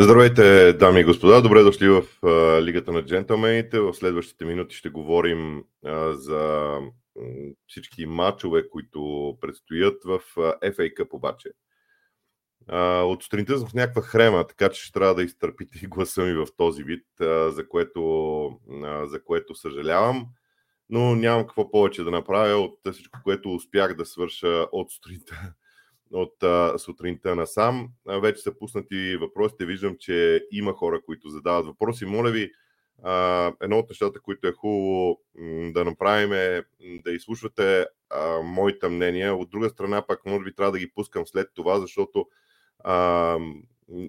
Здравейте, 0.00 0.72
дами 0.72 1.00
и 1.00 1.04
господа! 1.04 1.40
Добре 1.40 1.62
дошли 1.62 1.88
в 1.88 2.02
Лигата 2.62 2.92
на 2.92 3.04
джентълмените. 3.04 3.80
В 3.80 3.94
следващите 3.94 4.44
минути 4.44 4.76
ще 4.76 4.88
говорим 4.88 5.64
за 6.10 6.74
всички 7.66 8.06
матчове, 8.06 8.68
които 8.68 9.34
предстоят 9.40 10.04
в 10.04 10.20
FA 10.36 10.94
Cup 10.94 11.08
обаче. 11.12 11.48
От 13.04 13.22
сутринта 13.22 13.58
съм 13.58 13.68
в 13.68 13.74
някаква 13.74 14.02
хрема, 14.02 14.46
така 14.46 14.68
че 14.68 14.82
ще 14.82 14.92
трябва 14.92 15.14
да 15.14 15.22
изтърпите 15.22 15.78
и 15.82 15.86
гласа 15.86 16.22
ми 16.22 16.32
в 16.32 16.46
този 16.56 16.82
вид, 16.82 17.06
за, 17.48 17.68
което, 17.68 18.60
за 19.04 19.24
което 19.24 19.54
съжалявам. 19.54 20.26
Но 20.90 21.14
нямам 21.14 21.46
какво 21.46 21.70
повече 21.70 22.02
да 22.02 22.10
направя 22.10 22.56
от 22.56 22.78
всичко, 22.92 23.18
което 23.24 23.54
успях 23.54 23.94
да 23.94 24.06
свърша 24.06 24.66
от 24.72 24.90
сутринта 24.90 25.52
от 26.12 26.34
сутринта 26.80 27.34
насам. 27.34 27.88
Вече 28.22 28.42
са 28.42 28.58
пуснати 28.58 29.16
въпросите. 29.16 29.66
Виждам, 29.66 29.96
че 30.00 30.46
има 30.50 30.72
хора, 30.72 31.00
които 31.02 31.28
задават 31.28 31.66
въпроси. 31.66 32.06
Моля 32.06 32.30
ви, 32.30 32.52
едно 33.60 33.78
от 33.78 33.88
нещата, 33.88 34.20
които 34.20 34.48
е 34.48 34.52
хубаво 34.52 35.20
да 35.72 35.84
направим 35.84 36.32
е 36.32 36.62
да 37.04 37.12
изслушвате 37.12 37.86
моите 38.42 38.88
мнения. 38.88 39.34
От 39.34 39.50
друга 39.50 39.70
страна, 39.70 40.06
пак 40.06 40.26
може 40.26 40.44
би 40.44 40.54
трябва 40.54 40.72
да 40.72 40.78
ги 40.78 40.92
пускам 40.94 41.26
след 41.26 41.48
това, 41.54 41.80
защото 41.80 42.26
а, 42.84 43.38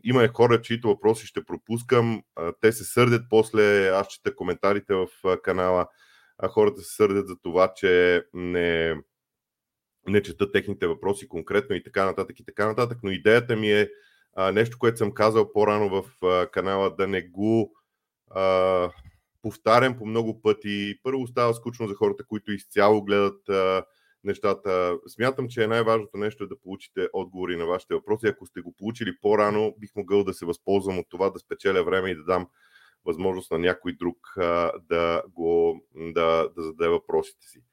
има 0.03 0.27
хора, 0.27 0.61
чието 0.61 0.87
въпроси 0.87 1.27
ще 1.27 1.45
пропускам. 1.45 2.23
А, 2.35 2.53
те 2.61 2.71
се 2.71 2.83
сърдят 2.83 3.21
после, 3.29 3.87
аз 3.87 4.07
чета 4.07 4.35
коментарите 4.35 4.93
в 4.93 5.07
канала, 5.43 5.87
а 6.37 6.47
хората 6.47 6.81
се 6.81 6.95
сърдят 6.95 7.27
за 7.27 7.35
това, 7.43 7.73
че 7.75 8.23
не, 8.33 8.95
не 10.07 10.21
чета 10.21 10.51
техните 10.51 10.87
въпроси 10.87 11.27
конкретно 11.27 11.75
и 11.75 11.83
така 11.83 12.05
нататък 12.05 12.39
и 12.39 12.45
така 12.45 12.67
нататък, 12.67 12.97
но 13.03 13.11
идеята 13.11 13.55
ми 13.55 13.71
е 13.71 13.89
а, 14.35 14.51
нещо, 14.51 14.77
което 14.79 14.97
съм 14.97 15.13
казал 15.13 15.51
по-рано 15.51 15.89
в 15.89 16.25
а, 16.25 16.47
канала, 16.47 16.95
да 16.95 17.07
не 17.07 17.21
го 17.21 17.73
а, 18.31 18.91
повтарям 19.41 19.97
по 19.97 20.05
много 20.05 20.41
пъти. 20.41 20.99
Първо 21.03 21.27
става 21.27 21.53
скучно 21.53 21.87
за 21.87 21.95
хората, 21.95 22.25
които 22.25 22.51
изцяло 22.51 23.03
гледат 23.03 23.49
а, 23.49 23.85
нещата. 24.23 24.97
Смятам, 25.07 25.47
че 25.49 25.67
най-важното 25.67 26.17
нещо 26.17 26.43
е 26.43 26.47
да 26.47 26.59
получите 26.59 27.07
отговори 27.13 27.57
на 27.57 27.65
вашите 27.65 27.93
въпроси. 27.93 28.27
Ако 28.27 28.45
сте 28.45 28.61
го 28.61 28.73
получили 28.77 29.17
по-рано, 29.21 29.75
бих 29.79 29.95
могъл 29.95 30.23
да 30.23 30.33
се 30.33 30.45
възползвам 30.45 30.99
от 30.99 31.05
това, 31.09 31.29
да 31.29 31.39
спечеля 31.39 31.83
време 31.83 32.09
и 32.09 32.15
да 32.15 32.23
дам 32.23 32.47
възможност 33.05 33.51
на 33.51 33.59
някой 33.59 33.93
друг 33.93 34.17
а, 34.37 34.71
да, 34.89 35.23
го, 35.29 35.81
да, 35.95 36.49
да 36.55 36.61
зададе 36.63 36.89
въпросите 36.89 37.47
си. 37.47 37.63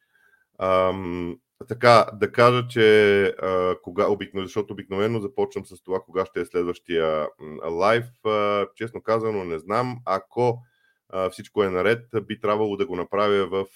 Ам, 0.58 1.38
така, 1.68 2.06
да 2.12 2.32
кажа, 2.32 2.68
че 2.68 3.24
а, 3.26 3.76
кога, 3.82 4.08
обикновено, 4.08 4.46
защото 4.46 4.72
обикновено 4.72 5.20
започвам 5.20 5.66
с 5.66 5.82
това, 5.82 6.00
кога 6.00 6.26
ще 6.26 6.40
е 6.40 6.46
следващия 6.46 7.28
лайв. 7.70 8.04
Честно 8.74 9.02
казано, 9.02 9.44
не 9.44 9.58
знам. 9.58 9.98
Ако 10.04 10.58
всичко 11.30 11.62
е 11.62 11.70
наред, 11.70 12.08
би 12.22 12.40
трябвало 12.40 12.76
да 12.76 12.86
го 12.86 12.96
направя 12.96 13.46
в 13.46 13.66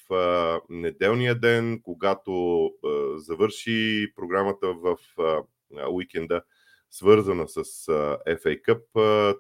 неделния 0.69 1.35
ден, 1.35 1.81
когато 1.83 2.71
завърши 3.17 4.13
програмата 4.17 4.73
в 4.73 4.97
уикенда, 5.91 6.43
свързана 6.91 7.49
с 7.49 7.65
FA 8.29 8.63
Cup. 8.63 8.83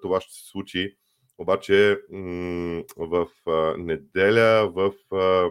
Това 0.03 0.21
ще 0.21 0.34
се 0.34 0.50
случи 0.50 0.97
обаче 1.39 2.00
в 2.97 3.27
неделя, 3.79 4.73
в 4.75 4.93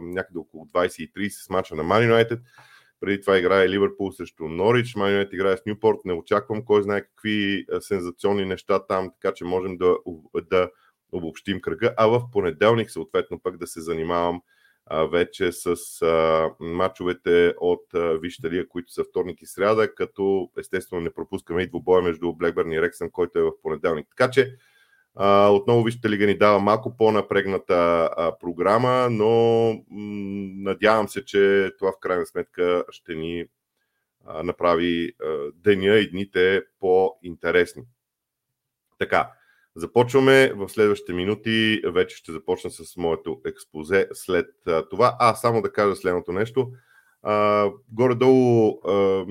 някъде 0.01 0.39
около 0.39 0.65
20.30 0.65 1.29
с 1.29 1.49
мача 1.49 1.75
на 1.75 1.83
Man 1.83 2.11
United. 2.11 2.39
Преди 2.99 3.21
това 3.21 3.37
играе 3.37 3.69
Ливърпул 3.69 4.11
срещу 4.11 4.47
Норич, 4.47 4.95
Майонет 4.95 5.33
играе 5.33 5.57
с 5.57 5.65
Нюпорт. 5.65 5.97
Не 6.05 6.13
очаквам 6.13 6.65
кой 6.65 6.83
знае 6.83 7.01
какви 7.01 7.65
сензационни 7.79 8.45
неща 8.45 8.85
там, 8.87 9.11
така 9.21 9.33
че 9.33 9.45
можем 9.45 9.77
да, 9.77 9.95
да 10.49 10.69
обобщим 11.11 11.61
кръга. 11.61 11.93
А 11.97 12.07
в 12.07 12.21
понеделник, 12.31 12.91
съответно, 12.91 13.39
пък 13.39 13.57
да 13.57 13.67
се 13.67 13.81
занимавам 13.81 14.41
а, 14.85 15.05
вече 15.05 15.51
с 15.51 15.75
а, 16.01 16.49
матчовете 16.59 17.53
от 17.61 17.85
лига, 18.49 18.67
които 18.67 18.93
са 18.93 19.03
вторник 19.03 19.41
и 19.41 19.45
сряда, 19.45 19.95
като 19.95 20.49
естествено 20.59 21.01
не 21.01 21.13
пропускаме 21.13 21.61
и 21.61 21.67
двубоя 21.67 22.01
между 22.01 22.33
Блекбърн 22.33 22.71
и 22.71 22.81
Рексън, 22.81 23.11
който 23.11 23.39
е 23.39 23.43
в 23.43 23.51
понеделник. 23.61 24.07
Така 24.09 24.31
че 24.31 24.55
а, 25.15 25.49
отново 25.49 25.83
Вижте 25.83 26.09
лига 26.09 26.25
ни 26.25 26.37
дава 26.37 26.59
малко 26.59 26.97
по-напрегната 26.97 28.09
а, 28.17 28.37
програма, 28.39 29.07
но 29.11 29.71
м- 29.71 30.49
надявам 30.55 31.07
се, 31.07 31.25
че 31.25 31.71
това 31.79 31.91
в 31.91 31.99
крайна 31.99 32.25
сметка 32.25 32.83
ще 32.89 33.15
ни 33.15 33.45
а, 34.25 34.43
направи 34.43 35.13
а, 35.23 35.51
деня 35.55 35.95
и 35.95 36.09
дните 36.09 36.63
по-интересни. 36.79 37.83
Така, 38.99 39.31
започваме 39.79 40.53
в 40.55 40.69
следващите 40.69 41.13
минути. 41.13 41.81
Вече 41.85 42.17
ще 42.17 42.31
започна 42.31 42.71
с 42.71 42.97
моето 42.97 43.41
експозе 43.45 44.07
след 44.13 44.47
това. 44.89 45.15
А, 45.19 45.35
само 45.35 45.61
да 45.61 45.71
кажа 45.71 45.95
следното 45.95 46.31
нещо. 46.31 46.71
А, 47.23 47.67
горе-долу, 47.91 48.79
а, 48.87 49.25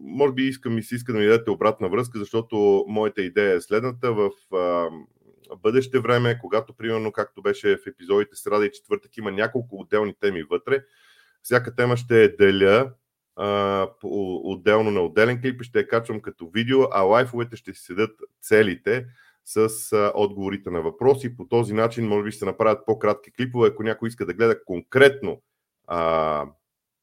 може 0.00 0.34
би 0.34 0.42
искам 0.42 0.74
ми 0.74 0.82
се 0.82 0.94
иска 0.94 1.12
да 1.12 1.18
ми 1.18 1.26
дадете 1.26 1.50
обратна 1.50 1.88
връзка, 1.88 2.18
защото 2.18 2.84
моята 2.88 3.22
идея 3.22 3.54
е 3.54 3.60
следната. 3.60 4.12
В 4.12 4.30
а, 4.54 4.88
бъдеще 5.62 5.98
време, 5.98 6.38
когато, 6.40 6.74
примерно, 6.74 7.12
както 7.12 7.42
беше 7.42 7.76
в 7.76 7.86
епизодите 7.86 8.36
сряда 8.36 8.66
и 8.66 8.72
четвъртък, 8.72 9.16
има 9.16 9.32
няколко 9.32 9.76
отделни 9.76 10.14
теми 10.20 10.42
вътре, 10.42 10.84
всяка 11.42 11.74
тема 11.74 11.96
ще 11.96 12.28
деля 12.28 12.92
а, 13.36 13.88
отделно 14.02 14.90
на 14.90 15.00
отделен 15.00 15.40
клип 15.40 15.62
и 15.62 15.64
ще 15.64 15.78
я 15.78 15.88
качвам 15.88 16.20
като 16.20 16.48
видео, 16.48 16.82
а 16.92 17.02
лайфовете 17.02 17.56
ще 17.56 17.74
си 17.74 17.82
седат 17.82 18.10
целите 18.40 19.06
с 19.46 19.92
а, 19.92 20.12
отговорите 20.14 20.70
на 20.70 20.82
въпроси. 20.82 21.36
По 21.36 21.48
този 21.48 21.74
начин, 21.74 22.08
може 22.08 22.24
би, 22.24 22.30
ще 22.30 22.38
се 22.38 22.44
направят 22.44 22.86
по-кратки 22.86 23.32
клипове. 23.32 23.68
Ако 23.68 23.82
някой 23.82 24.08
иска 24.08 24.26
да 24.26 24.34
гледа 24.34 24.64
конкретно 24.64 25.42
а, 25.86 26.46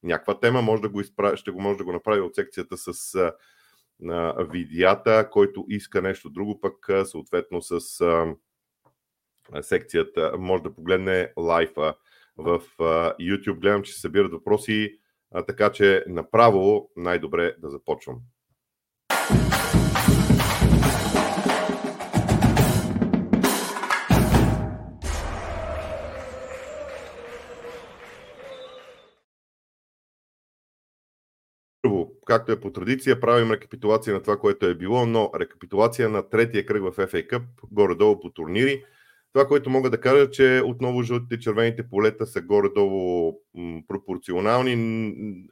някаква 0.04 0.40
тема, 0.40 0.62
може 0.62 0.82
да 0.82 0.90
го 0.90 1.02
изправи, 1.02 1.38
ще 1.38 1.52
го 1.52 1.62
може 1.62 1.78
да 1.78 1.84
го 1.84 1.92
направи 1.92 2.22
от 2.22 2.36
секцията 2.36 2.78
с 2.78 3.16
а, 3.16 3.34
на 4.00 4.36
видеята, 4.52 5.30
който 5.32 5.66
иска 5.68 6.02
нещо 6.02 6.30
друго, 6.30 6.62
пък 6.62 6.90
съответно 7.06 7.62
с 7.62 7.80
секцията 9.62 10.34
може 10.38 10.64
да 10.64 10.76
погледне 10.76 11.34
лайфа 11.38 11.96
в 12.38 12.62
YouTube. 13.20 13.60
Гледам, 13.60 13.84
че 13.84 13.94
се 13.94 14.00
събират 14.00 14.32
въпроси, 14.32 15.00
така 15.48 15.72
че 15.72 16.04
направо 16.08 16.90
най-добре 16.96 17.56
да 17.60 17.70
започвам. 17.70 18.20
Както 32.34 32.52
е 32.52 32.60
по 32.60 32.72
традиция, 32.72 33.20
правим 33.20 33.52
рекапитулация 33.52 34.14
на 34.14 34.22
това, 34.22 34.38
което 34.38 34.66
е 34.66 34.76
било, 34.76 35.06
но 35.06 35.32
рекапитулация 35.40 36.10
на 36.10 36.30
третия 36.30 36.66
кръг 36.66 36.84
в 36.84 36.92
FA 36.92 37.28
Cup, 37.28 37.44
горе-долу 37.72 38.20
по 38.20 38.30
турнири. 38.30 38.84
Това, 39.34 39.48
което 39.48 39.70
мога 39.70 39.90
да 39.90 40.00
кажа, 40.00 40.30
че 40.30 40.62
отново 40.66 41.04
жълтите 41.04 41.40
червените 41.40 41.90
полета 41.90 42.26
са 42.26 42.42
горе-долу 42.42 43.40
пропорционални. 43.88 44.74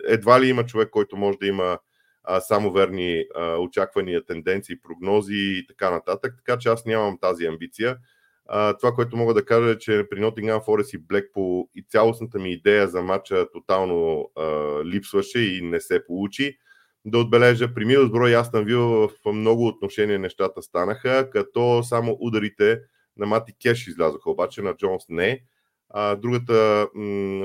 Едва 0.08 0.42
ли 0.42 0.48
има 0.48 0.66
човек, 0.66 0.90
който 0.90 1.18
може 1.18 1.38
да 1.38 1.48
има 1.48 1.80
а, 2.24 2.42
само 2.42 2.72
верни 2.72 3.26
а, 3.36 3.58
очаквания, 3.58 4.26
тенденции, 4.26 4.82
прогнози 4.82 5.36
и 5.36 5.68
така 5.68 5.92
нататък. 5.92 6.34
Така 6.38 6.60
че 6.60 6.70
аз 6.70 6.86
нямам 6.86 7.18
тази 7.22 7.46
амбиция. 7.46 7.98
А, 8.46 8.78
това, 8.78 8.92
което 8.92 9.18
мога 9.18 9.34
да 9.34 9.46
кажа 9.46 9.70
е, 9.70 9.78
че 9.78 10.06
при 10.10 10.20
Nottingham 10.20 10.66
Forest 10.66 10.98
и 10.98 11.04
Blackpool 11.04 11.68
и 11.76 11.86
цялостната 11.90 12.40
ми 12.40 12.52
идея 12.52 12.88
за 12.88 13.02
матча 13.02 13.48
тотално 13.54 14.32
а, 14.38 14.46
липсваше 14.86 15.40
и 15.40 15.62
не 15.62 15.80
се 15.80 16.06
получи. 16.06 16.58
Да 17.06 17.18
отбележа, 17.18 17.74
при 17.74 17.86
Милсбро 17.86 18.28
и 18.28 18.34
Астан 18.34 18.66
Вил 18.66 18.80
в 18.80 19.10
много 19.34 19.68
отношения 19.68 20.20
нещата 20.20 20.62
станаха, 20.62 21.30
като 21.30 21.84
само 21.84 22.18
ударите 22.20 22.82
на 23.18 23.26
Мати 23.26 23.54
Кеш 23.62 23.88
излязоха, 23.88 24.32
обаче 24.32 24.62
на 24.62 24.76
Джонс 24.76 25.04
не. 25.10 25.44
А, 25.90 26.16
другата, 26.16 26.88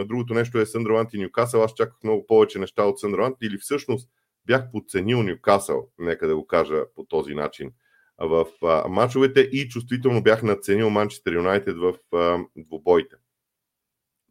другото 0.05 0.35
нещо 0.35 0.59
е 0.59 0.67
Съндерланд 0.67 1.15
и 1.15 1.19
Ньюкасъл. 1.19 1.63
Аз 1.63 1.75
чаках 1.75 1.97
много 2.05 2.27
повече 2.27 2.59
неща 2.59 2.85
от 2.85 3.01
Съндерланд 3.01 3.37
или 3.43 3.59
всъщност 3.59 4.11
бях 4.47 4.71
подценил 4.73 5.23
Ньюкасъл, 5.23 5.89
нека 5.99 6.27
да 6.29 6.37
го 6.37 6.47
кажа 6.47 6.83
по 6.95 7.05
този 7.05 7.35
начин 7.35 7.71
в 8.19 8.47
а, 8.63 8.89
матчовете 8.89 9.41
и 9.41 9.69
чувствително 9.69 10.23
бях 10.23 10.43
надценил 10.43 10.91
Манчестър 10.91 11.33
Юнайтед 11.33 11.77
в 11.77 11.95
а, 12.15 12.39
двубоите. 12.57 13.17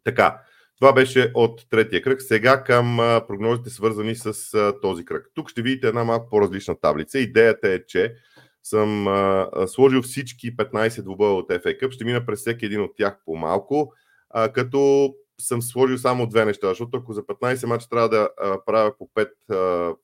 Така, 0.03 0.41
това 0.79 0.93
беше 0.93 1.31
от 1.33 1.69
третия 1.69 2.01
кръг. 2.01 2.21
Сега 2.21 2.63
към 2.63 2.97
прогнозите, 3.27 3.69
свързани 3.69 4.15
с 4.15 4.33
този 4.81 5.05
кръг. 5.05 5.31
Тук 5.33 5.49
ще 5.49 5.61
видите 5.61 5.87
една 5.87 6.03
малко 6.03 6.29
по-различна 6.29 6.75
таблица. 6.81 7.19
Идеята 7.19 7.69
е, 7.69 7.85
че 7.85 8.15
съм 8.63 9.07
сложил 9.67 10.01
всички 10.01 10.57
15 10.57 11.01
двубоя 11.01 11.31
от 11.31 11.49
FA 11.49 11.81
Cup. 11.81 11.91
Ще 11.91 12.05
мина 12.05 12.25
през 12.25 12.39
всеки 12.39 12.65
един 12.65 12.81
от 12.81 12.91
тях 12.97 13.17
по-малко, 13.25 13.93
като 14.53 15.13
съм 15.41 15.61
сложил 15.61 15.97
само 15.97 16.27
две 16.27 16.45
неща, 16.45 16.67
защото 16.67 16.97
ако 16.97 17.13
за 17.13 17.23
15 17.23 17.65
мача 17.65 17.89
трябва 17.89 18.09
да 18.09 18.29
правя 18.65 18.97
по 18.97 19.09
5, 19.15 19.29
а, 19.49 19.55
а, 19.55 19.95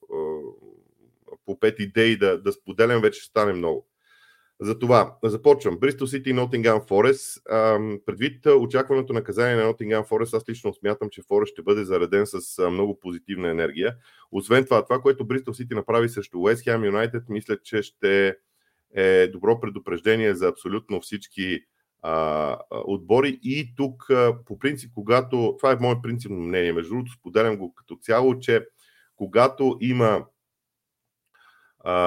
по 1.46 1.56
5 1.56 1.80
идеи 1.80 2.18
да, 2.18 2.42
да 2.42 2.52
споделям, 2.52 3.02
вече 3.02 3.20
ще 3.20 3.30
стане 3.30 3.54
много. 3.54 3.88
Затова 4.64 5.18
започвам. 5.24 5.78
Бристол 5.78 6.08
Сити 6.08 6.30
и 6.30 6.34
Нотингам 6.34 6.82
Форест. 6.82 7.44
Предвид 8.06 8.46
очакваното 8.46 9.14
наказание 9.14 9.56
на 9.56 9.66
Нотингам 9.66 10.04
Форест, 10.04 10.34
аз 10.34 10.50
лично 10.50 10.74
смятам, 10.74 11.10
че 11.12 11.22
Форест 11.28 11.52
ще 11.52 11.62
бъде 11.62 11.84
зареден 11.84 12.26
с 12.26 12.70
много 12.70 13.00
позитивна 13.00 13.50
енергия. 13.50 13.96
Освен 14.32 14.66
това, 14.66 14.86
това, 14.86 15.02
което 15.02 15.28
Бристол 15.28 15.54
Сити 15.54 15.76
направи 15.76 16.10
срещу 16.10 16.40
Уест 16.40 16.64
Хем 16.64 16.86
Юнайтед, 16.86 17.24
мисля, 17.30 17.58
че 17.64 17.82
ще 17.82 18.36
е 18.96 19.28
добро 19.28 19.60
предупреждение 19.60 20.36
за 20.36 20.48
абсолютно 20.48 21.02
всички 21.02 21.60
а, 22.02 22.58
отбори. 22.72 23.40
И 23.44 23.76
тук, 23.76 24.12
по 24.46 24.60
принцип, 24.60 24.92
когато. 24.96 25.56
Това 25.60 25.72
е 25.72 25.78
мое 25.80 25.96
принципно 26.04 26.38
мнение, 26.38 26.74
между 26.74 26.90
другото, 26.90 27.12
споделям 27.12 27.58
го 27.58 27.74
като 27.74 27.96
цяло, 27.96 28.40
че 28.40 28.66
когато 29.16 29.78
има 29.82 30.26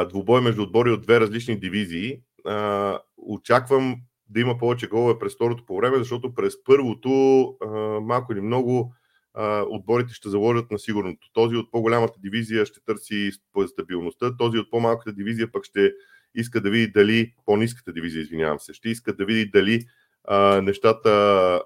двубой 0.08 0.40
между 0.40 0.62
отбори 0.62 0.90
от 0.90 1.02
две 1.02 1.20
различни 1.20 1.60
дивизии, 1.60 2.20
а, 2.44 2.98
очаквам 3.16 3.96
да 4.28 4.40
има 4.40 4.58
повече 4.58 4.86
голове 4.86 5.18
през 5.18 5.34
второто 5.34 5.66
по 5.66 5.76
време, 5.76 5.98
защото 5.98 6.34
през 6.34 6.64
първото 6.64 7.44
а, 7.60 7.66
малко 8.00 8.32
или 8.32 8.40
много 8.40 8.94
а, 9.34 9.64
отборите 9.68 10.14
ще 10.14 10.28
заложат 10.28 10.70
на 10.70 10.78
сигурното. 10.78 11.28
Този 11.32 11.56
от 11.56 11.70
по-голямата 11.70 12.20
дивизия 12.20 12.66
ще 12.66 12.80
търси 12.84 13.30
стабилността, 13.66 14.36
този 14.36 14.58
от 14.58 14.70
по-малката 14.70 15.12
дивизия 15.12 15.52
пък 15.52 15.64
ще 15.64 15.92
иска 16.34 16.60
да 16.60 16.70
види 16.70 16.92
дали, 16.92 17.34
по-низката 17.46 17.92
дивизия, 17.92 18.22
извинявам 18.22 18.60
се, 18.60 18.74
ще 18.74 18.88
иска 18.88 19.16
да 19.16 19.24
види 19.24 19.50
дали 19.50 19.86
а, 20.24 20.60
нещата 20.60 21.10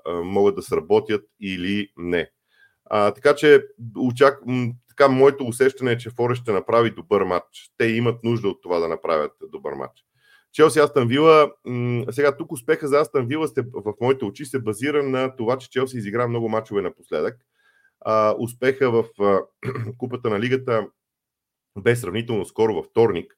а, 0.07 0.13
могат 0.13 0.55
да 0.55 0.63
сработят 0.63 1.25
или 1.41 1.93
не. 1.97 2.31
А, 2.85 3.11
така 3.11 3.35
че 3.35 3.65
очак... 3.97 4.41
така, 4.89 5.09
моето 5.09 5.45
усещане 5.45 5.93
е, 5.93 5.99
че 5.99 6.11
Форе 6.11 6.35
ще 6.35 6.53
направи 6.53 6.91
добър 6.91 7.25
матч. 7.25 7.71
Те 7.77 7.87
имат 7.87 8.25
нужда 8.25 8.49
от 8.49 8.63
това 8.63 8.79
да 8.79 8.89
направят 8.89 9.33
добър 9.53 9.73
матч. 9.73 10.05
Челси 10.59 10.79
Астан 10.79 11.09
Вила, 11.09 11.53
сега 12.11 12.37
тук 12.37 12.53
успеха 12.53 12.89
за 12.89 13.01
Астан 13.01 13.27
Вила 13.27 13.49
в 13.75 13.95
моите 14.01 14.25
очи 14.25 14.45
се 14.45 14.59
базира 14.59 15.03
на 15.03 15.37
това, 15.37 15.59
че 15.59 15.71
Челси 15.71 15.97
изигра 15.97 16.29
много 16.29 16.49
мачове 16.49 16.83
напоследък. 16.83 17.37
А, 18.01 18.35
успеха 18.39 18.91
в 18.91 19.05
а, 19.21 19.41
Купата 19.99 20.31
на 20.31 20.41
Лигата 20.41 20.87
бе 21.79 21.97
сравнително 21.97 22.45
скоро 22.45 22.75
във 22.75 22.87
вторник. 22.87 23.35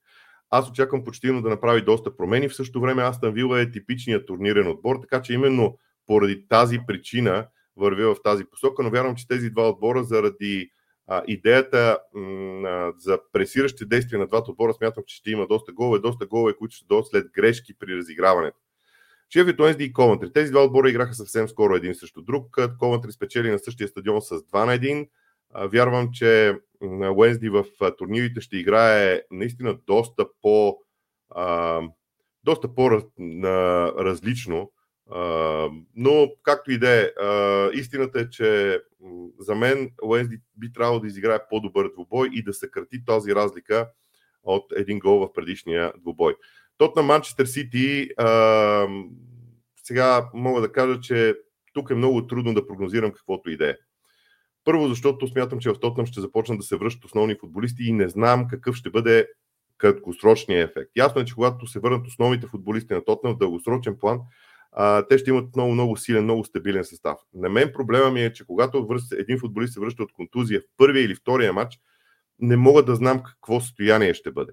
Аз 0.50 0.70
очаквам 0.70 1.04
почтивно 1.04 1.42
да 1.42 1.48
направи 1.48 1.82
доста 1.82 2.16
промени. 2.16 2.48
В 2.48 2.56
същото 2.56 2.80
време 2.80 3.02
Астан 3.02 3.32
Вила 3.32 3.60
е 3.60 3.70
типичният 3.70 4.26
турнирен 4.26 4.66
отбор, 4.66 4.96
така 5.00 5.22
че 5.22 5.32
именно 5.32 5.78
поради 6.06 6.48
тази 6.48 6.80
причина 6.86 7.46
върви 7.76 8.04
в 8.04 8.16
тази 8.24 8.44
посока, 8.44 8.82
но 8.82 8.90
вярвам, 8.90 9.16
че 9.16 9.28
тези 9.28 9.50
два 9.50 9.68
отбора 9.68 10.04
заради 10.04 10.70
а, 11.10 11.22
идеята 11.26 11.98
м- 12.14 12.92
за 12.98 13.18
пресиращи 13.32 13.86
действия 13.86 14.18
на 14.18 14.26
двата 14.26 14.50
отбора 14.50 14.74
смятам, 14.74 15.04
че 15.06 15.16
ще 15.16 15.30
има 15.30 15.46
доста 15.46 15.72
голове, 15.72 15.98
доста 15.98 16.26
голове, 16.26 16.56
които 16.58 16.74
ще 16.76 16.86
дойдат 16.86 17.06
след 17.06 17.32
грешки 17.32 17.74
при 17.78 17.96
разиграването. 17.96 18.58
Шефът 19.32 19.60
Уенсди 19.60 19.84
и 19.84 19.92
Ковентри. 19.92 20.32
Тези 20.32 20.50
два 20.50 20.64
отбора 20.64 20.90
играха 20.90 21.14
съвсем 21.14 21.48
скоро 21.48 21.74
един 21.74 21.94
срещу 21.94 22.22
друг. 22.22 22.58
Ковентри 22.78 23.12
спечели 23.12 23.50
на 23.50 23.58
същия 23.58 23.88
стадион 23.88 24.22
с 24.22 24.30
2 24.30 24.64
на 24.64 24.78
1. 24.78 25.08
Вярвам, 25.72 26.08
че 26.12 26.58
Уенсди 27.16 27.48
в 27.48 27.64
турнирите 27.98 28.40
ще 28.40 28.56
играе 28.56 29.22
наистина 29.30 29.78
доста 29.86 30.26
по 30.42 30.78
доста 32.44 32.74
по-различно 32.74 34.72
но, 35.96 36.28
както 36.42 36.72
и 36.72 36.78
да 36.78 36.90
е, 36.90 37.10
истината 37.72 38.20
е, 38.20 38.30
че 38.30 38.80
за 39.38 39.54
мен 39.54 39.90
Уенсди 40.02 40.40
би 40.56 40.72
трябвало 40.72 41.00
да 41.00 41.06
изиграе 41.06 41.38
по-добър 41.50 41.90
двубой 41.92 42.30
и 42.32 42.42
да 42.42 42.54
съкрати 42.54 43.04
този 43.04 43.34
разлика 43.34 43.88
от 44.42 44.72
един 44.76 44.98
гол 44.98 45.18
в 45.18 45.32
предишния 45.32 45.92
двубой. 46.00 46.36
Тот 46.78 46.96
на 46.96 47.02
Манчестър 47.02 47.46
Сити, 47.46 48.08
сега 49.84 50.30
мога 50.34 50.60
да 50.60 50.72
кажа, 50.72 51.00
че 51.00 51.34
тук 51.72 51.90
е 51.90 51.94
много 51.94 52.26
трудно 52.26 52.54
да 52.54 52.66
прогнозирам 52.66 53.12
каквото 53.12 53.50
и 53.50 53.56
да 53.56 53.70
е. 53.70 53.74
Първо, 54.64 54.88
защото 54.88 55.28
смятам, 55.28 55.58
че 55.58 55.70
в 55.70 55.80
Тотнам 55.80 56.06
ще 56.06 56.20
започнат 56.20 56.58
да 56.58 56.64
се 56.64 56.76
връщат 56.76 57.04
основни 57.04 57.36
футболисти 57.40 57.84
и 57.84 57.92
не 57.92 58.08
знам 58.08 58.48
какъв 58.48 58.76
ще 58.76 58.90
бъде 58.90 59.28
краткосрочния 59.78 60.64
ефект. 60.64 60.90
Ясно 60.96 61.20
е, 61.20 61.24
че 61.24 61.34
когато 61.34 61.66
се 61.66 61.80
върнат 61.80 62.06
основните 62.06 62.46
футболисти 62.46 62.94
на 62.94 63.04
Тотнам 63.04 63.34
в 63.34 63.38
дългосрочен 63.38 63.96
план, 64.00 64.20
те 65.08 65.18
ще 65.18 65.30
имат 65.30 65.56
много, 65.56 65.72
много 65.72 65.96
силен, 65.96 66.24
много 66.24 66.44
стабилен 66.44 66.84
състав. 66.84 67.18
На 67.34 67.48
мен 67.48 67.72
проблема 67.72 68.10
ми 68.10 68.24
е, 68.24 68.32
че 68.32 68.46
когато 68.46 68.88
един 69.18 69.38
футболист 69.38 69.74
се 69.74 69.80
връща 69.80 70.02
от 70.02 70.12
контузия 70.12 70.60
в 70.60 70.64
първия 70.76 71.04
или 71.04 71.14
втория 71.14 71.52
матч, 71.52 71.78
не 72.38 72.56
мога 72.56 72.84
да 72.84 72.96
знам 72.96 73.22
какво 73.22 73.60
състояние 73.60 74.14
ще 74.14 74.30
бъде. 74.30 74.52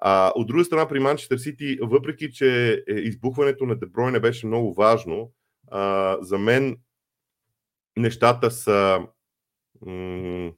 А, 0.00 0.32
от 0.34 0.46
друга 0.46 0.64
страна, 0.64 0.88
при 0.88 1.00
Манчестър 1.00 1.38
Сити, 1.38 1.78
въпреки 1.82 2.32
че 2.32 2.72
е, 2.88 2.94
избухването 2.94 3.66
на 3.66 3.76
Деброй 3.76 4.12
не 4.12 4.20
беше 4.20 4.46
много 4.46 4.74
важно, 4.74 5.32
а, 5.70 6.16
за 6.20 6.38
мен 6.38 6.76
нещата 7.96 8.50
са. 8.50 9.00
М- 9.86 10.52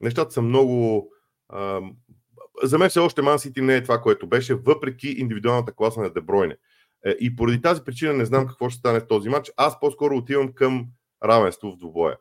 нещата 0.00 0.30
са 0.30 0.42
много. 0.42 1.10
А, 1.48 1.80
за 2.62 2.78
мен 2.78 2.90
все 2.90 3.00
още 3.00 3.22
Ман 3.22 3.38
Сити 3.38 3.60
не 3.60 3.76
е 3.76 3.82
това, 3.82 4.00
което 4.00 4.26
беше, 4.26 4.54
въпреки 4.54 5.08
индивидуалната 5.08 5.72
класа 5.72 6.00
на 6.00 6.10
Дебройне. 6.10 6.56
Е, 7.06 7.10
и 7.20 7.36
поради 7.36 7.60
тази 7.60 7.82
причина 7.84 8.12
не 8.12 8.24
знам 8.24 8.46
какво 8.46 8.70
ще 8.70 8.78
стане 8.78 9.00
в 9.00 9.06
този 9.06 9.28
матч. 9.28 9.52
Аз 9.56 9.80
по-скоро 9.80 10.16
отивам 10.16 10.52
към 10.52 10.86
равенство 11.24 11.72
в 11.72 11.76
двубоя. 11.76 12.16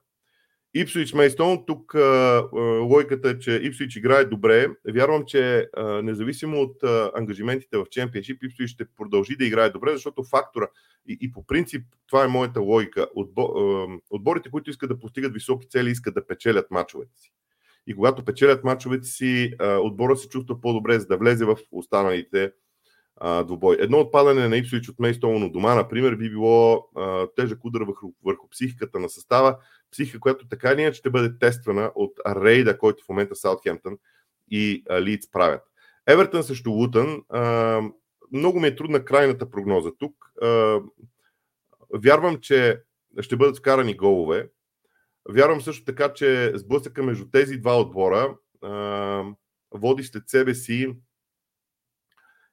Ипсуич 0.74 1.14
Мейстон, 1.14 1.66
тук 1.68 1.96
а, 1.96 2.44
логиката 2.82 3.30
е, 3.30 3.40
че 3.40 3.52
Ипсуич 3.64 3.96
играе 3.96 4.26
добре. 4.26 4.68
Вярвам, 4.94 5.24
че 5.28 5.70
а, 5.78 5.84
независимо 5.84 6.62
от 6.62 6.84
а, 6.84 7.12
ангажиментите 7.16 7.78
в 7.78 7.86
Чемпионшип, 7.92 8.44
Ипсуич 8.44 8.70
ще 8.70 8.86
продължи 8.98 9.36
да 9.36 9.46
играе 9.46 9.70
добре, 9.70 9.92
защото 9.92 10.24
фактора 10.24 10.68
и, 11.08 11.18
и 11.22 11.32
по 11.32 11.46
принцип 11.46 11.86
това 12.08 12.24
е 12.24 12.28
моята 12.28 12.62
логика. 12.62 13.08
Отбо, 13.16 13.50
отборите, 14.10 14.50
които 14.52 14.70
искат 14.70 14.90
да 14.90 15.00
постигат 15.00 15.34
високи 15.34 15.68
цели, 15.68 15.90
искат 15.90 16.14
да 16.14 16.28
печелят 16.28 16.72
мачовете 16.72 17.18
си. 17.18 17.34
И 17.88 17.96
когато 17.96 18.26
печелят 18.26 18.64
мачовете 18.64 19.08
си, 19.08 19.54
отбора 19.62 20.18
се 20.18 20.30
чувства 20.30 20.62
по-добре, 20.62 21.00
за 21.00 21.08
да 21.08 21.18
влезе 21.18 21.46
в 21.46 21.58
останалите 21.72 22.52
а. 23.20 23.46
Едно 23.80 24.00
отпадане 24.00 24.48
на 24.48 24.58
Ипсвич 24.58 24.90
от 24.90 25.00
Мейстон 25.00 25.44
от 25.44 25.52
дома, 25.52 25.76
например, 25.76 26.16
би 26.16 26.30
било 26.30 26.88
а, 26.96 27.28
тежък 27.36 27.66
удар 27.66 27.82
върху, 27.82 28.08
върху 28.26 28.50
психиката 28.50 29.00
на 29.00 29.10
състава, 29.10 29.58
психика, 29.92 30.20
която 30.20 30.48
така 30.48 30.72
или 30.72 30.82
иначе 30.82 31.00
ще 31.00 31.10
бъде 31.10 31.38
тествана 31.40 31.92
от 31.96 32.14
рейда, 32.28 32.78
който 32.78 33.04
в 33.04 33.10
момента 33.10 33.36
Саутхемптън 33.36 33.98
и 34.52 34.84
Лидс 35.02 35.32
правят. 35.32 35.62
Евертън 36.08 36.44
срещу 36.44 36.72
Лутън. 36.72 37.24
А, 37.30 37.82
много 38.32 38.60
ми 38.60 38.68
е 38.68 38.76
трудна 38.76 39.06
крайната 39.06 39.50
прогноза 39.50 39.92
тук. 40.00 40.32
А, 40.42 40.80
вярвам, 41.94 42.38
че 42.38 42.82
ще 43.22 43.36
бъдат 43.36 43.58
вкарани 43.58 43.96
голове. 43.96 44.50
Вярвам 45.30 45.62
също 45.62 45.86
така, 45.86 46.14
че 46.14 46.52
сблъсъка 46.56 47.04
между 47.04 47.26
тези 47.30 47.58
два 47.58 47.80
отбора 47.80 48.36
а, 48.62 49.24
води 49.72 50.04
след 50.04 50.30
себе 50.30 50.56
си 50.56 50.96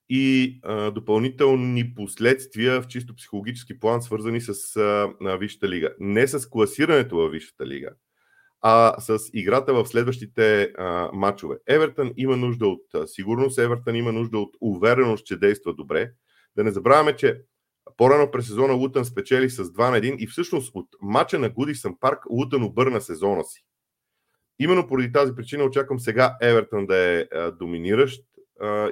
и 0.08 0.58
а, 0.62 0.90
допълнителни 0.90 1.94
последствия 1.94 2.82
в 2.82 2.86
чисто 2.86 3.16
психологически 3.16 3.80
план, 3.80 4.02
свързани 4.02 4.40
с 4.40 4.76
а, 4.76 5.36
Висшата 5.36 5.68
лига. 5.68 5.94
Не 6.00 6.28
с 6.28 6.50
класирането 6.50 7.16
във 7.16 7.32
Висшата 7.32 7.66
лига, 7.66 7.90
а 8.60 9.00
с 9.00 9.18
играта 9.32 9.75
в 9.75 9.86
следващите 9.86 10.62
а, 10.78 11.10
матчове. 11.12 11.56
Евертън 11.68 12.12
има 12.16 12.36
нужда 12.36 12.66
от 12.66 12.82
сигурност, 13.06 13.58
Евертън 13.58 13.96
има 13.96 14.12
нужда 14.12 14.38
от 14.38 14.56
увереност, 14.60 15.26
че 15.26 15.36
действа 15.36 15.75
добре. 15.75 16.10
Да 16.56 16.64
не 16.64 16.70
забравяме, 16.70 17.16
че 17.16 17.42
по-рано 17.96 18.30
през 18.30 18.46
сезона 18.46 18.75
Лутън 18.75 19.04
спечели 19.04 19.50
с 19.50 19.64
2 19.64 19.90
на 19.90 20.00
1 20.00 20.16
и 20.16 20.26
всъщност 20.26 20.70
от 20.75 20.88
мача 21.02 21.38
на 21.38 21.48
Гудисън 21.48 21.96
парк 22.00 22.18
Лутън 22.30 22.62
обърна 22.62 23.00
сезона 23.00 23.44
си. 23.44 23.64
Именно 24.58 24.86
поради 24.86 25.12
тази 25.12 25.34
причина 25.34 25.64
очаквам 25.64 26.00
сега 26.00 26.36
Евертън 26.42 26.86
да 26.86 26.96
е 26.96 27.26
доминиращ 27.58 28.22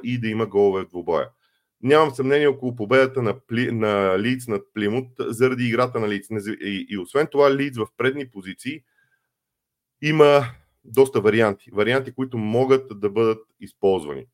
и 0.02 0.20
да 0.20 0.28
има 0.28 0.46
голове 0.46 0.84
в 0.84 0.88
двубоя. 0.88 1.28
Нямам 1.82 2.10
съмнение 2.10 2.46
около 2.46 2.76
победата 2.76 3.22
на, 3.22 3.40
Пли, 3.46 3.72
на 3.72 4.18
Лиц 4.18 4.48
над 4.48 4.62
Плимут 4.74 5.08
заради 5.18 5.64
играта 5.64 6.00
на 6.00 6.08
Лиц. 6.08 6.26
И, 6.60 6.86
и 6.88 6.98
освен 6.98 7.26
това, 7.26 7.54
Лиц 7.54 7.76
в 7.76 7.86
предни 7.96 8.30
позиции 8.30 8.82
има 10.02 10.46
доста 10.84 11.20
варианти. 11.20 11.70
Варианти, 11.72 12.14
които 12.14 12.38
могат 12.38 13.00
да 13.00 13.10
бъдат 13.10 13.46
използвани. 13.60 14.26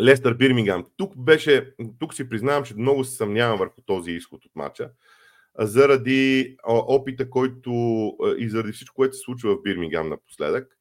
Лестър 0.00 0.34
Бирмингам. 0.34 0.86
Тук 0.96 1.16
беше, 1.16 1.74
тук 1.98 2.14
си 2.14 2.28
признавам, 2.28 2.64
че 2.64 2.74
много 2.74 3.04
се 3.04 3.16
съмнявам 3.16 3.58
върху 3.58 3.82
този 3.86 4.10
изход 4.10 4.44
от 4.44 4.52
матча, 4.54 4.90
заради 5.58 6.56
опита, 6.66 7.30
който 7.30 7.70
и 8.38 8.48
заради 8.48 8.72
всичко, 8.72 8.94
което 8.94 9.16
се 9.16 9.20
случва 9.20 9.54
в 9.54 9.62
Бирмингам 9.62 10.08
напоследък. 10.08 10.78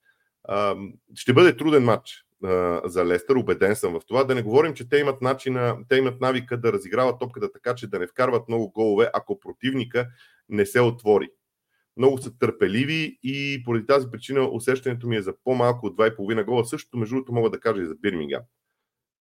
Ще 1.16 1.34
бъде 1.34 1.58
труден 1.58 1.84
матч 1.84 2.25
за 2.86 3.06
Лестър, 3.06 3.36
убеден 3.36 3.76
съм 3.76 3.94
в 3.94 4.06
това. 4.08 4.24
Да 4.24 4.36
не 4.36 4.42
говорим, 4.42 4.74
че 4.74 4.90
те 4.90 4.98
имат, 4.98 5.22
начина, 5.22 5.78
те 5.90 5.96
имат 5.96 6.22
навика 6.22 6.58
да 6.58 6.74
разиграват 6.74 7.20
топката 7.20 7.52
така, 7.52 7.76
че 7.76 7.88
да 7.88 8.00
не 8.00 8.08
вкарват 8.08 8.48
много 8.48 8.72
голове, 8.72 9.10
ако 9.14 9.40
противника 9.40 10.08
не 10.50 10.66
се 10.66 10.82
отвори. 10.82 11.30
Много 11.98 12.18
са 12.18 12.38
търпеливи 12.38 13.20
и 13.24 13.64
поради 13.66 13.86
тази 13.86 14.08
причина 14.12 14.50
усещането 14.52 15.08
ми 15.08 15.16
е 15.16 15.22
за 15.22 15.34
по-малко 15.44 15.86
от 15.86 15.98
2,5 15.98 16.44
гола. 16.44 16.66
Същото, 16.66 16.98
между 16.98 17.16
другото, 17.16 17.34
мога 17.34 17.50
да 17.50 17.60
кажа 17.60 17.82
и 17.82 17.86
за 17.86 17.96
Бирмингам. 17.96 18.42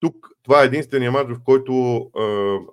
Тук 0.01 0.29
това 0.43 0.63
е 0.63 0.67
единствения 0.67 1.13
матч, 1.13 1.31
в 1.31 1.43
който, 1.45 2.03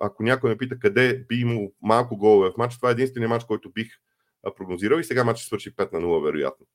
ако 0.00 0.22
някой 0.22 0.50
ме 0.50 0.56
пита 0.56 0.78
къде 0.78 1.24
би 1.28 1.36
имал 1.36 1.72
малко 1.82 2.16
голове 2.16 2.50
в 2.50 2.56
матч, 2.56 2.76
това 2.76 2.88
е 2.88 2.92
единствения 2.92 3.28
матч, 3.28 3.44
който 3.44 3.70
бих 3.70 3.88
прогнозирал 4.56 4.98
и 4.98 5.04
сега 5.04 5.24
матчът 5.24 5.46
свърши 5.46 5.76
5 5.76 5.92
на 5.92 6.00
0, 6.00 6.24
вероятно. 6.24 6.66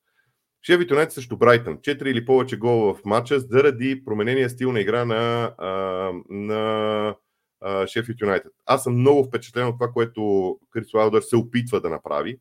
Шеф 0.63 0.81
Юнайтед 0.91 1.13
срещу 1.13 1.37
Брайтън. 1.37 1.77
4 1.77 2.05
или 2.05 2.25
повече 2.25 2.57
гола 2.57 2.93
в 2.93 3.05
матча 3.05 3.39
заради 3.39 4.03
променения 4.05 4.49
стил 4.49 4.71
на 4.71 4.79
игра 4.79 5.05
на, 5.05 5.53
на 6.29 7.15
Шеф 7.87 8.07
Юнайтед. 8.21 8.51
Аз 8.65 8.83
съм 8.83 8.93
много 8.93 9.23
впечатлен 9.23 9.67
от 9.67 9.75
това, 9.75 9.91
което 9.91 10.55
Крис 10.71 10.93
Уайлдър 10.93 11.21
се 11.21 11.35
опитва 11.35 11.81
да 11.81 11.89
направи. 11.89 12.39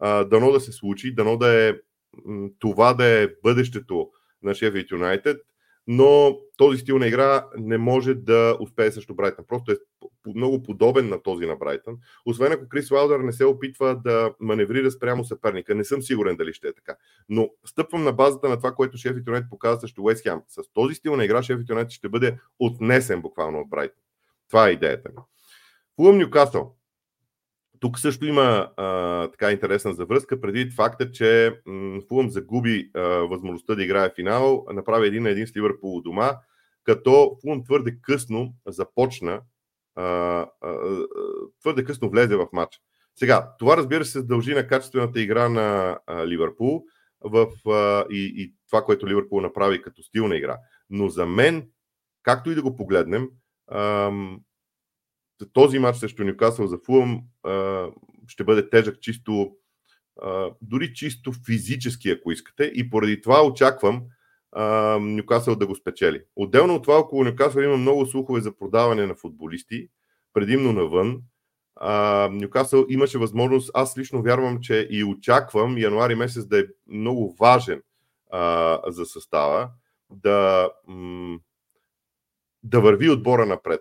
Дано 0.00 0.52
да 0.52 0.60
се 0.60 0.72
случи, 0.72 1.14
дано 1.14 1.36
да 1.36 1.68
е 1.68 1.74
това 2.58 2.94
да 2.94 3.04
е 3.04 3.28
бъдещето 3.42 4.10
на 4.42 4.54
Шеф 4.54 4.74
Юнайтед 4.90 5.40
но 5.92 6.38
този 6.56 6.78
стил 6.78 6.98
на 6.98 7.06
игра 7.06 7.46
не 7.56 7.78
може 7.78 8.14
да 8.14 8.56
успее 8.60 8.92
срещу 8.92 9.14
Брайтън. 9.14 9.44
Просто 9.48 9.72
е 9.72 9.76
много 10.26 10.62
подобен 10.62 11.08
на 11.08 11.22
този 11.22 11.46
на 11.46 11.56
Брайтън. 11.56 11.96
Освен 12.26 12.52
ако 12.52 12.68
Крис 12.68 12.90
Уайлдър 12.90 13.20
не 13.20 13.32
се 13.32 13.44
опитва 13.44 14.00
да 14.04 14.34
маневрира 14.40 14.90
спрямо 14.90 15.24
съперника. 15.24 15.74
Не 15.74 15.84
съм 15.84 16.02
сигурен 16.02 16.36
дали 16.36 16.52
ще 16.52 16.68
е 16.68 16.72
така. 16.72 16.96
Но 17.28 17.48
стъпвам 17.66 18.04
на 18.04 18.12
базата 18.12 18.48
на 18.48 18.56
това, 18.56 18.72
което 18.72 18.98
Шеф 18.98 19.16
Юнайтед 19.26 19.50
показва 19.50 19.80
срещу 19.80 20.02
Уест 20.02 20.22
Хем. 20.22 20.40
С 20.48 20.72
този 20.72 20.94
стил 20.94 21.16
на 21.16 21.24
игра 21.24 21.42
Шеф 21.42 21.58
Юнайтед 21.68 21.92
ще 21.92 22.08
бъде 22.08 22.38
отнесен 22.58 23.22
буквално 23.22 23.60
от 23.60 23.70
Брайтън. 23.70 24.02
Това 24.48 24.68
е 24.68 24.72
идеята 24.72 25.08
ми. 25.08 25.22
Фулъм 25.96 26.18
Нюкасъл. 26.18 26.76
Тук 27.80 27.98
също 27.98 28.26
има 28.26 28.70
а, 28.76 29.28
така 29.30 29.52
интересна 29.52 29.94
завръзка, 29.94 30.40
преди 30.40 30.70
факта, 30.70 31.10
че 31.10 31.60
м- 31.66 32.00
Фулъм 32.08 32.30
загуби 32.30 32.90
а, 32.94 33.00
възможността 33.00 33.74
да 33.74 33.82
играе 33.82 34.12
финал, 34.14 34.66
направи 34.72 35.06
един 35.06 35.22
на 35.22 35.30
един 35.30 35.46
с 35.46 35.56
Ливърпул 35.56 36.00
дома, 36.00 36.32
като 36.84 37.38
Фулъм 37.42 37.64
твърде 37.64 37.98
късно 38.02 38.54
започна, 38.66 39.40
а, 39.94 40.04
а, 40.60 40.76
твърде 41.60 41.84
късно 41.84 42.10
влезе 42.10 42.36
в 42.36 42.48
матч. 42.52 42.80
Сега, 43.16 43.48
това 43.58 43.76
разбира 43.76 44.04
се 44.04 44.22
дължи 44.22 44.54
на 44.54 44.66
качествената 44.66 45.20
игра 45.20 45.48
на 45.48 45.98
а, 46.06 46.26
Ливърпул 46.26 46.84
в, 47.20 47.46
а, 47.70 48.04
и, 48.10 48.32
и 48.36 48.54
това, 48.70 48.82
което 48.82 49.08
Ливърпул 49.08 49.40
направи 49.40 49.82
като 49.82 50.02
стилна 50.02 50.36
игра. 50.36 50.56
Но 50.90 51.08
за 51.08 51.26
мен, 51.26 51.68
както 52.22 52.50
и 52.50 52.54
да 52.54 52.62
го 52.62 52.76
погледнем, 52.76 53.28
този 55.52 55.78
матч 55.78 55.98
срещу 55.98 56.24
Нюкасъл 56.24 56.66
за 56.66 56.78
Фулъм 56.86 57.20
ще 58.28 58.44
бъде 58.44 58.70
тежък 58.70 59.00
чисто, 59.00 59.52
дори 60.62 60.94
чисто 60.94 61.32
физически, 61.46 62.10
ако 62.10 62.32
искате. 62.32 62.64
И 62.74 62.90
поради 62.90 63.20
това 63.20 63.46
очаквам 63.46 64.02
Нюкасъл 65.00 65.56
да 65.56 65.66
го 65.66 65.74
спечели. 65.74 66.22
Отделно 66.36 66.74
от 66.74 66.82
това, 66.82 66.98
около 66.98 67.24
Нюкасъл 67.24 67.60
има 67.60 67.76
много 67.76 68.06
слухове 68.06 68.40
за 68.40 68.56
продаване 68.56 69.06
на 69.06 69.14
футболисти, 69.14 69.88
предимно 70.32 70.72
навън. 70.72 71.22
Нюкасъл 72.30 72.86
имаше 72.88 73.18
възможност, 73.18 73.70
аз 73.74 73.98
лично 73.98 74.22
вярвам, 74.22 74.60
че 74.60 74.88
и 74.90 75.04
очаквам 75.04 75.78
януари 75.78 76.14
месец 76.14 76.46
да 76.46 76.60
е 76.60 76.64
много 76.86 77.36
важен 77.40 77.82
а, 78.30 78.80
за 78.86 79.06
състава, 79.06 79.70
да, 80.10 80.70
м- 80.86 81.38
да 82.62 82.80
върви 82.80 83.10
отбора 83.10 83.46
напред 83.46 83.80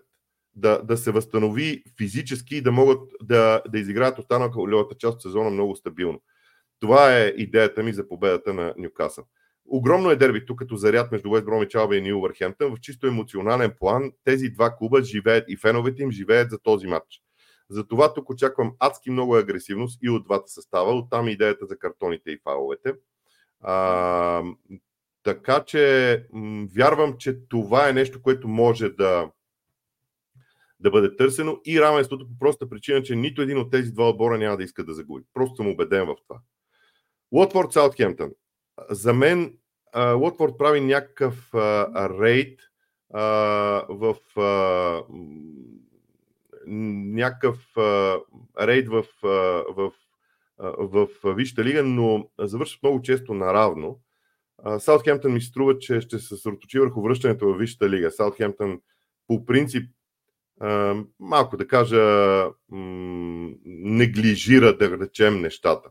да, 0.60 0.82
да 0.84 0.98
се 0.98 1.12
възстанови 1.12 1.84
физически 1.98 2.56
и 2.56 2.62
да 2.62 2.72
могат 2.72 3.02
да, 3.24 3.62
да 3.70 3.80
изиграят 3.80 4.20
останалата 4.20 4.96
част 4.98 5.16
от 5.16 5.22
сезона 5.22 5.50
много 5.50 5.76
стабилно. 5.76 6.22
Това 6.80 7.18
е 7.18 7.34
идеята 7.38 7.84
ми 7.84 7.94
за 7.94 8.08
победата 8.08 8.54
на 8.54 8.74
Нюкасъл. 8.78 9.26
Огромно 9.66 10.12
е 10.12 10.16
дербито 10.16 10.56
като 10.56 10.76
заряд 10.76 11.12
между 11.12 11.30
Уест 11.30 11.46
Бромич 11.46 11.76
Алба 11.76 11.96
и 11.96 12.02
Нил 12.02 12.20
Върхемптън. 12.20 12.76
В 12.76 12.80
чисто 12.80 13.08
емоционален 13.08 13.74
план 13.80 14.12
тези 14.24 14.50
два 14.50 14.76
клуба 14.76 15.04
живеят 15.04 15.46
и 15.48 15.58
феновете 15.58 16.04
им 16.04 16.12
живеят 16.12 16.50
за 16.50 16.60
този 16.60 16.88
матч. 16.88 17.22
Затова 17.70 18.14
тук 18.14 18.30
очаквам 18.30 18.74
адски 18.80 19.12
много 19.12 19.36
агресивност 19.36 20.00
и 20.02 20.10
от 20.10 20.24
двата 20.24 20.48
състава. 20.48 20.92
Оттам 20.92 21.28
идеята 21.28 21.66
за 21.66 21.78
картоните 21.78 22.32
и 22.32 22.40
фаловете. 22.44 22.94
А, 23.62 24.44
така 25.24 25.64
че 25.64 26.26
м- 26.34 26.68
вярвам, 26.76 27.16
че 27.18 27.48
това 27.50 27.90
е 27.90 27.94
нещо, 27.94 28.22
което 28.22 28.48
може 28.48 28.90
да, 28.90 29.32
да 30.80 30.92
бъде 30.92 31.16
търсено 31.16 31.62
и 31.66 31.82
равенството 31.82 32.28
по 32.28 32.40
проста 32.40 32.70
причина, 32.70 33.04
че 33.04 33.16
нито 33.16 33.42
един 33.42 33.58
от 33.58 33.72
тези 33.72 33.92
два 33.92 34.10
отбора 34.10 34.38
няма 34.38 34.58
да 34.58 34.64
иска 34.64 34.84
да 34.84 34.94
загуби. 34.94 35.26
Просто 35.34 35.56
съм 35.56 35.68
убеден 35.68 36.06
в 36.06 36.16
това. 36.28 36.40
Уотфорд 37.32 37.74
Саутхемптън. 37.74 38.32
За 38.90 39.14
мен 39.14 39.58
Уотфорд 39.96 40.58
прави 40.58 40.82
някакъв 40.82 41.50
рейд 42.20 42.60
в 43.90 44.16
някакъв 46.68 47.78
рейд 48.62 48.90
в, 48.90 49.06
в, 49.22 49.92
в, 50.58 51.08
в 51.24 51.36
Висшата 51.36 51.64
лига, 51.64 51.84
но 51.84 52.30
завършват 52.40 52.84
много 52.84 53.02
често 53.02 53.34
наравно. 53.34 54.00
Саутхемптън 54.80 55.34
ми 55.34 55.42
струва, 55.42 55.80
че 55.80 56.02
ще 56.02 56.20
се 56.20 56.28
съсредоточи 56.28 56.80
върху 56.80 57.02
връщането 57.02 57.48
в 57.48 57.58
Висшата 57.58 57.90
лига. 57.90 58.12
Саутхемптън 58.12 58.82
по 59.28 59.46
принцип 59.46 59.92
малко 61.20 61.58
да 61.58 61.68
кажа, 61.68 62.46
неглижира, 63.66 64.78
да 64.78 64.98
речем, 65.00 65.42
нещата 65.42 65.90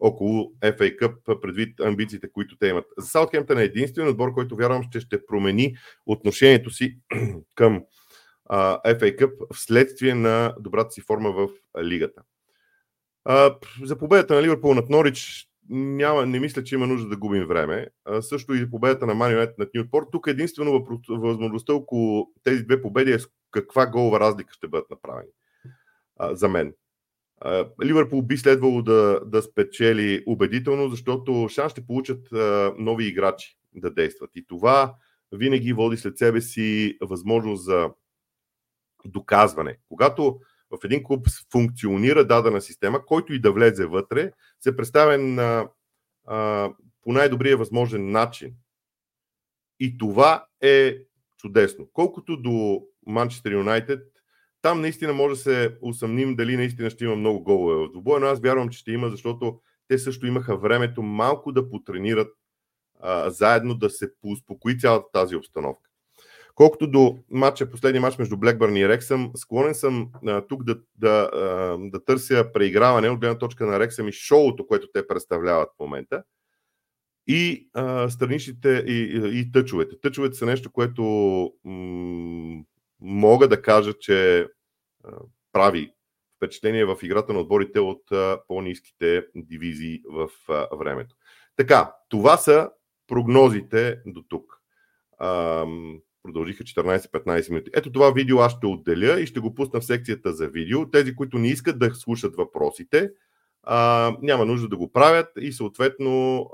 около 0.00 0.52
FA 0.60 0.96
Cup, 0.96 1.40
предвид 1.40 1.80
амбициите, 1.80 2.32
които 2.32 2.56
те 2.58 2.66
имат. 2.66 2.84
За 2.98 3.06
Саутхемптън 3.06 3.58
е 3.58 3.64
единствен 3.64 4.08
отбор, 4.08 4.32
който 4.32 4.56
вярвам, 4.56 4.84
че 4.92 5.00
ще 5.00 5.26
промени 5.26 5.76
отношението 6.06 6.70
си 6.70 6.98
към 7.54 7.82
FA 8.84 9.16
Cup 9.16 9.54
вследствие 9.54 10.14
на 10.14 10.54
добрата 10.60 10.90
си 10.90 11.00
форма 11.00 11.32
в 11.32 11.48
лигата. 11.82 12.22
За 13.82 13.98
победата 13.98 14.34
на 14.34 14.42
Ливърпул 14.42 14.74
над 14.74 14.90
Норич 14.90 15.48
няма, 15.70 16.26
не 16.26 16.40
мисля, 16.40 16.64
че 16.64 16.74
има 16.74 16.86
нужда 16.86 17.08
да 17.08 17.16
губим 17.16 17.46
време. 17.46 17.86
Също 18.20 18.54
и 18.54 18.70
победата 18.70 19.06
на 19.06 19.14
Манионет 19.14 19.58
над 19.58 19.68
Ньютпорт. 19.74 20.06
Тук 20.12 20.26
единствено 20.26 20.86
възможността 21.08 21.74
около 21.74 22.28
тези 22.42 22.62
две 22.62 22.82
победи 22.82 23.12
е 23.12 23.18
каква 23.54 23.86
голова 23.86 24.20
разлика 24.20 24.54
ще 24.54 24.68
бъдат 24.68 24.90
направени. 24.90 25.30
А, 26.16 26.34
за 26.34 26.48
мен. 26.48 26.74
А, 27.40 27.68
Ливърпул 27.84 28.22
би 28.22 28.36
следвало 28.36 28.82
да, 28.82 29.20
да 29.26 29.42
спечели 29.42 30.24
убедително, 30.26 30.88
защото 30.88 31.48
шанс 31.50 31.72
ще 31.72 31.86
получат 31.86 32.32
а, 32.32 32.74
нови 32.78 33.06
играчи 33.06 33.56
да 33.74 33.90
действат. 33.90 34.30
И 34.34 34.46
това 34.46 34.94
винаги 35.32 35.72
води 35.72 35.96
след 35.96 36.18
себе 36.18 36.40
си 36.40 36.98
възможност 37.00 37.64
за 37.64 37.90
доказване. 39.04 39.78
Когато 39.88 40.40
в 40.70 40.84
един 40.84 41.04
клуб 41.04 41.26
функционира 41.52 42.26
дадена 42.26 42.60
система, 42.60 43.04
който 43.06 43.32
и 43.32 43.40
да 43.40 43.52
влезе 43.52 43.86
вътре, 43.86 44.32
се 44.60 44.76
представя 44.76 45.18
на, 45.18 45.68
а, 46.26 46.70
по 47.02 47.12
най-добрия 47.12 47.56
възможен 47.56 48.10
начин. 48.10 48.54
И 49.80 49.98
това 49.98 50.46
е 50.60 50.96
чудесно. 51.38 51.88
Колкото 51.92 52.36
до 52.36 52.82
Манчестър 53.06 53.52
Юнайтед, 53.52 54.00
там 54.62 54.80
наистина 54.80 55.12
може 55.12 55.34
да 55.34 55.40
се 55.40 55.76
усъмним 55.82 56.36
дали 56.36 56.56
наистина 56.56 56.90
ще 56.90 57.04
има 57.04 57.16
много 57.16 57.42
голове 57.42 57.86
в 57.86 57.90
двубоя, 57.92 58.20
но 58.20 58.26
аз 58.26 58.40
вярвам, 58.40 58.68
че 58.68 58.78
ще 58.78 58.92
има, 58.92 59.10
защото 59.10 59.60
те 59.88 59.98
също 59.98 60.26
имаха 60.26 60.56
времето 60.56 61.02
малко 61.02 61.52
да 61.52 61.70
потренират 61.70 62.28
а, 63.00 63.30
заедно, 63.30 63.74
да 63.74 63.90
се 63.90 64.10
успокои 64.24 64.78
цялата 64.78 65.04
тази 65.12 65.36
обстановка. 65.36 65.90
Колкото 66.54 66.90
до 66.90 67.18
матча, 67.30 67.70
последния 67.70 68.00
матч 68.00 68.18
между 68.18 68.36
Блекбърн 68.36 68.76
и 68.76 68.88
Рексъм, 68.88 69.30
склонен 69.36 69.74
съм 69.74 70.10
а, 70.26 70.46
тук 70.46 70.64
да, 70.64 70.78
да, 70.94 71.30
а, 71.32 71.40
да 71.80 72.04
търся 72.04 72.52
преиграване 72.52 73.10
от 73.10 73.20
гледна 73.20 73.38
точка 73.38 73.66
на 73.66 73.80
Рексъм 73.80 74.08
и 74.08 74.12
шоуто, 74.12 74.66
което 74.66 74.88
те 74.94 75.06
представляват 75.06 75.68
в 75.76 75.80
момента. 75.80 76.22
И 77.26 77.68
а, 77.72 78.10
страничните 78.10 78.84
и, 78.86 78.92
и, 78.92 79.38
и 79.40 79.52
тъчовете. 79.52 80.00
Тъчовете 80.00 80.36
са 80.36 80.46
нещо, 80.46 80.72
което 80.72 81.02
м- 81.64 82.62
мога 83.06 83.48
да 83.48 83.62
кажа, 83.62 83.92
че 84.00 84.48
прави 85.52 85.92
впечатление 86.36 86.84
в 86.84 86.96
играта 87.02 87.32
на 87.32 87.40
отборите 87.40 87.80
от 87.80 88.02
по-низките 88.48 89.26
дивизии 89.34 90.02
в 90.08 90.28
времето. 90.78 91.16
Така, 91.56 91.92
това 92.08 92.36
са 92.36 92.70
прогнозите 93.06 94.00
до 94.06 94.22
тук 94.22 94.60
продължиха 96.22 96.64
14-15 96.64 97.50
минути. 97.50 97.70
Ето 97.74 97.92
това 97.92 98.10
видео 98.10 98.38
аз 98.38 98.52
ще 98.52 98.66
отделя 98.66 99.20
и 99.20 99.26
ще 99.26 99.40
го 99.40 99.54
пусна 99.54 99.80
в 99.80 99.84
секцията 99.84 100.32
за 100.32 100.48
видео. 100.48 100.90
Тези, 100.90 101.16
които 101.16 101.38
не 101.38 101.48
искат 101.48 101.78
да 101.78 101.94
слушат 101.94 102.36
въпросите, 102.36 103.10
няма 104.22 104.44
нужда 104.46 104.68
да 104.68 104.76
го 104.76 104.92
правят 104.92 105.28
и 105.40 105.52
съответно 105.52 106.46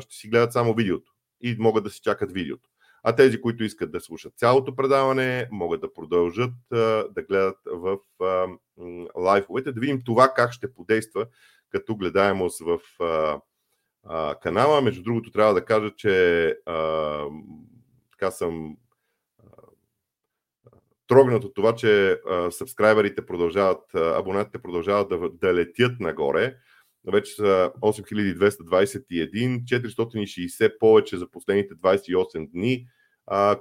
ще 0.00 0.14
си 0.14 0.28
гледат 0.28 0.52
само 0.52 0.74
видеото 0.74 1.12
и 1.40 1.56
могат 1.58 1.84
да 1.84 1.90
си 1.90 2.00
чакат 2.00 2.32
видеото. 2.32 2.70
А 3.02 3.16
тези, 3.16 3.40
които 3.40 3.64
искат 3.64 3.92
да 3.92 4.00
слушат 4.00 4.32
цялото 4.36 4.76
предаване, 4.76 5.48
могат 5.50 5.80
да 5.80 5.92
продължат 5.92 6.50
да 6.70 7.22
гледат 7.28 7.58
в 7.66 7.98
лайфовете, 9.16 9.72
да 9.72 9.80
видим 9.80 10.02
това 10.04 10.32
как 10.36 10.52
ще 10.52 10.74
подейства 10.74 11.26
като 11.70 11.96
гледаемост 11.96 12.60
в 12.60 12.80
канала. 14.42 14.82
Между 14.82 15.02
другото, 15.02 15.30
трябва 15.30 15.54
да 15.54 15.64
кажа, 15.64 15.90
че 15.96 16.56
така 18.12 18.30
съм 18.30 18.76
трогнат 21.06 21.44
от 21.44 21.54
това, 21.54 21.74
че 21.74 22.20
сабскрайберите 22.50 23.26
продължават, 23.26 23.94
абонатите 23.94 24.58
продължават 24.58 25.08
да, 25.08 25.30
да 25.30 25.54
летят 25.54 26.00
нагоре. 26.00 26.56
Вече 27.06 27.34
са 27.34 27.72
8221, 27.82 29.64
460 29.64 30.78
повече 30.78 31.16
за 31.16 31.30
последните 31.30 31.74
28 31.74 32.50
дни, 32.50 32.86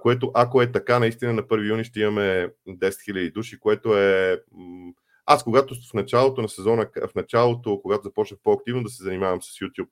което 0.01 0.31
ако 0.33 0.61
е 0.61 0.71
така, 0.71 0.99
наистина 0.99 1.33
на 1.33 1.43
1 1.43 1.69
юни 1.69 1.83
ще 1.83 1.99
имаме 1.99 2.49
10 2.67 2.77
000 2.77 3.33
души, 3.33 3.59
което 3.59 3.97
е... 3.97 4.41
Аз 5.25 5.43
когато 5.43 5.75
в 5.75 5.93
началото 5.93 6.41
на 6.41 6.49
сезона, 6.49 6.89
в 7.07 7.15
началото, 7.15 7.81
когато 7.81 8.03
започнах 8.03 8.39
по-активно 8.43 8.83
да 8.83 8.89
се 8.89 9.03
занимавам 9.03 9.41
с 9.41 9.45
YouTube, 9.45 9.89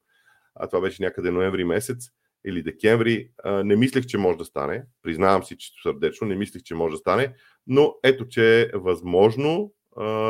а 0.55 0.67
това 0.67 0.81
беше 0.81 1.03
някъде 1.03 1.31
ноември 1.31 1.63
месец, 1.63 2.09
или 2.47 2.63
декември, 2.63 3.29
не 3.45 3.75
мислех, 3.75 4.05
че 4.05 4.17
може 4.17 4.37
да 4.37 4.45
стане. 4.45 4.83
Признавам 5.01 5.43
си, 5.43 5.57
че 5.57 5.71
сърдечно 5.83 6.27
не 6.27 6.35
мислех, 6.35 6.63
че 6.63 6.75
може 6.75 6.91
да 6.91 6.97
стане, 6.97 7.33
но 7.67 7.93
ето, 8.03 8.27
че 8.27 8.61
е 8.61 8.77
възможно 8.77 9.73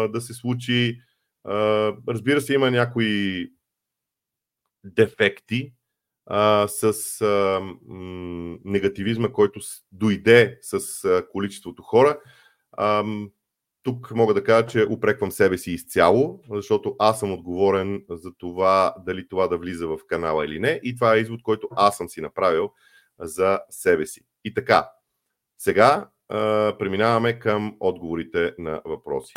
да 0.10 0.22
се 0.22 0.34
случи. 0.34 1.00
Разбира 2.07 2.41
се, 2.41 2.53
има 2.53 2.71
някои 2.71 3.47
дефекти 4.83 5.73
с 6.67 6.93
негативизма, 8.65 9.31
който 9.31 9.59
дойде 9.91 10.59
с 10.61 11.23
количеството 11.31 11.83
хора. 11.83 12.19
Тук 13.83 14.11
мога 14.11 14.33
да 14.33 14.43
кажа, 14.43 14.67
че 14.67 14.85
упреквам 14.89 15.31
себе 15.31 15.57
си 15.57 15.71
изцяло, 15.71 16.41
защото 16.51 16.95
аз 16.99 17.19
съм 17.19 17.31
отговорен 17.31 18.05
за 18.09 18.31
това 18.37 18.95
дали 19.05 19.27
това 19.27 19.47
да 19.47 19.57
влиза 19.57 19.87
в 19.87 19.97
канала 20.07 20.45
или 20.45 20.59
не. 20.59 20.79
И 20.83 20.95
това 20.95 21.15
е 21.15 21.19
извод, 21.19 21.43
който 21.43 21.67
аз 21.75 21.97
съм 21.97 22.09
си 22.09 22.21
направил 22.21 22.71
за 23.19 23.59
себе 23.69 24.05
си. 24.05 24.21
И 24.43 24.53
така, 24.53 24.89
сега 25.57 26.09
а, 26.29 26.75
преминаваме 26.79 27.39
към 27.39 27.77
отговорите 27.79 28.55
на 28.57 28.81
въпроси. 28.85 29.33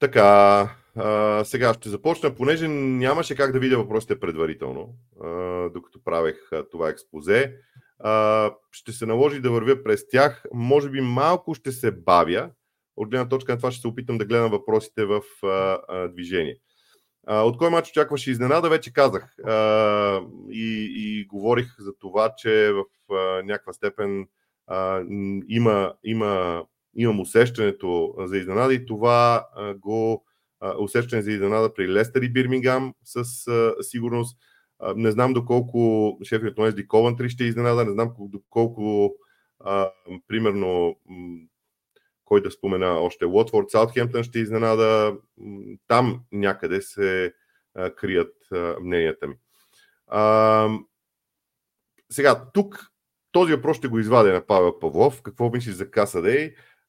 Така, 0.00 0.68
а, 0.96 1.44
сега 1.44 1.74
ще 1.74 1.88
започна, 1.88 2.34
понеже 2.34 2.68
нямаше 2.68 3.36
как 3.36 3.52
да 3.52 3.58
видя 3.58 3.76
въпросите 3.76 4.20
предварително, 4.20 4.94
а, 5.24 5.28
докато 5.70 6.04
правех 6.04 6.52
а, 6.52 6.68
това 6.68 6.88
експозе. 6.88 7.56
А, 7.98 8.50
ще 8.70 8.92
се 8.92 9.06
наложи 9.06 9.40
да 9.40 9.50
вървя 9.50 9.82
през 9.82 10.08
тях. 10.08 10.44
Може 10.54 10.90
би 10.90 11.00
малко 11.00 11.54
ще 11.54 11.72
се 11.72 11.90
бавя. 11.90 12.50
От 12.96 13.10
гледна 13.10 13.28
точка 13.28 13.52
на 13.52 13.58
това 13.58 13.70
ще 13.70 13.80
се 13.80 13.88
опитам 13.88 14.18
да 14.18 14.24
гледам 14.24 14.50
въпросите 14.50 15.04
в 15.04 15.22
а, 15.42 15.78
а, 15.88 16.08
движение. 16.08 16.56
А, 17.26 17.42
от 17.42 17.58
кой 17.58 17.70
мач 17.70 17.88
очакваше 17.88 18.30
изненада, 18.30 18.68
вече 18.68 18.92
казах. 18.92 19.34
А, 19.44 20.20
и, 20.50 20.92
и 20.96 21.26
говорих 21.26 21.66
за 21.78 21.92
това, 21.98 22.34
че 22.36 22.72
в 22.72 22.84
а, 23.14 23.42
някаква 23.42 23.72
степен 23.72 24.26
а, 24.66 25.02
има, 25.48 25.94
има, 26.04 26.64
имам 27.00 27.20
усещането 27.20 28.14
за 28.18 28.36
изненада 28.38 28.74
и 28.74 28.86
това 28.86 29.46
го 29.78 30.24
усещане 30.78 31.22
за 31.22 31.32
изненада 31.32 31.74
при 31.74 31.92
Лестър 31.92 32.22
и 32.22 32.32
Бирмингам 32.32 32.94
с 33.04 33.24
сигурност. 33.82 34.38
Не 34.96 35.10
знам 35.10 35.32
доколко 35.32 36.18
шефът 36.24 36.58
на 36.58 36.64
Уезли 36.64 36.88
Ковантри 36.88 37.28
ще 37.28 37.44
изненада, 37.44 37.84
не 37.84 37.92
знам 37.92 38.12
доколко 38.18 39.14
а, 39.64 39.90
примерно 40.28 40.96
кой 42.24 42.42
да 42.42 42.50
спомена 42.50 42.86
още, 42.86 43.26
Уотфорд, 43.26 43.70
Саутхемптън 43.70 44.22
ще 44.22 44.38
изненада. 44.38 45.16
Там 45.88 46.20
някъде 46.32 46.82
се 46.82 47.34
крият 47.96 48.34
мненията 48.80 49.26
ми. 49.26 49.34
Сега, 52.10 52.44
тук 52.54 52.86
този 53.32 53.52
въпрос 53.52 53.76
ще 53.76 53.88
го 53.88 53.98
извадя 53.98 54.32
на 54.32 54.46
Павел 54.46 54.78
Павлов. 54.78 55.22
Какво 55.22 55.50
мислиш 55.50 55.74
за 55.74 55.90
Каса 55.90 56.22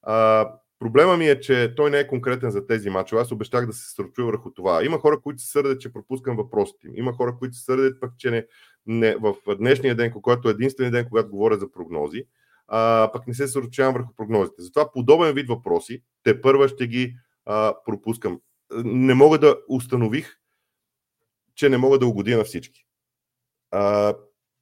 Дей? 0.07 0.45
Проблема 0.81 1.17
ми 1.17 1.29
е, 1.29 1.39
че 1.39 1.73
той 1.75 1.91
не 1.91 1.99
е 1.99 2.07
конкретен 2.07 2.51
за 2.51 2.67
тези 2.67 2.89
мачове. 2.89 3.21
Аз 3.21 3.31
обещах 3.31 3.65
да 3.65 3.73
се 3.73 3.83
съсредоточа 3.83 4.25
върху 4.25 4.51
това. 4.51 4.85
Има 4.85 4.99
хора, 4.99 5.21
които 5.21 5.41
се 5.41 5.51
сърдят, 5.51 5.81
че 5.81 5.93
пропускам 5.93 6.35
въпросите 6.35 6.87
им. 6.87 6.93
Има 6.95 7.13
хора, 7.13 7.35
които 7.39 7.55
се 7.55 7.63
сърдят 7.63 7.99
пък, 7.99 8.13
че 8.17 8.31
не, 8.31 8.45
не, 8.85 9.15
в 9.15 9.35
днешния 9.59 9.95
ден, 9.95 10.11
който 10.21 10.47
е 10.47 10.51
единствения 10.51 10.91
ден, 10.91 11.09
когато 11.09 11.29
говоря 11.29 11.57
за 11.57 11.71
прогнози, 11.71 12.23
а, 12.67 13.09
пък 13.13 13.27
не 13.27 13.33
се 13.33 13.47
съсредоточавам 13.47 13.93
върху 13.93 14.13
прогнозите. 14.17 14.61
Затова 14.61 14.91
подобен 14.91 15.33
вид 15.33 15.47
въпроси, 15.47 16.03
те 16.23 16.41
първа 16.41 16.67
ще 16.67 16.87
ги 16.87 17.15
а, 17.45 17.73
пропускам. 17.85 18.39
Не 18.83 19.13
мога 19.13 19.39
да 19.39 19.57
установих, 19.69 20.37
че 21.55 21.69
не 21.69 21.77
мога 21.77 21.99
да 21.99 22.07
угодя 22.07 22.37
на 22.37 22.43
всички. 22.43 22.85
А, 23.71 24.13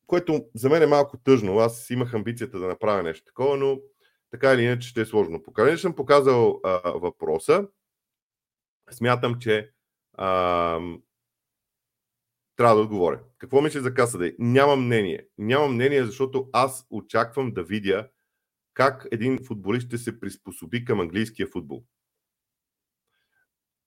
което 0.08 0.46
за 0.56 0.70
мен 0.70 0.84
е 0.84 0.88
малко 0.88 1.18
тъжно. 1.18 1.60
Аз 1.60 1.90
имах 1.90 2.14
амбицията 2.14 2.60
да 2.60 2.68
направя 2.68 3.04
нещо 3.04 3.26
такова, 3.26 3.58
но 3.58 3.80
така 4.32 4.54
или 4.54 4.62
иначе 4.62 4.90
ще 4.90 5.02
е 5.02 5.06
сложно. 5.06 5.44
Покажа, 5.44 5.78
съм 5.78 5.96
показал 5.96 6.60
а, 6.64 6.92
въпроса. 6.92 7.68
Смятам, 8.92 9.40
че 9.40 9.72
а, 10.14 10.80
трябва 12.56 12.76
да 12.76 12.82
отговоря. 12.82 13.20
Какво 13.38 13.62
мисля 13.62 13.82
за 13.82 13.94
Касадей? 13.94 14.36
Нямам 14.40 14.86
мнение. 14.86 15.28
Нямам 15.38 15.74
мнение, 15.74 16.06
защото 16.06 16.50
аз 16.54 16.88
очаквам 16.90 17.52
да 17.52 17.64
видя 17.64 18.10
как 18.74 19.08
един 19.12 19.40
футболист 19.48 19.88
ще 19.88 19.98
се 19.98 20.20
приспособи 20.20 20.86
към 20.86 21.00
английския 21.00 21.48
футбол. 21.48 21.84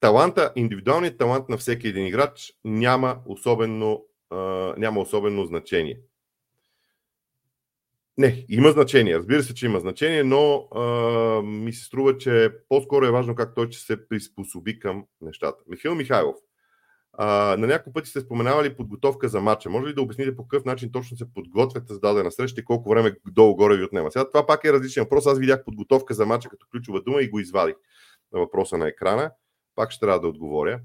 Таланта, 0.01 0.53
индивидуалният 0.57 1.19
талант 1.19 1.49
на 1.49 1.57
всеки 1.57 1.89
един 1.89 2.07
играч 2.07 2.53
няма 2.65 3.23
особено, 3.27 4.07
а, 4.31 4.37
няма 4.79 5.01
особено 5.01 5.47
значение. 5.47 6.01
Не, 8.19 8.45
има 8.49 8.71
значение. 8.71 9.19
Разбира 9.19 9.43
се, 9.43 9.55
че 9.55 9.67
има 9.67 9.81
значение, 9.81 10.25
но 10.25 10.69
а, 10.75 10.83
ми 11.43 11.73
се 11.73 11.85
струва, 11.85 12.19
че 12.19 12.51
по-скоро 12.69 13.07
е 13.07 13.11
важно 13.11 13.35
как 13.35 13.55
той 13.55 13.71
ще 13.71 13.85
се 13.85 14.09
приспособи 14.09 14.79
към 14.79 15.05
нещата. 15.21 15.65
Михаил 15.69 15.95
Михайлов. 15.95 16.37
А, 17.13 17.57
на 17.57 17.67
няколко 17.67 17.93
пъти 17.93 18.11
сте 18.11 18.21
споменавали 18.21 18.77
подготовка 18.77 19.29
за 19.29 19.41
матча. 19.41 19.71
Може 19.71 19.87
ли 19.87 19.95
да 19.95 20.03
обясните 20.03 20.37
по 20.37 20.49
какъв 20.49 20.65
начин 20.65 20.93
точно 20.93 21.17
се 21.17 21.35
подготвяте 21.35 21.93
за 21.93 22.01
дадена 22.01 22.33
среща 22.33 22.61
и 22.61 22.65
колко 22.65 22.91
време 22.91 23.15
долу-горе 23.27 23.77
ви 23.77 23.85
отнема? 23.85 24.11
Сега 24.11 24.31
това 24.31 24.47
пак 24.47 24.65
е 24.65 24.73
различен 24.73 25.03
въпрос. 25.03 25.27
Аз 25.27 25.39
видях 25.39 25.65
подготовка 25.65 26.15
за 26.15 26.27
матча 26.27 26.49
като 26.49 26.67
ключова 26.71 27.03
дума 27.03 27.23
и 27.23 27.29
го 27.29 27.41
извадих 27.41 27.77
на 28.33 28.41
въпроса 28.41 28.79
на 28.79 28.89
екрана. 28.89 29.31
Пак 29.75 29.91
ще 29.91 30.01
трябва 30.01 30.21
да 30.21 30.29
отговоря. 30.29 30.81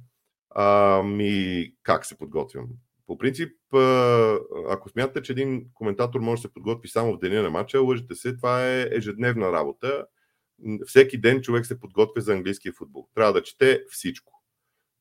А, 0.49 1.01
ми, 1.03 1.65
как 1.83 2.05
се 2.05 2.17
подготвям? 2.17 2.67
По 3.07 3.17
принцип, 3.17 3.51
ако 4.69 4.89
смятате, 4.89 5.21
че 5.21 5.31
един 5.31 5.65
коментатор 5.73 6.19
може 6.19 6.41
да 6.41 6.47
се 6.47 6.53
подготви 6.53 6.89
само 6.89 7.13
в 7.13 7.19
деня 7.19 7.43
на 7.43 7.49
матча, 7.49 7.81
лъжете 7.81 8.15
се, 8.15 8.35
това 8.35 8.67
е 8.67 8.89
ежедневна 8.91 9.51
работа. 9.51 10.05
Всеки 10.85 11.21
ден 11.21 11.41
човек 11.41 11.65
се 11.65 11.79
подготвя 11.79 12.21
за 12.21 12.33
английския 12.33 12.73
футбол. 12.73 13.07
Трябва 13.15 13.33
да 13.33 13.43
чете 13.43 13.83
всичко. 13.89 14.33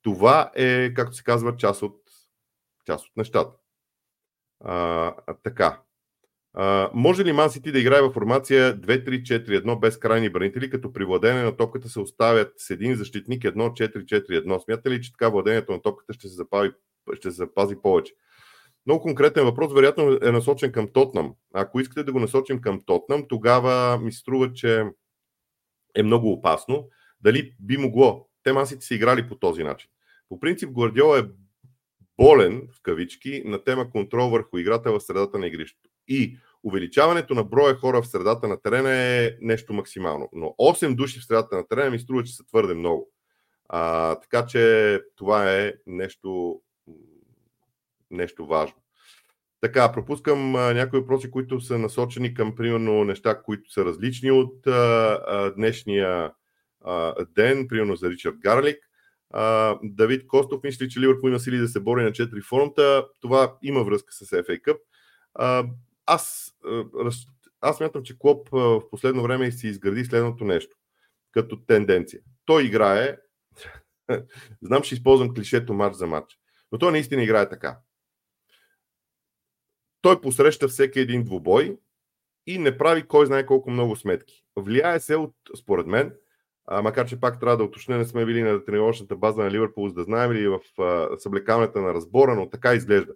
Това 0.02 0.50
е, 0.54 0.94
както 0.94 1.16
се 1.16 1.24
казва, 1.24 1.56
част 1.56 1.82
от, 1.82 2.00
част 2.86 3.06
от 3.06 3.16
нещата. 3.16 3.56
А, 4.60 5.14
така. 5.42 5.82
А, 6.54 6.90
може 6.94 7.24
ли 7.24 7.32
Ман 7.32 7.50
Сити 7.50 7.72
да 7.72 7.78
играе 7.78 8.02
в 8.02 8.12
формация 8.12 8.80
2-3-4-1 8.80 9.80
без 9.80 9.98
крайни 9.98 10.30
бранители, 10.30 10.70
като 10.70 10.92
при 10.92 11.04
владение 11.04 11.42
на 11.42 11.56
топката 11.56 11.88
се 11.88 12.00
оставят 12.00 12.52
с 12.56 12.70
един 12.70 12.96
защитник 12.96 13.42
1-4-4-1? 13.42 14.64
Смятате 14.64 14.90
ли, 14.90 15.02
че 15.02 15.12
така 15.12 15.28
владението 15.28 15.72
на 15.72 15.82
топката 15.82 16.12
ще 16.12 16.28
се 16.28 16.34
запази 16.34 16.70
ще 17.14 17.30
се 17.30 17.36
запази 17.36 17.76
повече. 17.82 18.14
Много 18.86 19.02
конкретен 19.02 19.44
въпрос, 19.44 19.72
вероятно 19.72 20.18
е 20.22 20.30
насочен 20.30 20.72
към 20.72 20.88
Тотнам. 20.88 21.34
Ако 21.54 21.80
искате 21.80 22.04
да 22.04 22.12
го 22.12 22.20
насочим 22.20 22.60
към 22.60 22.82
Тотнам, 22.86 23.24
тогава 23.28 23.98
ми 23.98 24.12
струва, 24.12 24.52
че 24.52 24.84
е 25.96 26.02
много 26.02 26.32
опасно. 26.32 26.88
Дали 27.20 27.54
би 27.60 27.76
могло? 27.76 28.28
Те 28.42 28.52
масите 28.52 28.86
са 28.86 28.94
играли 28.94 29.28
по 29.28 29.38
този 29.38 29.64
начин. 29.64 29.90
По 30.28 30.40
принцип, 30.40 30.70
Гвардиола 30.70 31.18
е 31.18 31.22
болен, 32.16 32.68
в 32.72 32.82
кавички, 32.82 33.42
на 33.44 33.64
тема 33.64 33.90
контрол 33.90 34.28
върху 34.28 34.58
играта 34.58 34.92
в 34.92 35.00
средата 35.00 35.38
на 35.38 35.46
игрището. 35.46 35.90
И 36.08 36.38
увеличаването 36.62 37.34
на 37.34 37.44
броя 37.44 37.74
хора 37.74 38.02
в 38.02 38.08
средата 38.08 38.48
на 38.48 38.62
терена 38.62 38.90
е 38.90 39.36
нещо 39.40 39.72
максимално. 39.72 40.28
Но 40.32 40.46
8 40.46 40.94
души 40.94 41.20
в 41.20 41.24
средата 41.24 41.56
на 41.56 41.68
терена 41.68 41.90
ми 41.90 41.98
струва, 41.98 42.24
че 42.24 42.32
са 42.32 42.44
твърде 42.46 42.74
много. 42.74 43.10
А, 43.68 44.14
така 44.14 44.46
че 44.46 45.00
това 45.16 45.54
е 45.54 45.72
нещо 45.86 46.60
нещо 48.10 48.46
важно. 48.46 48.76
Така, 49.60 49.92
пропускам 49.92 50.52
някои 50.52 51.00
въпроси, 51.00 51.30
които 51.30 51.60
са 51.60 51.78
насочени 51.78 52.34
към, 52.34 52.54
примерно, 52.54 53.04
неща, 53.04 53.42
които 53.42 53.72
са 53.72 53.84
различни 53.84 54.30
от 54.30 54.66
а, 54.66 54.70
а, 55.26 55.50
днешния 55.54 56.32
а, 56.84 57.24
ден, 57.24 57.68
примерно 57.68 57.96
за 57.96 58.10
Ричард 58.10 58.36
Гарлик. 58.38 58.78
А, 59.30 59.78
Давид 59.82 60.26
Костов 60.26 60.62
мисли, 60.62 60.88
че 60.88 61.00
Ливърпул 61.00 61.28
има 61.28 61.38
сили 61.40 61.58
да 61.58 61.68
се 61.68 61.80
бори 61.80 62.04
на 62.04 62.10
4 62.10 62.42
фронта. 62.48 63.06
Това 63.20 63.56
има 63.62 63.84
връзка 63.84 64.14
с 64.14 64.26
FA 64.26 64.60
Cup. 64.62 64.78
А, 65.34 65.64
аз, 66.06 66.54
аз 67.60 67.80
мятам, 67.80 68.02
че 68.02 68.18
Клоп 68.18 68.48
в 68.52 68.90
последно 68.90 69.22
време 69.22 69.50
си 69.50 69.68
изгради 69.68 70.04
следното 70.04 70.44
нещо 70.44 70.76
като 71.32 71.56
тенденция. 71.56 72.20
Той 72.44 72.64
играе, 72.64 73.16
знам, 74.62 74.82
ще 74.82 74.94
използвам 74.94 75.34
клишето 75.34 75.74
матч 75.74 75.96
за 75.96 76.06
матч, 76.06 76.38
но 76.72 76.78
той 76.78 76.92
наистина 76.92 77.22
играе 77.22 77.48
така. 77.48 77.78
Той 80.06 80.20
посреща 80.20 80.68
всеки 80.68 81.00
един 81.00 81.24
двубой 81.24 81.78
и 82.46 82.58
не 82.58 82.78
прави 82.78 83.02
кой 83.02 83.26
знае 83.26 83.46
колко 83.46 83.70
много 83.70 83.96
сметки. 83.96 84.44
Влияе 84.56 85.00
се 85.00 85.16
от, 85.16 85.34
според 85.58 85.86
мен, 85.86 86.12
а, 86.66 86.82
макар 86.82 87.06
че 87.06 87.20
пак 87.20 87.40
трябва 87.40 87.56
да 87.56 87.64
уточня, 87.64 87.98
не 87.98 88.04
сме 88.04 88.26
били 88.26 88.42
на 88.42 88.64
тренировъчната 88.64 89.16
база 89.16 89.42
на 89.42 89.50
Ливърпул, 89.50 89.88
за 89.88 89.94
да 89.94 90.04
знаем 90.04 90.32
ли 90.32 90.48
в 90.48 90.60
съблекаването 91.18 91.80
на 91.80 91.94
разбора, 91.94 92.34
но 92.34 92.50
така 92.50 92.74
изглежда. 92.74 93.12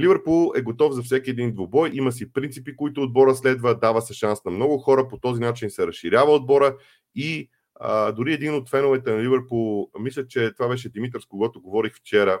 Ливърпул 0.00 0.52
е 0.56 0.62
готов 0.62 0.92
за 0.92 1.02
всеки 1.02 1.30
един 1.30 1.52
двубой, 1.52 1.90
има 1.92 2.12
си 2.12 2.32
принципи, 2.32 2.76
които 2.76 3.02
отбора 3.02 3.34
следва, 3.34 3.78
дава 3.78 4.02
се 4.02 4.14
шанс 4.14 4.44
на 4.44 4.50
много 4.50 4.78
хора, 4.78 5.08
по 5.08 5.18
този 5.18 5.40
начин 5.40 5.70
се 5.70 5.86
разширява 5.86 6.32
отбора 6.32 6.76
и 7.14 7.50
а, 7.74 8.12
дори 8.12 8.32
един 8.32 8.54
от 8.54 8.70
феновете 8.70 9.12
на 9.12 9.22
Ливърпул, 9.22 9.90
мисля, 9.98 10.26
че 10.26 10.52
това 10.52 10.68
беше 10.68 10.88
Димитър, 10.88 11.20
с 11.20 11.26
когото 11.26 11.62
говорих 11.62 11.94
вчера, 11.94 12.40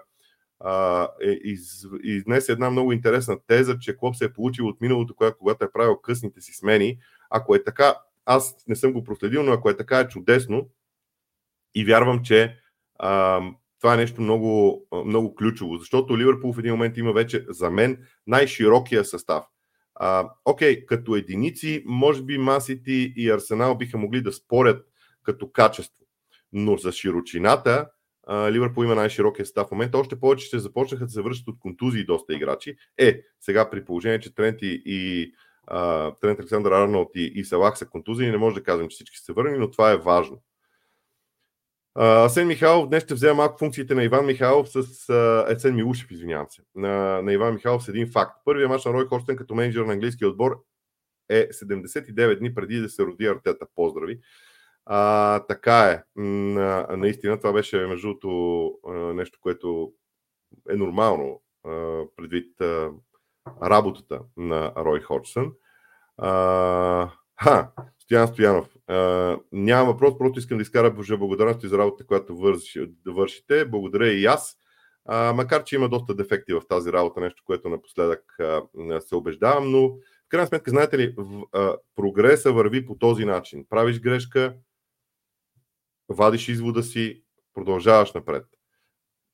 а, 0.66 1.08
е, 1.22 1.30
из, 1.30 1.86
изнесе 2.02 2.52
една 2.52 2.70
много 2.70 2.92
интересна 2.92 3.38
теза, 3.46 3.78
че 3.78 3.96
Клоп 3.96 4.16
се 4.16 4.24
е 4.24 4.32
получил 4.32 4.66
от 4.66 4.80
миналото, 4.80 5.14
когато 5.38 5.64
е 5.64 5.72
правил 5.72 5.96
късните 5.96 6.40
си 6.40 6.52
смени. 6.52 6.98
Ако 7.30 7.54
е 7.54 7.64
така, 7.64 7.94
аз 8.26 8.56
не 8.68 8.76
съм 8.76 8.92
го 8.92 9.04
проследил, 9.04 9.42
но 9.42 9.52
ако 9.52 9.70
е 9.70 9.76
така 9.76 9.98
е 9.98 10.08
чудесно 10.08 10.68
и 11.74 11.84
вярвам, 11.84 12.22
че 12.22 12.56
а, 12.98 13.40
това 13.80 13.94
е 13.94 13.96
нещо 13.96 14.20
много, 14.20 14.86
много 15.04 15.34
ключово, 15.34 15.76
защото 15.76 16.18
Ливърпул 16.18 16.52
в 16.52 16.58
един 16.58 16.72
момент 16.72 16.96
има 16.96 17.12
вече 17.12 17.44
за 17.48 17.70
мен 17.70 18.06
най-широкия 18.26 19.04
състав. 19.04 19.44
А, 19.94 20.28
окей, 20.44 20.86
като 20.86 21.16
единици, 21.16 21.82
може 21.86 22.22
би 22.22 22.38
Масити 22.38 23.12
и 23.16 23.30
Арсенал 23.30 23.76
биха 23.76 23.98
могли 23.98 24.22
да 24.22 24.32
спорят 24.32 24.86
като 25.22 25.52
качество. 25.52 26.06
Но 26.52 26.76
за 26.76 26.92
широчината 26.92 27.88
Ливърпул 28.30 28.84
има 28.84 28.94
най-широкия 28.94 29.46
състав 29.46 29.68
в 29.68 29.70
момента. 29.70 29.98
Още 29.98 30.20
повече 30.20 30.46
ще 30.46 30.58
започнаха 30.58 31.04
да 31.04 31.10
се 31.10 31.22
връщат 31.22 31.48
от 31.48 31.58
контузии 31.58 32.04
доста 32.04 32.34
играчи. 32.34 32.76
Е, 32.98 33.20
сега 33.40 33.70
при 33.70 33.84
положение, 33.84 34.20
че 34.20 34.34
Трент 34.34 34.62
и, 34.62 34.82
и 34.86 35.32
Трент 36.20 36.40
Александър 36.40 36.72
Арнолд 36.72 37.10
и, 37.14 37.32
и 37.34 37.44
Салах 37.44 37.78
са 37.78 37.86
контузии, 37.86 38.30
не 38.30 38.38
може 38.38 38.54
да 38.54 38.62
кажем, 38.62 38.88
че 38.88 38.94
всички 38.94 39.18
са 39.18 39.32
върнали, 39.32 39.58
но 39.58 39.70
това 39.70 39.92
е 39.92 39.96
важно. 39.96 40.42
Асен 41.94 42.46
Михайлов 42.46 42.88
днес 42.88 43.04
ще 43.04 43.14
взема 43.14 43.34
малко 43.34 43.58
функциите 43.58 43.94
на 43.94 44.04
Иван 44.04 44.26
Михайлов 44.26 44.68
с 44.68 45.46
Есен 45.48 45.74
Милушев, 45.74 46.10
извинявам 46.10 46.46
се. 46.50 46.62
На, 46.74 47.22
на 47.22 47.32
Иван 47.32 47.54
Михайлов 47.54 47.84
с 47.84 47.88
един 47.88 48.10
факт. 48.10 48.32
Първият 48.44 48.70
мач 48.70 48.84
на 48.84 48.92
Рой 48.92 49.06
Хорстен 49.06 49.36
като 49.36 49.54
менеджер 49.54 49.80
на 49.80 49.92
английския 49.92 50.28
отбор 50.28 50.64
е 51.28 51.48
79 51.48 52.38
дни 52.38 52.54
преди 52.54 52.80
да 52.80 52.88
се 52.88 53.02
роди 53.02 53.26
Артета. 53.26 53.66
Поздрави. 53.74 54.20
А, 54.86 55.40
така 55.40 55.80
е. 55.80 56.02
На, 56.16 56.86
наистина 56.90 57.38
това 57.38 57.52
беше 57.52 57.86
между 57.86 58.06
другото 58.06 58.78
нещо, 59.14 59.38
което 59.42 59.92
е 60.70 60.76
нормално 60.76 61.42
предвид 62.16 62.62
работата 63.62 64.20
на 64.36 64.72
Рой 64.76 65.00
Ходжсън. 65.00 65.52
Ха, 67.40 67.70
Стоян 67.98 68.28
Стоянов. 68.28 68.68
А, 68.86 68.96
няма 69.52 69.92
въпрос, 69.92 70.18
просто 70.18 70.38
искам 70.38 70.58
да 70.58 70.62
изкара 70.62 70.90
Божа 70.90 71.16
благодарност 71.16 71.68
за 71.68 71.78
работата, 71.78 72.06
която 72.06 72.34
да 73.04 73.12
вършите. 73.12 73.64
Благодаря 73.64 74.12
и 74.12 74.24
аз. 74.26 74.56
А, 75.04 75.32
макар, 75.32 75.64
че 75.64 75.76
има 75.76 75.88
доста 75.88 76.14
дефекти 76.14 76.52
в 76.52 76.62
тази 76.68 76.92
работа, 76.92 77.20
нещо, 77.20 77.42
което 77.46 77.68
напоследък 77.68 78.22
а, 78.40 78.62
се 79.00 79.14
убеждавам, 79.14 79.70
но 79.70 79.88
в 79.88 80.28
крайна 80.28 80.46
сметка, 80.46 80.70
знаете 80.70 80.98
ли, 80.98 81.14
в, 81.16 81.42
а, 81.52 81.76
прогреса 81.96 82.52
върви 82.52 82.86
по 82.86 82.98
този 82.98 83.24
начин. 83.24 83.66
Правиш 83.70 84.00
грешка, 84.00 84.54
вадиш 86.08 86.48
извода 86.48 86.82
си, 86.82 87.22
продължаваш 87.54 88.12
напред. 88.12 88.44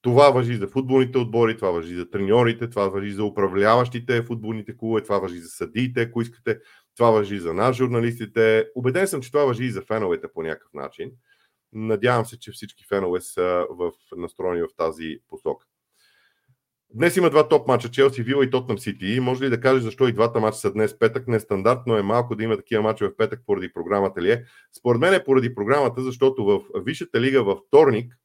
Това 0.03 0.31
въжи 0.31 0.57
за 0.57 0.69
футболните 0.69 1.19
отбори, 1.19 1.57
това 1.57 1.71
въжи 1.71 1.95
за 1.95 2.11
треньорите, 2.11 2.71
това 2.71 2.89
въжи 2.89 3.13
за 3.13 3.25
управляващите 3.25 4.23
футболните 4.23 4.77
клубове, 4.77 5.03
това 5.03 5.19
въжи 5.19 5.39
за 5.39 5.49
съдиите, 5.49 6.03
ако 6.03 6.23
искате. 6.23 6.61
Това 6.97 7.11
въжи 7.11 7.39
за 7.39 7.55
нас, 7.55 7.77
журналистите. 7.77 8.67
Обеден 8.75 9.07
съм, 9.07 9.21
че 9.21 9.33
това 9.33 9.45
въжи 9.45 9.65
и 9.65 9.71
за 9.71 9.83
феновете 9.83 10.27
по 10.35 10.43
някакъв 10.43 10.73
начин. 10.75 11.11
Надявам 11.73 12.27
се, 12.27 12.39
че 12.39 12.53
всички 12.53 12.85
фенове 12.89 13.21
са 13.21 13.67
в, 13.71 13.93
настроени 14.17 14.63
в 14.63 14.69
тази 14.77 15.19
посока. 15.29 15.67
Днес 16.95 17.17
има 17.17 17.31
два 17.31 17.49
топ 17.49 17.69
мача, 17.69 17.91
Челси, 17.91 18.23
Вила 18.23 18.45
и 18.45 18.51
Тотнам 18.51 18.79
Сити. 18.79 19.21
Може 19.21 19.45
ли 19.45 19.51
да 19.51 19.61
кажеш 19.61 19.83
защо 19.83 20.09
и 20.09 20.13
двата 20.13 20.41
мача 20.41 20.59
са 20.59 20.73
днес 20.73 20.99
петък? 20.99 21.29
Нестандартно 21.29 21.97
е 21.97 22.03
малко 22.03 22.37
да 22.37 22.43
има 22.43 22.57
такива 22.57 22.83
мача 22.83 23.09
в 23.09 23.17
петък 23.17 23.43
поради 23.47 23.73
програмата 23.73 24.23
ли 24.23 24.31
е? 24.31 24.45
Според 24.79 25.01
мен 25.01 25.15
е 25.15 25.25
поради 25.25 25.55
програмата, 25.55 26.03
защото 26.03 26.45
в 26.45 26.61
Висшата 26.85 27.21
лига 27.21 27.43
във 27.45 27.59
вторник, 27.67 28.19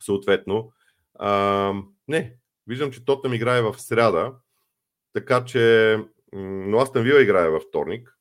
съответно, 0.00 0.72
а, 1.14 1.72
не, 2.08 2.36
виждам, 2.66 2.90
че 2.90 3.04
Тотнам 3.04 3.34
играе 3.34 3.62
в 3.62 3.80
сряда, 3.80 4.32
така 5.12 5.44
че 5.44 5.98
но 6.36 6.78
Астън 6.78 7.02
Вила 7.02 7.22
играе 7.22 7.50
във 7.50 7.62
вторник. 7.62 8.18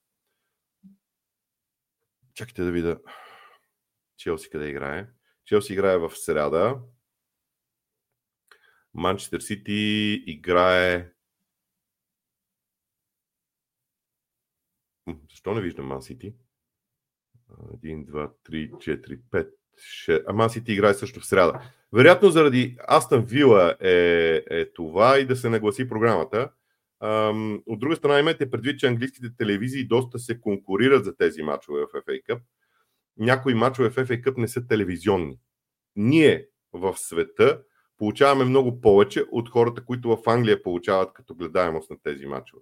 Чакайте 2.33 2.63
да 2.63 2.71
видя 2.71 2.99
Челси 4.17 4.49
къде 4.49 4.67
играе. 4.67 5.07
Челси 5.45 5.73
играе 5.73 5.97
в 5.97 6.12
среда. 6.15 6.79
Манчестър 8.93 9.39
Сити 9.39 10.23
играе. 10.27 11.10
Защо 15.29 15.53
не 15.53 15.62
виждам 15.62 15.86
Ман 15.86 16.01
Сити? 16.01 16.36
1, 17.49 18.06
2, 18.06 18.32
3, 18.49 18.71
4, 18.71 19.19
5, 19.32 19.49
6. 20.08 20.23
А 20.27 20.34
Ман 20.34 20.49
Сити 20.49 20.73
играе 20.73 20.93
също 20.93 21.19
в 21.19 21.25
среда. 21.25 21.71
Вероятно 21.93 22.29
заради 22.29 22.77
Астън 22.88 23.25
Вила 23.25 23.75
е, 23.79 24.43
е 24.49 24.73
това 24.73 25.19
и 25.19 25.25
да 25.25 25.36
се 25.36 25.49
нагласи 25.49 25.89
програмата. 25.89 26.51
От 27.65 27.79
друга 27.79 27.95
страна, 27.95 28.19
имайте 28.19 28.49
предвид, 28.49 28.79
че 28.79 28.88
английските 28.88 29.36
телевизии 29.38 29.88
доста 29.88 30.19
се 30.19 30.41
конкурират 30.41 31.06
за 31.06 31.15
тези 31.17 31.41
мачове 31.41 31.82
в 31.82 31.88
FA 31.88 32.23
Cup. 32.23 32.41
Някои 33.17 33.53
мачове 33.53 33.89
в 33.89 33.95
FA 33.95 34.23
Cup 34.23 34.38
не 34.38 34.47
са 34.47 34.67
телевизионни. 34.67 35.39
Ние 35.95 36.47
в 36.73 36.97
света 36.97 37.63
получаваме 38.03 38.45
много 38.45 38.81
повече 38.81 39.25
от 39.31 39.49
хората, 39.49 39.85
които 39.85 40.09
в 40.09 40.29
Англия 40.29 40.63
получават 40.63 41.13
като 41.13 41.35
гледаемост 41.35 41.89
на 41.89 41.97
тези 42.03 42.25
мачове. 42.25 42.61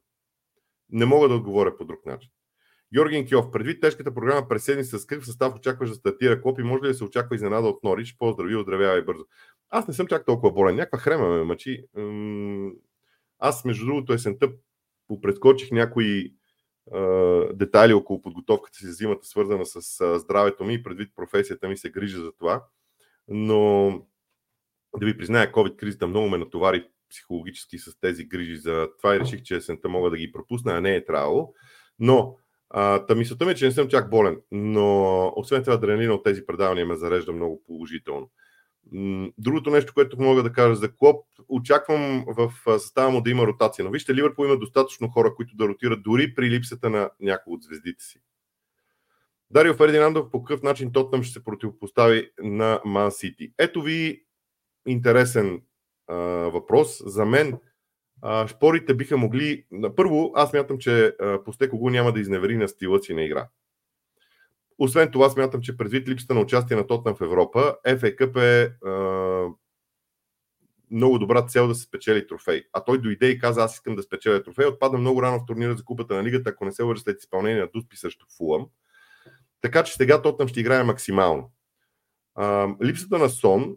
Не 0.90 1.06
мога 1.06 1.30
да 1.30 1.36
отговоря 1.36 1.78
по 1.78 1.86
друг 1.86 2.06
начин. 2.06 2.30
Георгин 2.94 3.26
Киов, 3.26 3.52
предвид 3.52 3.82
тежката 3.82 4.14
програма 4.14 4.48
през 4.48 4.64
седмица, 4.64 5.00
с 5.00 5.06
какъв 5.06 5.26
състав 5.26 5.56
очакваш 5.56 5.90
да 5.90 5.96
стартира 5.96 6.42
Клоп 6.42 6.60
и 6.60 6.64
може 6.64 6.84
ли 6.84 6.88
да 6.88 6.94
се 6.94 7.04
очаква 7.04 7.36
изненада 7.36 7.68
от 7.68 7.84
Норич? 7.84 8.18
Поздрави, 8.18 8.56
оздравявай 8.56 9.02
бързо. 9.02 9.26
Аз 9.70 9.88
не 9.88 9.94
съм 9.94 10.08
чак 10.08 10.26
толкова 10.26 10.54
болен. 10.54 10.76
Някаква 10.76 11.00
хрема 11.00 11.30
ме 11.30 11.44
мъчи. 11.44 11.86
Аз, 13.40 13.66
между 13.66 13.86
другото, 13.86 14.14
есента 14.14 14.52
попредскочих 15.08 15.72
някои 15.72 16.34
детайли 17.54 17.94
около 17.94 18.22
подготовката 18.22 18.78
си 18.78 18.86
за 18.86 18.92
зимата, 18.92 19.26
свързана 19.26 19.66
с 19.66 20.20
здравето 20.20 20.64
ми 20.64 20.74
и 20.74 20.84
предвид 20.84 21.16
професията 21.16 21.68
ми 21.68 21.78
се 21.78 21.92
грижа 21.92 22.22
за 22.22 22.32
това. 22.32 22.66
Но 23.28 24.02
да 25.00 25.06
ви 25.06 25.18
призная, 25.18 25.52
COVID-кризата 25.52 26.08
много 26.08 26.30
ме 26.30 26.38
натовари 26.38 26.88
психологически 27.10 27.78
с 27.78 28.00
тези 28.00 28.26
грижи 28.26 28.58
за 28.58 28.88
това 28.98 29.16
и 29.16 29.20
реших, 29.20 29.42
че 29.42 29.56
есента 29.56 29.90
мога 29.90 30.10
да 30.10 30.18
ги 30.18 30.32
пропусна, 30.32 30.74
а 30.74 30.82
не 30.82 30.96
е 30.96 31.06
трябвало. 31.06 31.54
Но 32.00 32.38
а, 32.70 33.06
та 33.06 33.16
мисълта 33.16 33.46
ми 33.46 33.52
е, 33.52 33.56
че 33.56 33.66
не 33.66 33.72
съм 33.72 33.88
чак 33.88 34.10
болен, 34.10 34.42
но 34.52 35.34
освен 35.36 35.64
това 35.64 35.76
адреналина 35.76 36.14
от 36.14 36.24
тези 36.24 36.46
предавания 36.46 36.86
ме 36.86 36.96
зарежда 36.96 37.32
много 37.32 37.64
положително. 37.68 38.30
Другото 39.38 39.70
нещо, 39.70 39.94
което 39.94 40.22
мога 40.22 40.44
да 40.44 40.54
кажа 40.54 40.76
за 40.76 40.96
Клоп, 40.96 41.26
очаквам 41.50 42.26
в 42.28 42.54
състава 42.80 43.10
му 43.10 43.22
да 43.22 43.30
има 43.30 43.48
ротация. 43.48 43.86
Но 43.86 43.92
вижте, 43.92 44.16
Ливърпул 44.16 44.46
има 44.46 44.58
достатъчно 44.58 45.10
хора, 45.10 45.36
които 45.36 45.56
да 45.56 45.68
ротират 45.68 46.04
дори 46.04 46.36
при 46.36 46.50
липсата 46.50 46.90
на 46.90 47.10
някои 47.20 47.54
от 47.54 47.64
звездите 47.64 48.04
си. 48.04 48.22
Дарио 49.50 49.74
Фердинандов 49.74 50.32
по 50.32 50.44
какъв 50.44 50.64
начин 50.64 50.92
Тотнам 50.92 51.24
ще 51.24 51.34
се 51.34 51.44
противопостави 51.44 52.32
на 52.40 52.82
Ман 52.86 53.12
Сити? 53.12 53.54
Ето 53.58 53.82
ви 53.82 54.24
интересен 54.86 55.62
а, 56.08 56.16
въпрос. 56.50 57.02
За 57.06 57.26
мен 57.26 57.60
а, 58.22 58.48
шпорите 58.48 58.94
биха 58.94 59.18
могли... 59.18 59.66
Първо, 59.96 60.32
аз 60.36 60.54
мятам, 60.54 60.78
че 60.78 61.16
Постекого 61.46 61.90
няма 61.90 62.14
да 62.14 62.20
изневери 62.20 62.58
на 62.58 62.68
стила 62.68 63.00
си 63.00 63.14
на 63.14 63.24
игра. 63.24 63.48
Освен 64.78 65.12
това, 65.12 65.30
смятам, 65.30 65.62
че 65.62 65.78
предвид 65.78 66.10
липсата 66.10 66.34
на 66.34 66.42
участие 66.42 66.78
на 66.78 66.88
Тотнам 66.88 67.16
в 67.16 67.22
Европа, 67.22 67.76
FA 67.88 68.16
Cup 68.16 68.40
е 68.42 68.74
много 70.92 71.20
добра 71.20 71.42
цел 71.42 71.68
да 71.68 71.76
се 71.76 71.84
спечели 71.84 72.28
трофей. 72.28 72.64
А 72.74 72.84
той 72.84 73.02
дойде 73.02 73.28
и 73.28 73.40
каза, 73.40 73.64
аз 73.64 73.74
искам 73.74 73.96
да 73.96 74.04
спечеля 74.04 74.44
трофей. 74.44 74.66
Отпадна 74.66 75.00
много 75.00 75.22
рано 75.22 75.40
в 75.40 75.46
турнира 75.46 75.76
за 75.76 75.84
купата 75.84 76.14
на 76.14 76.24
лигата, 76.24 76.50
ако 76.50 76.66
не 76.66 76.72
се 76.72 76.84
лъжа 76.84 77.02
след 77.02 77.20
изпълнение 77.20 77.62
на 77.62 77.68
Дуспи 77.74 77.98
срещу 77.98 78.26
Фулъм. 78.38 78.68
Така 79.62 79.84
че 79.84 79.94
сега 79.94 80.22
Тотнам 80.22 80.48
ще 80.48 80.60
играе 80.60 80.84
максимално. 80.84 81.52
А, 82.36 82.68
липсата 82.84 83.18
на 83.18 83.30
сон 83.30 83.62
а, 83.62 83.76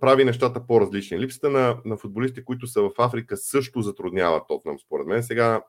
прави 0.00 0.24
нещата 0.24 0.66
по-различни. 0.66 1.20
Липсата 1.20 1.50
на, 1.50 1.80
на 1.84 1.96
футболисти, 1.96 2.44
които 2.44 2.66
са 2.66 2.82
в 2.82 2.90
Африка, 2.98 3.36
също 3.36 3.82
затруднява 3.82 4.46
Тотнам, 4.48 4.78
според 4.78 5.06
мен. 5.06 5.22
Сега, 5.22 5.62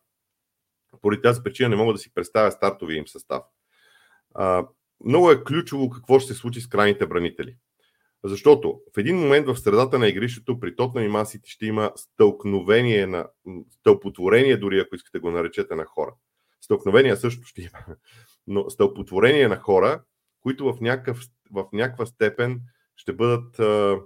поради 1.02 1.22
тази 1.22 1.44
причина, 1.44 1.70
не 1.70 1.76
мога 1.76 1.94
да 1.94 2.00
си 2.00 2.14
представя 2.14 2.52
стартовия 2.52 2.98
им 2.98 3.08
състав. 3.08 3.44
А, 4.34 4.68
много 5.06 5.32
е 5.32 5.44
ключово 5.44 5.90
какво 5.90 6.20
ще 6.20 6.34
се 6.34 6.40
случи 6.40 6.62
с 6.62 6.68
крайните 6.68 7.08
бранители. 7.08 7.58
Защото 8.24 8.82
в 8.96 8.98
един 8.98 9.18
момент 9.18 9.48
в 9.48 9.58
средата 9.58 10.00
на 10.00 10.08
игрището 10.08 10.60
при 10.60 10.76
Тотна 10.76 11.04
и 11.04 11.08
Масити 11.08 11.50
ще 11.50 11.66
има 11.66 11.92
стълкновение 11.96 13.08
на 13.08 13.28
стълпотворение, 13.80 14.58
дори 14.58 14.80
ако 14.80 14.96
искате 14.96 15.20
го 15.20 15.32
наречете 15.32 15.76
на 15.76 15.86
хора. 15.86 16.14
Стълкновения 16.62 17.18
също 17.18 17.48
ще 17.48 17.62
има, 17.62 17.96
но 18.48 18.70
стълпотворение 18.70 19.48
на 19.48 19.58
хора, 19.58 20.04
които 20.42 20.74
в, 20.74 20.82
някакъв, 20.82 21.22
в 21.52 21.66
някаква 21.74 22.06
степен 22.06 22.62
ще 22.96 23.14
бъдат 23.14 23.60
а, 23.60 24.00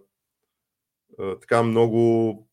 а, 1.20 1.40
така 1.40 1.64
много, 1.64 2.48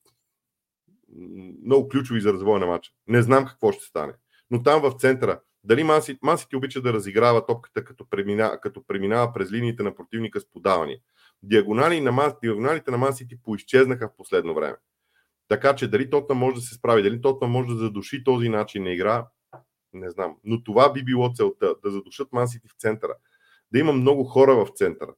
много 1.64 1.88
ключови 1.88 2.20
за 2.20 2.32
развоя 2.32 2.60
на 2.60 2.66
матча. 2.66 2.92
Не 3.06 3.22
знам 3.22 3.46
какво 3.46 3.72
ще 3.72 3.84
стане. 3.84 4.12
Но 4.50 4.62
там 4.62 4.82
в 4.82 4.92
центъра, 4.98 5.40
дали 5.64 5.84
Масити, 5.84 6.18
Масити 6.22 6.56
обича 6.56 6.80
да 6.80 6.92
разиграва 6.92 7.46
топката, 7.46 7.84
като 7.84 8.08
преминава, 8.10 8.60
като 8.60 8.86
преминава 8.86 9.32
през 9.32 9.52
линиите 9.52 9.82
на 9.82 9.94
противника 9.94 10.40
с 10.40 10.50
подавания 10.50 10.98
диагонали 11.42 12.00
на 12.00 12.34
диагоналите 12.42 12.90
на 12.90 12.98
Мансити 12.98 13.42
поизчезнаха 13.42 14.08
в 14.08 14.16
последно 14.16 14.54
време. 14.54 14.76
Така 15.48 15.74
че 15.76 15.88
дали 15.88 16.10
Тотна 16.10 16.34
може 16.34 16.54
да 16.54 16.60
се 16.60 16.74
справи, 16.74 17.02
дали 17.02 17.20
Тотна 17.20 17.48
може 17.48 17.68
да 17.68 17.76
задуши 17.76 18.24
този 18.24 18.48
начин 18.48 18.82
на 18.82 18.90
игра, 18.90 19.26
не 19.92 20.10
знам. 20.10 20.36
Но 20.44 20.64
това 20.64 20.92
би 20.92 21.04
било 21.04 21.32
целта, 21.34 21.74
да 21.84 21.90
задушат 21.90 22.32
Мансити 22.32 22.68
в 22.68 22.80
центъра. 22.80 23.14
Да 23.72 23.78
има 23.78 23.92
много 23.92 24.24
хора 24.24 24.54
в 24.54 24.68
центъра. 24.74 25.14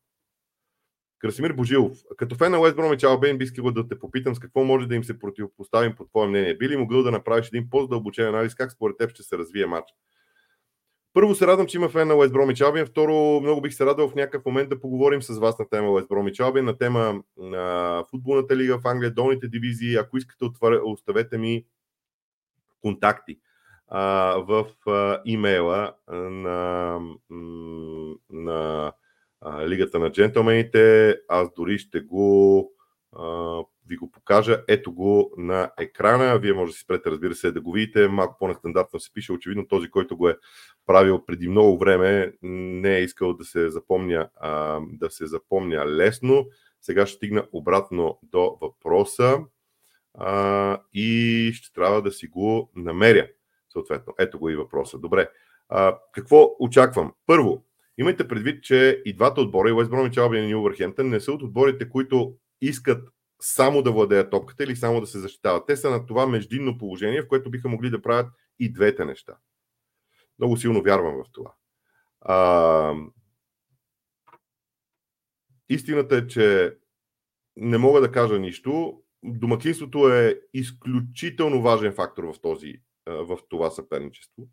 Красимир 1.18 1.52
Божилов, 1.52 1.98
като 2.16 2.34
фен 2.34 2.52
на 2.52 2.60
Уест 2.60 2.76
Бромич 2.76 3.02
Албейн, 3.02 3.38
би 3.38 3.44
искал 3.44 3.70
да 3.70 3.88
те 3.88 3.98
попитам 3.98 4.34
с 4.34 4.38
какво 4.38 4.64
може 4.64 4.86
да 4.86 4.94
им 4.94 5.04
се 5.04 5.18
противопоставим 5.18 5.94
по 5.94 6.04
твое 6.04 6.28
мнение. 6.28 6.56
Би 6.56 6.68
ли 6.68 6.76
могъл 6.76 7.02
да 7.02 7.10
направиш 7.10 7.48
един 7.48 7.70
по-задълбочен 7.70 8.26
анализ 8.26 8.54
как 8.54 8.72
според 8.72 8.96
теб 8.98 9.10
ще 9.10 9.22
се 9.22 9.38
развие 9.38 9.66
матч? 9.66 9.88
Първо 11.12 11.34
се 11.34 11.46
радвам, 11.46 11.66
че 11.66 11.76
има 11.76 11.88
фен 11.88 12.08
на 12.08 12.14
Уест 12.14 12.32
Бромич 12.32 12.60
Албин. 12.60 12.86
Второ, 12.86 13.40
много 13.40 13.60
бих 13.60 13.74
се 13.74 13.86
радвал 13.86 14.08
в 14.08 14.14
някакъв 14.14 14.44
момент 14.46 14.68
да 14.68 14.80
поговорим 14.80 15.22
с 15.22 15.38
вас 15.38 15.58
на 15.58 15.68
тема 15.68 15.90
Уест 15.90 16.08
Бромич 16.08 16.40
Албин, 16.40 16.64
на 16.64 16.78
тема 16.78 17.22
на 17.36 18.04
футболната 18.10 18.56
лига 18.56 18.78
в 18.78 18.86
Англия, 18.86 19.10
долните 19.10 19.48
дивизии. 19.48 19.96
Ако 19.96 20.18
искате, 20.18 20.44
оставете 20.84 21.38
ми 21.38 21.64
контакти 22.80 23.38
а, 23.88 24.34
в 24.38 24.66
а, 24.86 25.22
имейла 25.24 25.92
на, 26.08 27.00
на 28.30 28.92
Лигата 29.66 29.98
на 29.98 30.12
джентълмените. 30.12 31.16
Аз 31.28 31.48
дори 31.56 31.78
ще 31.78 32.00
го 32.00 32.72
ви 33.86 33.96
го 33.96 34.10
покажа. 34.10 34.64
Ето 34.68 34.92
го 34.92 35.34
на 35.36 35.70
екрана. 35.78 36.38
Вие 36.38 36.52
може 36.52 36.70
да 36.70 36.76
си 36.76 36.80
спрете, 36.80 37.10
разбира 37.10 37.34
се, 37.34 37.52
да 37.52 37.60
го 37.60 37.72
видите. 37.72 38.08
Малко 38.08 38.36
по-нестандартно 38.38 39.00
се 39.00 39.12
пише. 39.12 39.32
Очевидно 39.32 39.68
този, 39.68 39.90
който 39.90 40.16
го 40.16 40.28
е 40.28 40.36
правил 40.86 41.24
преди 41.26 41.48
много 41.48 41.78
време, 41.78 42.32
не 42.42 42.96
е 42.96 43.02
искал 43.02 43.34
да 43.34 43.44
се 43.44 43.70
запомня, 43.70 44.28
да 44.92 45.10
се 45.10 45.26
запомня 45.26 45.86
лесно. 45.86 46.46
Сега 46.80 47.06
ще 47.06 47.16
стигна 47.16 47.46
обратно 47.52 48.18
до 48.22 48.58
въпроса 48.60 49.38
и 50.94 51.50
ще 51.54 51.72
трябва 51.72 52.02
да 52.02 52.10
си 52.10 52.26
го 52.26 52.70
намеря. 52.76 53.28
Съответно, 53.72 54.14
ето 54.18 54.38
го 54.38 54.50
и 54.50 54.56
въпроса. 54.56 54.98
Добре. 54.98 55.28
Какво 56.12 56.56
очаквам? 56.58 57.12
Първо, 57.26 57.64
имайте 57.98 58.28
предвид, 58.28 58.64
че 58.64 59.02
и 59.04 59.12
двата 59.12 59.40
отбора, 59.40 59.68
и 59.68 59.72
Уест 59.72 59.90
Бромич 59.90 60.16
Албин 60.16 60.44
и 60.44 60.52
Нювърхемптън, 60.52 61.08
не 61.08 61.20
са 61.20 61.32
от 61.32 61.42
отборите, 61.42 61.88
които 61.88 62.36
искат 62.60 63.08
само 63.40 63.82
да 63.82 63.92
владеят 63.92 64.30
топката 64.30 64.64
или 64.64 64.76
само 64.76 65.00
да 65.00 65.06
се 65.06 65.18
защитават. 65.18 65.66
Те 65.66 65.76
са 65.76 65.90
на 65.90 66.06
това 66.06 66.26
междинно 66.26 66.78
положение, 66.78 67.22
в 67.22 67.28
което 67.28 67.50
биха 67.50 67.68
могли 67.68 67.90
да 67.90 68.02
правят 68.02 68.32
и 68.58 68.72
двете 68.72 69.04
неща. 69.04 69.36
Много 70.38 70.56
силно 70.56 70.82
вярвам 70.82 71.14
в 71.14 71.32
това. 71.32 71.54
А, 72.20 72.94
истината 75.68 76.16
е, 76.16 76.26
че 76.26 76.76
не 77.56 77.78
мога 77.78 78.00
да 78.00 78.12
кажа 78.12 78.38
нищо. 78.38 79.02
Домакинството 79.24 80.08
е 80.08 80.40
изключително 80.54 81.62
важен 81.62 81.92
фактор 81.92 82.24
в, 82.24 82.40
този, 82.40 82.74
в 83.06 83.38
това 83.48 83.70
съперничество. 83.70 84.48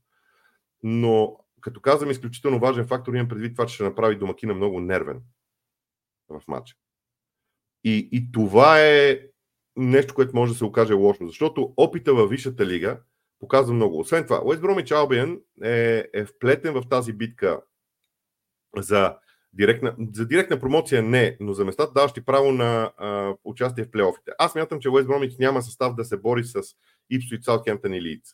Но 0.83 1.44
като 1.65 1.81
казвам 1.81 2.11
изключително 2.11 2.59
важен 2.59 2.87
фактор, 2.87 3.13
имам 3.13 3.27
предвид 3.27 3.55
това, 3.55 3.65
че 3.65 3.75
ще 3.75 3.83
направи 3.83 4.15
домакина 4.15 4.53
много 4.53 4.79
нервен 4.79 5.21
в 6.29 6.41
матча. 6.47 6.75
И, 7.83 8.09
и 8.11 8.31
това 8.31 8.81
е 8.81 9.19
нещо, 9.75 10.13
което 10.13 10.35
може 10.35 10.51
да 10.51 10.57
се 10.57 10.65
окаже 10.65 10.93
лошо, 10.93 11.27
защото 11.27 11.73
опита 11.77 12.13
във 12.13 12.29
Висшата 12.29 12.65
лига 12.65 12.99
показва 13.39 13.73
много. 13.73 13.99
Освен 13.99 14.23
това, 14.23 14.41
Уест 14.45 14.61
Бромич 14.61 14.91
Албиен 14.91 15.41
е, 15.63 16.05
е 16.13 16.25
вплетен 16.25 16.73
в 16.73 16.83
тази 16.89 17.13
битка 17.13 17.61
за 18.77 19.17
директна, 19.53 19.95
за 20.13 20.27
директна 20.27 20.59
промоция 20.59 21.03
не, 21.03 21.37
но 21.39 21.53
за 21.53 21.65
местата 21.65 21.93
даващи 21.93 22.25
право 22.25 22.51
на 22.51 22.91
а, 22.97 23.35
участие 23.43 23.83
в 23.83 23.91
плейофите. 23.91 24.31
Аз 24.39 24.55
мятам, 24.55 24.79
че 24.79 24.89
Уест 24.89 25.07
Бромич 25.07 25.37
няма 25.39 25.61
състав 25.61 25.95
да 25.95 26.05
се 26.05 26.17
бори 26.17 26.43
с 26.43 26.61
Ипсуит, 27.09 27.43
Саутхемптън 27.43 27.93
и 27.93 28.01
Лийдс. 28.01 28.29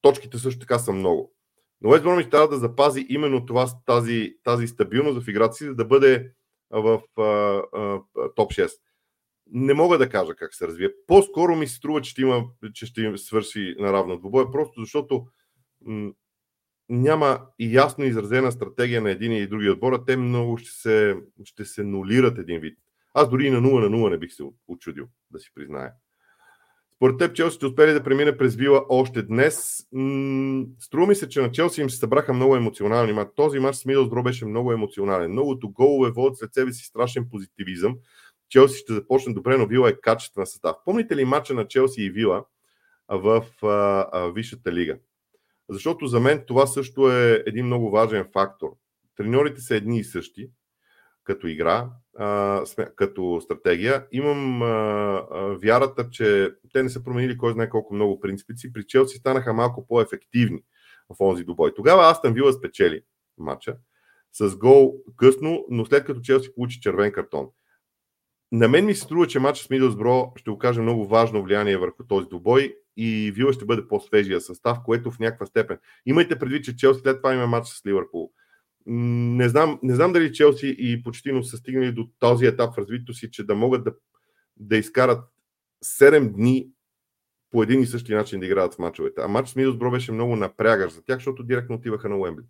Точките 0.00 0.38
също 0.38 0.60
така 0.60 0.78
са 0.78 0.92
много. 0.92 1.32
Но 1.82 1.90
Уест 1.90 2.04
Бромич 2.04 2.30
трябва 2.30 2.48
да 2.48 2.58
запази 2.58 3.06
именно 3.08 3.46
това, 3.46 3.66
тази, 3.86 4.34
тази 4.44 4.66
стабилност 4.66 5.20
в 5.20 5.28
играта 5.28 5.54
си, 5.54 5.64
за 5.64 5.74
да 5.74 5.84
бъде 5.84 6.32
в 6.70 7.02
а, 7.18 7.22
а, 7.22 8.00
топ 8.36 8.52
6. 8.52 8.72
Не 9.46 9.74
мога 9.74 9.98
да 9.98 10.08
кажа 10.08 10.34
как 10.34 10.54
се 10.54 10.66
развие. 10.66 10.90
По-скоро 11.06 11.56
ми 11.56 11.66
се 11.66 11.74
струва, 11.74 12.00
че 12.00 12.10
ще, 12.10 12.22
има, 12.22 12.44
че 12.74 12.86
ще 12.86 13.00
им 13.00 13.18
свърши 13.18 13.74
наравно 13.78 14.18
двубоя, 14.18 14.50
просто 14.50 14.80
защото 14.80 15.26
м- 15.84 16.12
няма 16.88 17.46
и 17.58 17.74
ясно 17.74 18.04
изразена 18.04 18.52
стратегия 18.52 19.02
на 19.02 19.10
един 19.10 19.32
и 19.32 19.46
други 19.46 19.70
отбора. 19.70 20.04
Те 20.04 20.16
много 20.16 20.58
ще 20.58 20.70
се, 20.70 21.16
ще 21.44 21.64
се 21.64 21.82
нулират 21.84 22.38
един 22.38 22.60
вид. 22.60 22.78
Аз 23.14 23.30
дори 23.30 23.46
и 23.46 23.50
на 23.50 23.60
0 23.60 23.88
на 23.88 23.96
0 23.96 24.10
не 24.10 24.18
бих 24.18 24.32
се 24.32 24.42
очудил, 24.68 25.06
да 25.30 25.38
си 25.40 25.50
призная. 25.54 25.92
Според 27.02 27.18
теб 27.18 27.34
Челси 27.34 27.56
ще 27.56 27.66
успели 27.66 27.92
да 27.92 28.02
премине 28.02 28.36
през 28.36 28.54
Вила 28.54 28.84
още 28.88 29.22
днес. 29.22 29.86
струва 30.80 31.06
ми 31.06 31.14
се, 31.14 31.28
че 31.28 31.40
на 31.40 31.50
Челси 31.50 31.80
им 31.80 31.90
се 31.90 31.96
събраха 31.96 32.32
много 32.32 32.56
емоционални 32.56 33.12
матч. 33.12 33.30
Този 33.36 33.58
матч 33.58 33.76
с 33.76 33.84
Мидълсбро 33.84 34.22
беше 34.22 34.46
много 34.46 34.72
емоционален. 34.72 35.30
Многото 35.30 35.70
голове 35.70 36.10
водят 36.10 36.38
след 36.38 36.54
себе 36.54 36.72
си 36.72 36.84
страшен 36.84 37.28
позитивизъм. 37.30 37.96
Челси 38.48 38.78
ще 38.78 38.92
започне 38.92 39.34
добре, 39.34 39.56
но 39.56 39.66
Вила 39.66 39.88
е 39.88 40.00
качествен 40.00 40.46
състав. 40.46 40.76
Помните 40.84 41.16
ли 41.16 41.24
матча 41.24 41.54
на 41.54 41.68
Челси 41.68 42.02
и 42.02 42.10
Вила 42.10 42.44
в 43.08 43.44
а, 43.62 43.66
а, 44.12 44.32
Висшата 44.32 44.72
лига? 44.72 44.98
Защото 45.68 46.06
за 46.06 46.20
мен 46.20 46.44
това 46.46 46.66
също 46.66 47.12
е 47.12 47.42
един 47.46 47.66
много 47.66 47.90
важен 47.90 48.26
фактор. 48.32 48.68
Треньорите 49.16 49.60
са 49.60 49.74
едни 49.74 49.98
и 49.98 50.04
същи 50.04 50.50
като 51.24 51.46
игра, 51.46 51.88
като 52.96 53.40
стратегия. 53.40 54.06
Имам 54.12 54.60
вярата, 55.62 56.10
че 56.10 56.54
те 56.72 56.82
не 56.82 56.88
са 56.88 57.04
променили 57.04 57.38
кой 57.38 57.52
знае 57.52 57.68
колко 57.68 57.94
много 57.94 58.20
принципици. 58.20 58.72
При 58.72 58.86
Челси 58.86 59.18
станаха 59.18 59.52
малко 59.52 59.86
по-ефективни 59.86 60.62
в 61.10 61.20
онзи 61.20 61.44
добой. 61.44 61.74
Тогава 61.74 62.10
Астан 62.10 62.32
Вила 62.32 62.52
спечели 62.52 63.02
матча 63.38 63.76
с 64.32 64.56
гол 64.56 64.94
късно, 65.16 65.64
но 65.70 65.86
след 65.86 66.04
като 66.04 66.20
Челси 66.20 66.54
получи 66.54 66.80
червен 66.80 67.12
картон. 67.12 67.48
На 68.52 68.68
мен 68.68 68.86
ми 68.86 68.94
се 68.94 69.00
струва, 69.00 69.26
че 69.26 69.38
матчът 69.38 69.66
с 69.66 69.70
Мидълсбро 69.70 70.32
ще 70.36 70.50
окаже 70.50 70.80
много 70.80 71.06
важно 71.06 71.42
влияние 71.42 71.76
върху 71.76 72.04
този 72.04 72.28
добой 72.28 72.76
и 72.96 73.32
Вила 73.34 73.52
ще 73.52 73.64
бъде 73.64 73.88
по-свежия 73.88 74.40
състав, 74.40 74.78
което 74.84 75.10
в 75.10 75.18
някаква 75.18 75.46
степен. 75.46 75.78
Имайте 76.06 76.38
предвид, 76.38 76.64
че 76.64 76.76
Челси 76.76 77.00
след 77.00 77.16
това 77.16 77.34
има 77.34 77.46
матч 77.46 77.68
с 77.68 77.86
Ливърпул 77.86 78.32
не 78.86 79.48
знам, 79.48 79.78
не 79.82 79.94
знам 79.94 80.12
дали 80.12 80.32
Челси 80.32 80.76
и 80.78 81.02
почти 81.02 81.30
са 81.42 81.56
стигнали 81.56 81.92
до 81.92 82.08
този 82.18 82.46
етап 82.46 82.74
в 82.74 82.78
развитието 82.78 83.14
си, 83.14 83.30
че 83.30 83.44
да 83.44 83.54
могат 83.54 83.84
да, 83.84 83.94
да 84.56 84.76
изкарат 84.76 85.24
7 85.84 86.32
дни 86.32 86.68
по 87.50 87.62
един 87.62 87.80
и 87.80 87.86
същи 87.86 88.14
начин 88.14 88.40
да 88.40 88.46
играят 88.46 88.74
в 88.74 88.78
мачовете. 88.78 89.20
А 89.20 89.28
матч 89.28 89.48
с 89.48 89.56
Мидосбро 89.56 89.90
беше 89.90 90.12
много 90.12 90.36
напрягащ 90.36 90.94
за 90.94 91.02
тях, 91.02 91.16
защото 91.16 91.42
директно 91.42 91.76
отиваха 91.76 92.08
на 92.08 92.16
Уембли. 92.16 92.44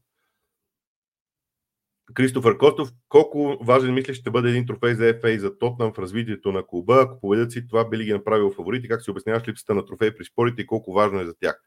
Кристофър 2.14 2.58
Костов, 2.58 2.88
колко 3.08 3.58
важен 3.60 3.94
мислиш 3.94 4.16
ще 4.16 4.30
бъде 4.30 4.50
един 4.50 4.66
трофей 4.66 4.94
за 4.94 5.02
FA 5.02 5.38
за 5.38 5.58
Тотнам 5.58 5.92
в 5.92 5.98
развитието 5.98 6.52
на 6.52 6.66
клуба? 6.66 7.02
Ако 7.02 7.20
победят 7.20 7.52
си, 7.52 7.68
това 7.68 7.88
би 7.88 7.98
ли 7.98 8.04
ги 8.04 8.12
направил 8.12 8.50
фаворити? 8.50 8.88
Как 8.88 9.02
си 9.02 9.10
обясняваш 9.10 9.48
липсата 9.48 9.74
на 9.74 9.84
трофей 9.84 10.14
при 10.14 10.24
спорите 10.24 10.62
и 10.62 10.66
колко 10.66 10.92
важно 10.92 11.20
е 11.20 11.24
за 11.24 11.34
тях? 11.34 11.62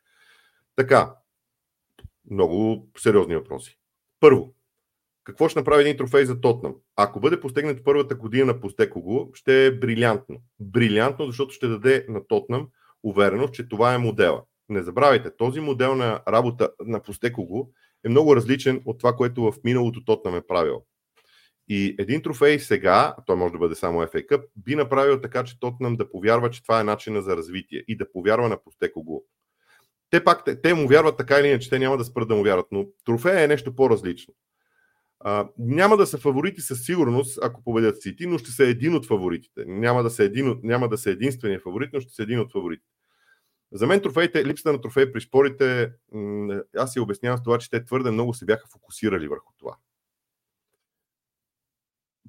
Така, 0.75 1.15
много 2.31 2.89
сериозни 2.97 3.35
въпроси. 3.35 3.79
Първо, 4.19 4.55
Какво 5.25 5.49
ще 5.49 5.59
направи 5.59 5.81
един 5.81 5.97
трофей 5.97 6.25
за 6.25 6.41
Тотнам? 6.41 6.75
Ако 6.95 7.19
бъде 7.19 7.39
постигнат 7.39 7.83
първата 7.83 8.15
година 8.15 8.45
на 8.45 8.59
Постекого, 8.61 9.29
ще 9.33 9.65
е 9.65 9.71
брилянтно. 9.71 10.37
Брилянтно, 10.59 11.25
защото 11.25 11.53
ще 11.53 11.67
даде 11.67 12.05
на 12.09 12.27
Тотнам 12.27 12.67
увереност, 13.03 13.53
че 13.53 13.69
това 13.69 13.93
е 13.93 13.97
модела. 13.97 14.43
Не 14.69 14.83
забравяйте, 14.83 15.37
този 15.37 15.59
модел 15.59 15.95
на 15.95 16.21
работа 16.27 16.69
на 16.85 17.01
Постекого 17.01 17.69
е 18.05 18.09
много 18.09 18.35
различен 18.35 18.81
от 18.85 18.99
това, 18.99 19.13
което 19.13 19.43
в 19.43 19.53
миналото 19.63 20.05
Тотнам 20.05 20.35
е 20.35 20.47
правил. 20.47 20.83
И 21.67 21.95
един 21.99 22.21
трофей 22.21 22.59
сега, 22.59 23.15
той 23.25 23.35
може 23.35 23.51
да 23.51 23.57
бъде 23.57 23.75
само 23.75 24.01
FA 24.01 24.25
Cup, 24.25 24.45
би 24.55 24.75
направил 24.75 25.21
така, 25.21 25.43
че 25.43 25.59
Тотнам 25.59 25.95
да 25.95 26.09
повярва, 26.09 26.49
че 26.49 26.63
това 26.63 26.79
е 26.79 26.83
начина 26.83 27.21
за 27.21 27.37
развитие 27.37 27.83
и 27.87 27.97
да 27.97 28.11
повярва 28.11 28.49
на 28.49 28.63
Постекого. 28.63 29.23
Те 30.09 30.23
пак, 30.23 30.45
те, 30.45 30.61
те 30.61 30.73
му 30.73 30.87
вярват 30.87 31.17
така 31.17 31.39
или 31.39 31.47
иначе, 31.47 31.69
те 31.69 31.79
няма 31.79 31.97
да 31.97 32.05
спрат 32.05 32.27
да 32.27 32.35
му 32.35 32.43
вярват, 32.43 32.67
но 32.71 32.85
трофея 33.05 33.43
е 33.43 33.47
нещо 33.47 33.75
по-различно. 33.75 34.33
А, 35.19 35.47
няма 35.57 35.97
да 35.97 36.07
са 36.07 36.17
фаворити 36.17 36.61
със 36.61 36.83
сигурност, 36.83 37.39
ако 37.43 37.63
победят 37.63 38.01
Сити, 38.01 38.27
но 38.27 38.37
ще 38.37 38.51
са 38.51 38.63
един 38.63 38.95
от 38.95 39.05
фаворитите. 39.05 39.65
Няма 39.67 40.03
да 40.03 40.09
са, 40.09 40.23
един, 40.23 40.59
няма 40.63 40.89
да 40.89 40.97
са 40.97 41.11
единствения 41.11 41.59
фаворит, 41.59 41.89
но 41.93 41.99
ще 41.99 42.13
са 42.13 42.23
един 42.23 42.39
от 42.39 42.51
фаворитите. 42.51 42.89
За 43.71 43.87
мен 43.87 44.01
трофеите, 44.01 44.45
липсата 44.45 44.71
на 44.71 44.81
трофеи 44.81 45.11
при 45.11 45.21
спорите, 45.21 45.91
аз 46.77 46.93
си 46.93 46.99
обяснявам 46.99 47.37
с 47.37 47.43
това, 47.43 47.57
че 47.57 47.69
те 47.69 47.85
твърде 47.85 48.11
много 48.11 48.33
се 48.33 48.45
бяха 48.45 48.67
фокусирали 48.67 49.27
върху 49.27 49.53
това. 49.57 49.75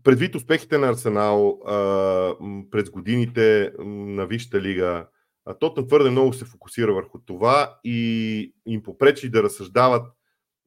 Предвид 0.04 0.34
успехите 0.34 0.78
на 0.78 0.88
Арсенал 0.88 1.60
през 2.70 2.90
годините 2.90 3.72
на 3.78 4.26
Висшата 4.26 4.60
лига, 4.60 5.06
Тотнам 5.60 5.86
твърде 5.86 6.10
много 6.10 6.32
се 6.32 6.44
фокусира 6.44 6.94
върху 6.94 7.18
това 7.18 7.78
и 7.84 8.54
им 8.66 8.82
попречи 8.82 9.30
да 9.30 9.42
разсъждават 9.42 10.12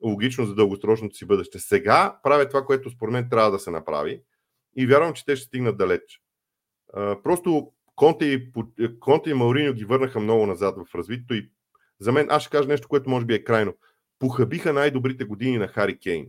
логично 0.03 0.45
за 0.45 0.55
дългосрочното 0.55 1.15
си 1.15 1.25
бъдеще. 1.25 1.59
Сега 1.59 2.19
правят 2.23 2.49
това, 2.49 2.65
което 2.65 2.89
според 2.89 3.11
мен 3.11 3.29
трябва 3.29 3.51
да 3.51 3.59
се 3.59 3.71
направи 3.71 4.21
и 4.77 4.87
вярвам, 4.87 5.13
че 5.13 5.25
те 5.25 5.35
ще 5.35 5.45
стигнат 5.45 5.77
далеч. 5.77 6.21
Просто 6.93 7.71
Конте 7.95 8.25
и, 8.25 8.51
Конте 8.99 9.29
и 9.29 9.33
Мауриньо 9.33 9.73
ги 9.73 9.85
върнаха 9.85 10.19
много 10.19 10.45
назад 10.45 10.75
в 10.77 10.95
развитието 10.95 11.33
и 11.33 11.49
за 11.99 12.11
мен, 12.11 12.27
аз 12.29 12.41
ще 12.41 12.51
кажа 12.51 12.67
нещо, 12.67 12.87
което 12.87 13.09
може 13.09 13.25
би 13.25 13.33
е 13.33 13.43
крайно. 13.43 13.73
Похабиха 14.19 14.73
най-добрите 14.73 15.25
години 15.25 15.57
на 15.57 15.67
Хари 15.67 15.99
Кейн. 15.99 16.27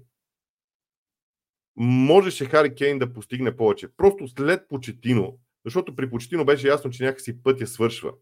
Можеше 1.76 2.44
Хари 2.44 2.74
Кейн 2.74 2.98
да 2.98 3.12
постигне 3.12 3.56
повече. 3.56 3.88
Просто 3.96 4.28
след 4.28 4.68
Почетино, 4.68 5.38
защото 5.64 5.96
при 5.96 6.10
Почетино 6.10 6.44
беше 6.44 6.68
ясно, 6.68 6.90
че 6.90 7.04
някакси 7.04 7.42
пътя 7.42 7.66
свършва. 7.66 8.12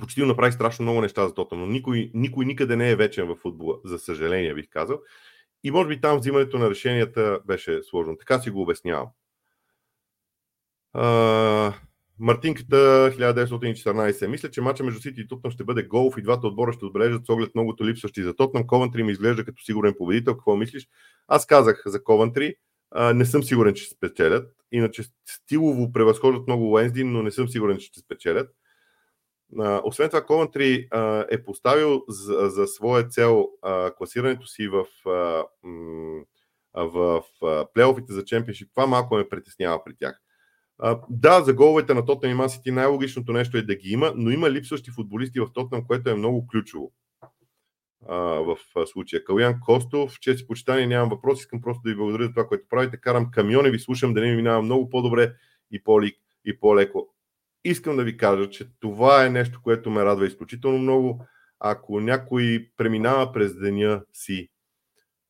Почетино 0.00 0.26
направи 0.26 0.52
страшно 0.52 0.82
много 0.82 1.00
неща 1.00 1.26
за 1.28 1.34
Тота, 1.34 1.56
но 1.56 1.66
никой, 1.66 2.10
никой 2.14 2.44
никъде 2.44 2.76
не 2.76 2.90
е 2.90 2.96
вечен 2.96 3.26
в 3.26 3.36
футбола, 3.36 3.78
за 3.84 3.98
съжаление 3.98 4.54
бих 4.54 4.68
казал. 4.68 5.00
И 5.64 5.70
може 5.70 5.88
би 5.88 6.00
там 6.00 6.18
взимането 6.18 6.58
на 6.58 6.70
решенията 6.70 7.40
беше 7.46 7.82
сложно. 7.82 8.16
Така 8.16 8.38
си 8.38 8.50
го 8.50 8.62
обяснявам. 8.62 9.08
Мартинката 12.18 12.76
1914. 13.16 14.26
Мисля, 14.26 14.50
че 14.50 14.60
мача 14.60 14.84
между 14.84 15.00
Сити 15.00 15.20
и 15.20 15.28
Тотнам 15.28 15.50
ще 15.50 15.64
бъде 15.64 15.82
голф 15.82 16.18
и 16.18 16.22
двата 16.22 16.46
отбора 16.46 16.72
ще 16.72 16.84
отбележат 16.84 17.26
с 17.26 17.28
оглед 17.28 17.54
многото 17.54 17.86
липсващи 17.86 18.22
за 18.22 18.36
Тотнам. 18.36 18.66
Ковантри 18.66 19.02
ми 19.02 19.12
изглежда 19.12 19.44
като 19.44 19.64
сигурен 19.64 19.94
победител. 19.98 20.34
Какво 20.34 20.56
мислиш? 20.56 20.88
Аз 21.28 21.46
казах 21.46 21.82
за 21.86 22.04
Ковантри. 22.04 22.54
Не 23.14 23.24
съм 23.24 23.42
сигурен, 23.42 23.74
че 23.74 23.84
ще 23.84 23.94
спечелят. 23.94 24.56
Иначе 24.72 25.02
стилово 25.28 25.92
превъзхождат 25.92 26.46
много 26.46 26.72
Уенсди, 26.72 27.04
но 27.04 27.22
не 27.22 27.30
съм 27.30 27.48
сигурен, 27.48 27.78
че 27.78 27.86
ще 27.86 28.00
спечелят. 28.00 28.50
Освен 29.84 30.08
това, 30.08 30.24
Ковантри 30.24 30.88
uh, 30.88 31.26
е 31.30 31.44
поставил 31.44 32.02
за, 32.08 32.48
за 32.48 32.66
своя 32.66 33.08
цел 33.08 33.48
класирането 33.96 34.46
си 34.46 34.68
в, 34.68 34.86
в, 36.74 37.22
плейофите 37.74 38.12
за 38.12 38.24
чемпионшип. 38.24 38.70
Това 38.74 38.86
малко 38.86 39.14
ме 39.16 39.28
притеснява 39.28 39.84
при 39.84 39.96
тях. 39.96 40.20
Да, 41.10 41.42
за 41.42 41.54
головете 41.54 41.94
на 41.94 42.04
Тотнам 42.04 42.32
и 42.32 42.34
Масити 42.34 42.70
най-логичното 42.70 43.32
нещо 43.32 43.56
е 43.56 43.62
да 43.62 43.74
ги 43.74 43.90
има, 43.90 44.12
но 44.16 44.30
има 44.30 44.50
липсващи 44.50 44.90
футболисти 44.90 45.40
в 45.40 45.52
Тотнам, 45.54 45.86
което 45.86 46.10
е 46.10 46.14
много 46.14 46.46
ключово 46.46 46.92
в 48.08 48.56
случая. 48.86 49.24
Калян 49.24 49.60
Костов, 49.60 50.20
чест 50.20 50.40
и 50.40 50.46
почитание, 50.46 50.86
нямам 50.86 51.08
въпрос, 51.08 51.40
искам 51.40 51.60
просто 51.60 51.82
да 51.84 51.90
ви 51.90 51.96
благодаря 51.96 52.24
за 52.24 52.30
това, 52.30 52.46
което 52.46 52.68
правите. 52.68 53.00
Карам 53.00 53.30
камиони, 53.30 53.70
ви 53.70 53.78
слушам, 53.78 54.14
да 54.14 54.20
не 54.20 54.30
ми 54.30 54.36
минава 54.36 54.62
много 54.62 54.88
по-добре 54.88 55.32
и 56.44 56.58
по-леко 56.60 57.15
искам 57.70 57.96
да 57.96 58.04
ви 58.04 58.16
кажа, 58.16 58.50
че 58.50 58.70
това 58.80 59.26
е 59.26 59.30
нещо, 59.30 59.60
което 59.62 59.90
ме 59.90 60.04
радва 60.04 60.26
изключително 60.26 60.78
много. 60.78 61.24
Ако 61.60 62.00
някой 62.00 62.70
преминава 62.76 63.32
през 63.32 63.58
деня 63.58 64.04
си 64.12 64.48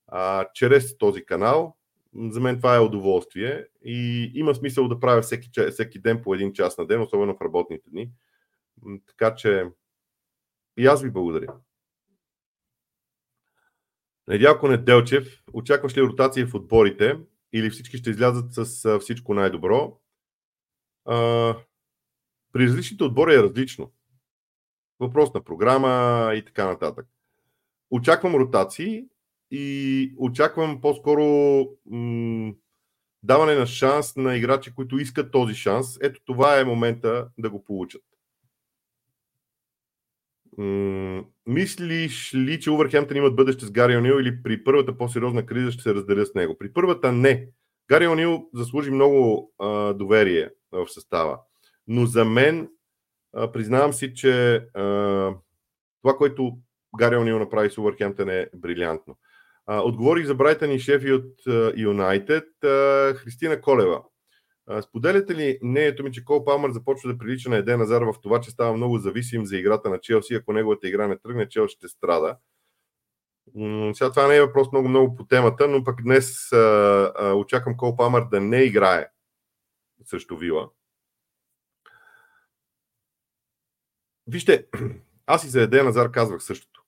а, 0.06 0.46
чрез 0.54 0.98
този 0.98 1.24
канал, 1.24 1.76
за 2.14 2.40
мен 2.40 2.56
това 2.56 2.76
е 2.76 2.80
удоволствие 2.80 3.66
и 3.84 4.30
има 4.34 4.54
смисъл 4.54 4.88
да 4.88 5.00
правя 5.00 5.22
всеки, 5.22 5.50
всеки 5.70 5.98
ден 5.98 6.22
по 6.22 6.34
един 6.34 6.52
час 6.52 6.78
на 6.78 6.86
ден, 6.86 7.00
особено 7.00 7.36
в 7.36 7.40
работните 7.40 7.90
дни. 7.90 8.10
Така 9.06 9.34
че 9.34 9.64
и 10.76 10.86
аз 10.86 11.02
ви 11.02 11.10
благодаря. 11.10 11.54
Недялко 14.28 14.68
Неделчев, 14.68 15.42
очакваш 15.52 15.96
ли 15.96 16.02
ротация 16.02 16.46
в 16.46 16.54
отборите 16.54 17.18
или 17.52 17.70
всички 17.70 17.96
ще 17.96 18.10
излязат 18.10 18.54
с 18.54 18.98
всичко 18.98 19.34
най-добро? 19.34 20.00
При 22.52 22.66
различните 22.66 23.04
отбори 23.04 23.34
е 23.34 23.42
различно. 23.42 23.92
Въпрос 25.00 25.34
на 25.34 25.44
програма 25.44 26.32
и 26.34 26.44
така 26.44 26.66
нататък. 26.66 27.06
Очаквам 27.90 28.34
ротации 28.34 29.04
и 29.50 30.14
очаквам 30.18 30.80
по-скоро 30.80 31.24
м- 31.86 32.52
даване 33.22 33.54
на 33.54 33.66
шанс 33.66 34.16
на 34.16 34.36
играчи, 34.36 34.74
които 34.74 34.98
искат 34.98 35.32
този 35.32 35.54
шанс. 35.54 35.98
Ето 36.00 36.20
това 36.24 36.60
е 36.60 36.64
момента 36.64 37.28
да 37.38 37.50
го 37.50 37.64
получат. 37.64 38.02
М- 40.58 41.24
мислиш 41.46 42.34
ли, 42.34 42.60
че 42.60 42.70
Увърхемптън 42.70 43.16
имат 43.16 43.36
бъдеще 43.36 43.64
с 43.64 43.70
Гари 43.70 43.96
Онил 43.96 44.20
или 44.20 44.42
при 44.42 44.64
първата 44.64 44.98
по-сериозна 44.98 45.46
криза 45.46 45.72
ще 45.72 45.82
се 45.82 45.94
разделя 45.94 46.26
с 46.26 46.34
него? 46.34 46.58
При 46.58 46.72
първата 46.72 47.12
не. 47.12 47.48
Гари 47.88 48.06
Онил 48.06 48.50
заслужи 48.54 48.90
много 48.90 49.52
а, 49.58 49.94
доверие 49.94 50.50
в 50.72 50.88
състава. 50.88 51.40
Но 51.88 52.06
за 52.06 52.24
мен, 52.24 52.68
а, 53.32 53.52
признавам 53.52 53.92
си, 53.92 54.14
че 54.14 54.56
а, 54.56 54.82
това, 56.02 56.16
което 56.16 56.58
Гари 56.98 57.16
Онил 57.16 57.38
направи 57.38 57.70
с 57.70 57.78
Увърхемптън 57.78 58.28
е 58.28 58.48
брилянтно. 58.54 59.16
А, 59.66 59.80
отговорих 59.80 60.26
за 60.26 60.34
Брайтън 60.34 60.70
и 60.70 60.80
Шефи 60.80 61.12
от 61.12 61.32
Юнайтед. 61.76 62.48
Христина 63.16 63.60
Колева. 63.60 64.02
А, 64.66 64.82
споделяте 64.82 65.34
ли 65.34 65.58
мнението 65.62 66.04
ми, 66.04 66.12
че 66.12 66.24
Кол 66.24 66.44
Палмър 66.44 66.70
започва 66.70 67.12
да 67.12 67.18
прилича 67.18 67.50
на 67.50 67.56
Еден 67.56 67.80
Азар 67.80 68.02
в 68.02 68.14
това, 68.22 68.40
че 68.40 68.50
става 68.50 68.76
много 68.76 68.98
зависим 68.98 69.46
за 69.46 69.56
играта 69.56 69.90
на 69.90 70.00
Челси? 70.00 70.34
Ако 70.34 70.52
неговата 70.52 70.88
игра 70.88 71.06
не 71.06 71.18
тръгне, 71.18 71.48
Челси 71.48 71.74
ще 71.76 71.88
страда. 71.88 72.36
Сега 73.94 74.10
това 74.10 74.28
не 74.28 74.36
е 74.36 74.42
въпрос 74.42 74.72
много, 74.72 74.88
много 74.88 75.14
по 75.14 75.26
темата, 75.26 75.68
но 75.68 75.84
пък 75.84 76.02
днес 76.02 76.52
а, 76.52 77.12
а, 77.16 77.34
очаквам 77.34 77.76
Кол 77.76 77.96
Палмър 77.96 78.24
да 78.30 78.40
не 78.40 78.62
играе 78.62 79.08
срещу 80.04 80.36
Вила. 80.36 80.70
Вижте, 84.26 84.66
аз 85.26 85.44
и 85.44 85.48
за 85.48 85.62
Еден 85.62 85.84
Назар 85.84 86.10
казвах 86.10 86.42
същото. 86.42 86.82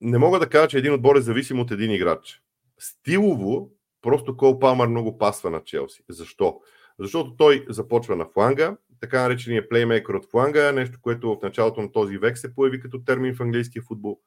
Не 0.00 0.18
мога 0.18 0.38
да 0.38 0.48
кажа, 0.48 0.68
че 0.68 0.78
един 0.78 0.94
отбор 0.94 1.16
е 1.16 1.20
зависим 1.20 1.60
от 1.60 1.70
един 1.70 1.90
играч. 1.90 2.42
Стилово, 2.78 3.70
просто 4.02 4.36
Кол 4.36 4.58
Палмър 4.58 4.88
много 4.88 5.18
пасва 5.18 5.50
на 5.50 5.64
Челси. 5.64 6.04
Защо? 6.08 6.60
Защото 6.98 7.36
той 7.36 7.66
започва 7.68 8.16
на 8.16 8.26
фланга, 8.26 8.76
така 9.00 9.22
наречения 9.22 9.68
плеймейкър 9.68 10.14
от 10.14 10.30
фланга, 10.30 10.72
нещо, 10.72 10.98
което 11.02 11.28
в 11.34 11.42
началото 11.42 11.82
на 11.82 11.92
този 11.92 12.18
век 12.18 12.38
се 12.38 12.54
появи 12.54 12.80
като 12.80 13.04
термин 13.04 13.34
в 13.34 13.40
английския 13.40 13.82
футбол. 13.82 14.20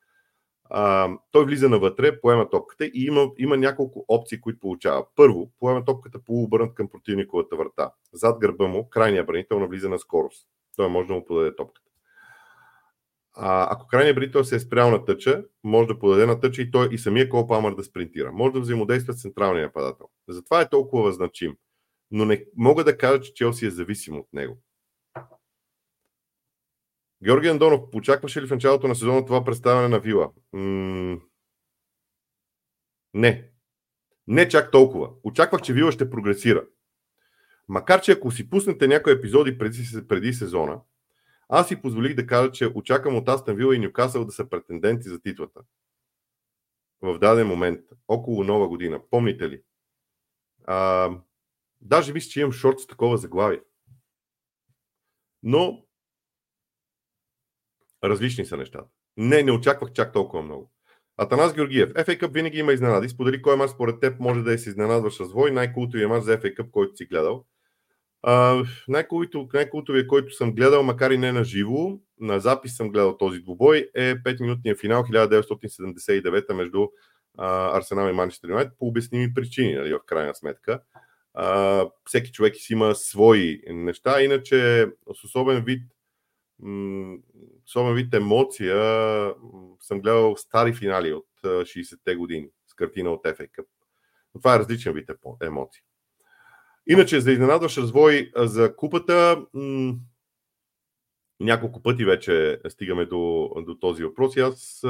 А, 0.69 1.09
той 1.31 1.45
влиза 1.45 1.69
навътре, 1.69 2.21
поема 2.21 2.49
топката 2.49 2.85
и 2.85 3.05
има, 3.05 3.31
има 3.37 3.57
няколко 3.57 4.05
опции, 4.07 4.41
които 4.41 4.59
получава. 4.59 5.05
Първо, 5.15 5.51
поема 5.59 5.85
топката 5.85 6.23
полуобърнат 6.23 6.73
към 6.73 6.89
противниковата 6.89 7.55
врата. 7.55 7.91
Зад 8.13 8.39
гърба 8.39 8.67
му, 8.67 8.89
крайния 8.89 9.23
бранител 9.23 9.59
навлиза 9.59 9.89
на 9.89 9.99
скорост 9.99 10.47
той 10.81 10.89
може 10.89 11.07
да 11.07 11.13
му 11.13 11.25
подаде 11.25 11.55
топката. 11.55 11.89
А, 13.33 13.73
ако 13.73 13.87
крайният 13.87 14.15
брител 14.15 14.43
се 14.43 14.55
е 14.55 14.59
спрял 14.59 14.91
на 14.91 15.05
тъча, 15.05 15.45
може 15.63 15.87
да 15.87 15.99
подаде 15.99 16.25
на 16.25 16.39
тъча 16.39 16.61
и 16.61 16.71
той 16.71 16.89
и 16.91 16.97
самия 16.97 17.29
Кол 17.29 17.75
да 17.75 17.83
спринтира. 17.83 18.31
Може 18.31 18.53
да 18.53 18.59
взаимодейства 18.59 19.13
с 19.13 19.21
централния 19.21 19.65
нападател. 19.65 20.09
Затова 20.27 20.61
е 20.61 20.69
толкова 20.69 21.11
значим. 21.11 21.55
Но 22.11 22.25
не 22.25 22.45
мога 22.57 22.83
да 22.83 22.97
кажа, 22.97 23.21
че 23.21 23.33
Челси 23.33 23.65
е 23.65 23.69
зависим 23.69 24.19
от 24.19 24.27
него. 24.33 24.57
Георги 27.23 27.47
Андонов, 27.47 27.81
очакваше 27.93 28.41
ли 28.41 28.47
в 28.47 28.51
началото 28.51 28.87
на 28.87 28.95
сезона 28.95 29.25
това 29.25 29.43
представяне 29.43 29.87
на 29.87 29.99
Вила? 29.99 30.31
М- 30.53 31.21
не. 33.13 33.51
Не 34.27 34.49
чак 34.49 34.71
толкова. 34.71 35.09
Очаквах, 35.23 35.61
че 35.61 35.73
Вила 35.73 35.91
ще 35.91 36.09
прогресира. 36.09 36.65
Макар, 37.71 38.01
че 38.01 38.11
ако 38.11 38.31
си 38.31 38.49
пуснете 38.49 38.87
някои 38.87 39.13
епизоди 39.13 39.57
преди, 39.57 40.07
преди 40.07 40.33
сезона, 40.33 40.81
аз 41.49 41.67
си 41.67 41.81
позволих 41.81 42.15
да 42.15 42.27
кажа, 42.27 42.51
че 42.51 42.71
очаквам 42.75 43.15
от 43.15 43.29
Астан 43.29 43.55
Вила 43.55 43.75
и 43.75 43.79
Нюкасъл 43.79 44.25
да 44.25 44.31
са 44.31 44.49
претенденти 44.49 45.09
за 45.09 45.21
титлата. 45.21 45.61
в 47.01 47.19
даден 47.19 47.47
момент, 47.47 47.79
около 48.07 48.43
нова 48.43 48.67
година, 48.67 49.01
помните 49.09 49.49
ли? 49.49 49.61
А, 50.65 51.09
даже 51.81 52.13
мисля, 52.13 52.29
че 52.29 52.39
имам 52.39 52.51
шорт 52.51 52.79
с 52.79 52.87
такова 52.87 53.17
заглавие. 53.17 53.61
Но 55.43 55.85
различни 58.03 58.45
са 58.45 58.57
нещата. 58.57 58.89
Не, 59.17 59.43
не 59.43 59.51
очаквах 59.51 59.91
чак 59.91 60.13
толкова 60.13 60.43
много. 60.43 60.71
Атанас 61.17 61.53
Георгиев. 61.53 61.89
FA 61.89 62.21
Cup 62.21 62.33
винаги 62.33 62.57
има 62.57 62.73
изненади. 62.73 63.09
Сподели 63.09 63.41
кой 63.41 63.55
мач 63.55 63.69
според 63.69 63.99
теб 63.99 64.19
може 64.19 64.41
да 64.41 64.53
е 64.53 64.57
с 64.57 64.65
изненадващ 64.67 65.19
развой. 65.19 65.51
Най-култовия 65.51 66.09
мач 66.09 66.23
за 66.23 66.37
FA 66.37 66.57
Cup, 66.57 66.71
който 66.71 66.95
си 66.95 67.05
гледал. 67.05 67.45
Най-култовия, 68.87 70.07
който 70.07 70.33
съм 70.33 70.55
гледал, 70.55 70.83
макар 70.83 71.11
и 71.11 71.17
не 71.17 71.31
на 71.31 71.43
живо, 71.43 71.99
на 72.19 72.39
запис 72.39 72.75
съм 72.75 72.89
гледал 72.89 73.17
този 73.17 73.39
двубой, 73.39 73.89
е 73.95 74.15
5-минутния 74.15 74.79
финал 74.79 75.03
1979 75.03 76.53
между 76.53 76.87
Арсенал 77.37 78.09
и 78.09 78.13
Манчестър 78.13 78.49
Юнайтед 78.49 78.73
по 78.79 78.87
обясними 78.87 79.33
причини, 79.33 79.73
нали, 79.73 79.93
в 79.93 79.99
крайна 80.05 80.35
сметка. 80.35 80.81
Uh, 81.37 81.91
всеки 82.05 82.31
човек 82.31 82.55
си 82.55 82.73
има 82.73 82.95
свои 82.95 83.61
неща, 83.67 84.21
иначе 84.21 84.87
с 85.15 85.23
особен 85.23 85.63
вид 85.63 85.83
особен 87.67 87.95
вид 87.95 88.13
емоция 88.13 88.75
съм 89.79 90.01
гледал 90.01 90.35
стари 90.37 90.73
финали 90.73 91.13
от 91.13 91.27
60-те 91.43 92.15
години 92.15 92.49
с 92.67 92.73
картина 92.73 93.09
от 93.09 93.23
FA 93.23 93.49
Cup. 93.49 93.65
Но 94.35 94.41
това 94.41 94.55
е 94.55 94.59
различен 94.59 94.93
вид 94.93 95.09
емоция. 95.41 95.83
Иначе, 96.87 97.21
за 97.21 97.31
изненадващ 97.31 97.77
развой 97.77 98.31
за 98.35 98.75
купата, 98.75 99.45
м- 99.53 99.93
няколко 101.39 101.83
пъти 101.83 102.05
вече 102.05 102.59
стигаме 102.69 103.05
до, 103.05 103.49
до 103.65 103.75
този 103.75 104.03
въпрос. 104.03 104.35
И 104.35 104.39
аз 104.39 104.83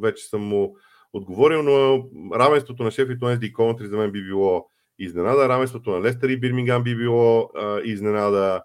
вече 0.00 0.24
съм 0.24 0.40
му 0.42 0.76
отговорил, 1.12 1.62
но 1.62 2.08
равенството 2.38 2.82
на 2.82 2.90
Шеф 2.90 3.08
Уенсди 3.22 3.46
и 3.46 3.52
Контри 3.52 3.86
за 3.86 3.96
мен 3.96 4.12
би 4.12 4.24
било 4.24 4.68
изненада, 4.98 5.48
равенството 5.48 5.90
на 5.90 6.00
Лестър 6.00 6.28
и 6.28 6.40
Бирмингам 6.40 6.82
би 6.82 6.96
било 6.96 7.50
а, 7.54 7.80
изненада, 7.84 8.62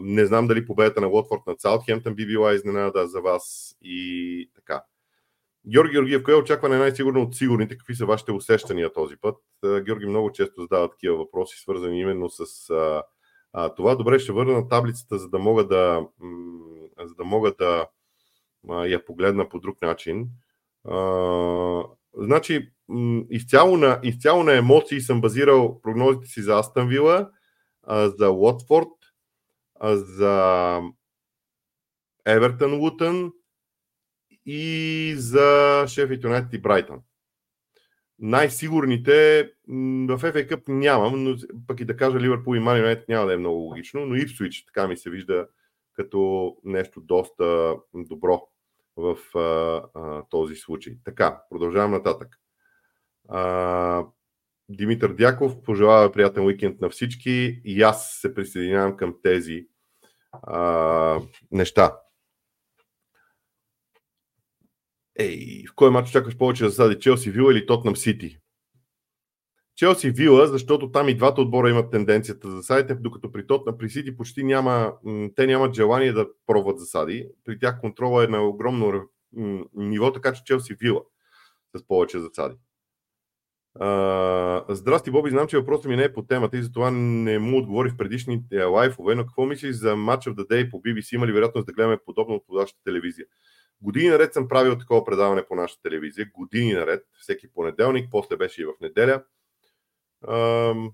не 0.00 0.26
знам 0.26 0.46
дали 0.46 0.66
победата 0.66 1.00
на 1.00 1.08
Уотфорд 1.08 1.40
над 1.46 1.60
Саутхемптън 1.60 2.14
би 2.14 2.26
била 2.26 2.54
изненада 2.54 3.06
за 3.06 3.20
вас 3.20 3.76
и 3.82 4.50
така. 4.54 4.82
Георги 5.68 5.92
Георгиев, 5.92 6.22
кое 6.22 6.34
е 6.34 6.36
очакване 6.36 6.78
най-сигурно 6.78 7.22
от 7.22 7.34
сигурните? 7.34 7.78
Какви 7.78 7.94
са 7.94 8.06
вашите 8.06 8.32
усещания 8.32 8.92
този 8.92 9.16
път? 9.16 9.36
Георги 9.64 10.06
много 10.06 10.32
често 10.32 10.60
задава 10.60 10.90
такива 10.90 11.16
въпроси, 11.16 11.58
свързани 11.58 12.00
именно 12.00 12.30
с 12.30 12.70
а, 12.70 13.02
а, 13.52 13.74
това. 13.74 13.94
Добре, 13.94 14.18
ще 14.18 14.32
върна 14.32 14.52
на 14.52 14.68
таблицата, 14.68 15.18
за 15.18 15.28
да 15.28 15.38
мога 15.38 15.66
да, 15.66 16.06
за 17.04 17.14
да, 17.14 17.24
мога 17.24 17.54
да 17.58 17.88
а, 18.68 18.86
я 18.86 19.04
погледна 19.04 19.48
по 19.48 19.60
друг 19.60 19.82
начин. 19.82 20.28
А, 20.88 21.82
значи, 22.14 22.72
изцяло, 23.30 23.76
на, 23.76 24.00
изцяло 24.02 24.42
на 24.42 24.56
емоции 24.56 25.00
съм 25.00 25.20
базирал 25.20 25.80
прогнозите 25.82 26.26
си 26.26 26.42
за 26.42 26.58
Астън 26.58 26.88
Вила, 26.88 27.30
за 27.88 28.30
Уотфорд, 28.30 28.88
за 29.92 30.80
Евертън 32.26 32.74
Лутън 32.74 33.32
и 34.46 35.14
за 35.16 35.84
Шеф 35.88 36.10
Юнайтед 36.24 36.52
и 36.52 36.58
Брайтън. 36.58 37.00
Най-сигурните 38.18 39.42
в 40.08 40.18
FA 40.18 40.50
Cup 40.50 40.68
нямам, 40.68 41.24
но 41.24 41.36
пък 41.66 41.80
и 41.80 41.84
да 41.84 41.96
кажа 41.96 42.20
Ливърпул 42.20 42.56
и 42.56 42.60
Ман 42.60 42.78
Юнайтед 42.78 43.08
няма 43.08 43.26
да 43.26 43.34
е 43.34 43.36
много 43.36 43.56
логично, 43.56 44.06
но 44.06 44.14
Ипсвич 44.14 44.64
така 44.64 44.88
ми 44.88 44.96
се 44.96 45.10
вижда 45.10 45.46
като 45.94 46.52
нещо 46.64 47.00
доста 47.00 47.76
добро 47.94 48.42
в 48.96 49.16
а, 49.34 49.82
а, 49.94 50.22
този 50.30 50.56
случай. 50.56 50.96
Така, 51.04 51.42
продължавам 51.50 51.90
нататък. 51.90 52.36
А, 53.28 54.04
Димитър 54.68 55.12
Дяков 55.12 55.62
пожелава 55.62 56.12
приятен 56.12 56.44
уикенд 56.44 56.80
на 56.80 56.90
всички 56.90 57.60
и 57.64 57.82
аз 57.82 58.10
се 58.20 58.34
присъединявам 58.34 58.96
към 58.96 59.14
тези 59.22 59.66
а, 60.32 61.20
неща. 61.50 61.96
Ей, 65.18 65.64
в 65.66 65.74
кой 65.74 65.90
матч 65.90 66.10
чакаш 66.10 66.36
повече 66.36 66.64
засади 66.64 66.98
Челси 66.98 67.30
Вила 67.30 67.52
или 67.52 67.66
Тотнам 67.66 67.96
Сити? 67.96 68.38
Челси 69.76 70.10
Вила, 70.10 70.46
защото 70.46 70.92
там 70.92 71.08
и 71.08 71.14
двата 71.14 71.40
отбора 71.40 71.70
имат 71.70 71.90
тенденцията 71.90 72.50
за 72.50 72.56
засадите, 72.56 72.94
докато 72.94 73.32
при 73.32 73.46
Тотнам, 73.46 73.78
при 73.78 73.90
Сити 73.90 74.16
почти 74.16 74.44
няма, 74.44 74.92
те 75.36 75.46
нямат 75.46 75.74
желание 75.74 76.12
да 76.12 76.28
пробват 76.46 76.78
засади. 76.78 77.28
При 77.44 77.58
тях 77.58 77.80
контрола 77.80 78.24
е 78.24 78.28
на 78.28 78.42
огромно 78.42 79.08
ниво, 79.74 80.12
така 80.12 80.32
че 80.32 80.44
Челси 80.44 80.74
Вила 80.74 81.02
с 81.76 81.86
повече 81.86 82.18
засади. 82.18 82.56
Uh, 83.80 84.72
здрасти, 84.72 85.10
Боби, 85.10 85.30
знам, 85.30 85.46
че 85.46 85.58
въпросът 85.58 85.84
ми 85.84 85.96
не 85.96 86.04
е 86.04 86.12
по 86.12 86.22
темата 86.22 86.56
и 86.56 86.62
затова 86.62 86.90
не 86.90 87.38
му 87.38 87.58
отговори 87.58 87.90
в 87.90 87.96
предишните 87.96 88.62
лайфове, 88.62 89.14
но 89.14 89.26
какво 89.26 89.46
мислиш 89.46 89.76
за 89.76 89.94
Match 89.94 90.30
of 90.30 90.34
the 90.34 90.48
Day 90.48 90.70
по 90.70 90.82
BBC? 90.82 91.14
Има 91.14 91.26
ли 91.26 91.32
вероятност 91.32 91.66
да 91.66 91.72
гледаме 91.72 91.98
подобно 92.06 92.34
от 92.34 92.44
вашата 92.48 92.80
телевизия? 92.84 93.26
Години 93.82 94.08
наред 94.08 94.32
съм 94.32 94.48
правил 94.48 94.78
такова 94.78 95.04
предаване 95.04 95.46
по 95.46 95.54
нашата 95.54 95.82
телевизия. 95.82 96.30
Години 96.34 96.72
наред, 96.72 97.04
всеки 97.20 97.52
понеделник, 97.52 98.08
после 98.10 98.36
беше 98.36 98.62
и 98.62 98.64
в 98.64 98.72
неделя. 98.80 99.24
Uh, 100.24 100.92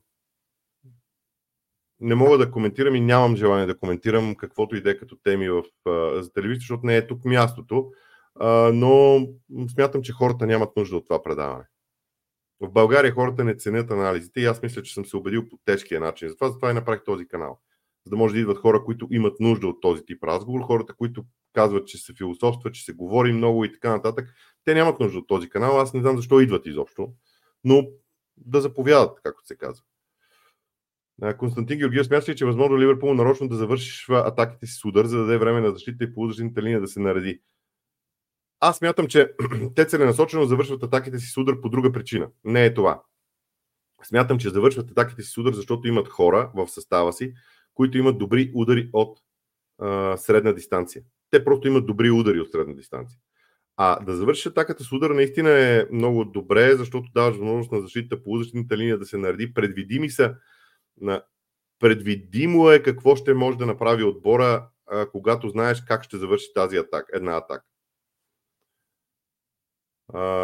не 2.01 2.15
мога 2.15 2.39
да 2.39 2.51
коментирам 2.51 2.95
и 2.95 3.01
нямам 3.01 3.37
желание 3.37 3.67
да 3.67 3.79
коментирам 3.79 4.35
каквото 4.35 4.77
и 4.77 4.81
да 4.81 4.91
е 4.91 4.97
като 4.97 5.17
теми 5.17 5.49
в, 5.49 5.63
uh, 5.87 6.21
за 6.21 6.33
телевизия, 6.33 6.61
защото 6.61 6.87
не 6.87 6.97
е 6.97 7.07
тук 7.07 7.25
мястото. 7.25 7.91
Uh, 8.41 8.71
но 8.71 9.27
смятам, 9.69 10.03
че 10.03 10.13
хората 10.13 10.47
нямат 10.47 10.77
нужда 10.77 10.97
от 10.97 11.05
това 11.05 11.23
предаване. 11.23 11.65
В 12.61 12.71
България 12.71 13.13
хората 13.13 13.45
не 13.45 13.57
ценят 13.57 13.91
анализите 13.91 14.41
и 14.41 14.45
аз 14.45 14.63
мисля, 14.63 14.83
че 14.83 14.95
съм 14.95 15.05
се 15.05 15.17
убедил 15.17 15.49
по 15.49 15.59
тежкия 15.65 16.01
начин. 16.01 16.29
Затова, 16.29 16.49
затова 16.49 16.71
и 16.71 16.75
направих 16.75 17.05
този 17.05 17.29
канал. 17.29 17.61
За 18.05 18.11
да 18.11 18.17
може 18.17 18.35
да 18.35 18.41
идват 18.41 18.59
хора, 18.59 18.85
които 18.85 19.09
имат 19.11 19.41
нужда 19.41 19.69
от 19.69 19.81
този 19.81 20.05
тип 20.05 20.25
разговор, 20.25 20.61
хората, 20.61 20.95
които 20.95 21.25
казват, 21.53 21.89
че 21.89 21.99
се 21.99 22.15
философства, 22.15 22.73
че 22.73 22.85
се 22.85 22.93
говори 22.93 23.33
много 23.33 23.65
и 23.65 23.73
така 23.73 23.91
нататък, 23.91 24.29
те 24.65 24.75
нямат 24.75 25.01
нужда 25.01 25.19
от 25.19 25.29
този 25.29 25.49
канал. 25.49 25.81
Аз 25.81 25.95
не 25.95 26.01
знам 26.01 26.17
защо 26.17 26.41
идват 26.41 26.67
изобщо, 26.67 27.13
но 27.65 27.87
да 28.37 28.61
заповядат, 28.61 29.21
както 29.23 29.47
се 29.47 29.57
казва. 29.57 29.85
Константин 31.39 31.79
Георгиев 31.79 32.07
смята 32.07 32.33
ли, 32.33 32.37
че 32.37 32.45
е 32.45 32.47
възможно 32.47 32.79
Ливърпул 32.79 33.15
нарочно 33.15 33.49
да 33.49 33.57
завърши 33.57 34.13
атаките 34.13 34.67
си 34.67 34.75
с 34.75 34.85
удар, 34.85 35.05
за 35.05 35.19
да 35.19 35.25
даде 35.25 35.39
време 35.39 35.61
на 35.61 35.73
защита 35.73 36.05
и 36.05 36.15
полузащитната 36.15 36.63
линия 36.63 36.81
да 36.81 36.89
се 36.89 37.01
нареди? 37.01 37.41
Аз 38.61 38.81
мятам, 38.81 39.07
че 39.07 39.33
те 39.75 39.87
целенасочено 39.87 40.45
завършват 40.45 40.83
атаките 40.83 41.19
си 41.19 41.27
с 41.27 41.37
удар 41.37 41.61
по 41.61 41.69
друга 41.69 41.93
причина. 41.93 42.31
Не 42.45 42.65
е 42.65 42.75
това. 42.75 43.03
Смятам, 44.05 44.39
че 44.39 44.51
завършват 44.51 44.91
атаките 44.91 45.23
си 45.23 45.31
с 45.31 45.39
удар, 45.39 45.53
защото 45.53 45.89
имат 45.89 46.09
хора 46.09 46.51
в 46.55 46.69
състава 46.69 47.13
си, 47.13 47.35
които 47.75 47.99
имат 47.99 48.19
добри 48.19 48.53
удари 48.55 48.91
от 48.93 49.19
а, 49.79 50.17
средна 50.17 50.53
дистанция. 50.53 51.03
Те 51.33 51.45
просто 51.45 51.69
имат 51.69 51.87
добри 51.87 52.11
удари 52.11 52.41
от 52.41 52.51
средна 52.51 52.75
дистанция. 52.75 53.19
А 53.77 54.05
да 54.05 54.17
завършиш 54.17 54.47
атаката 54.47 54.85
с 54.85 54.93
удар 54.93 55.11
наистина 55.11 55.51
е 55.51 55.87
много 55.93 56.25
добре, 56.25 56.77
защото 56.77 57.11
даваш 57.15 57.37
възможност 57.37 57.73
на 57.73 57.81
защита 57.81 58.23
по 58.23 58.37
защитната 58.37 58.77
линия 58.77 58.99
да 58.99 59.07
се 59.07 59.19
нареди. 59.19 59.55
Предвидими 59.55 60.11
са 60.11 60.35
на 61.01 61.23
предвидимо 61.79 62.71
е 62.71 62.83
какво 62.83 63.17
ще 63.17 63.35
може 63.35 63.59
да 63.59 63.67
направи 63.67 64.05
отбора, 64.05 64.69
а, 64.87 65.07
когато 65.07 65.49
знаеш 65.49 65.83
как 65.85 66.05
ще 66.05 66.17
завърши 66.17 66.53
тази 66.55 66.77
атака, 66.77 67.17
една 67.17 67.37
атака. 67.37 67.65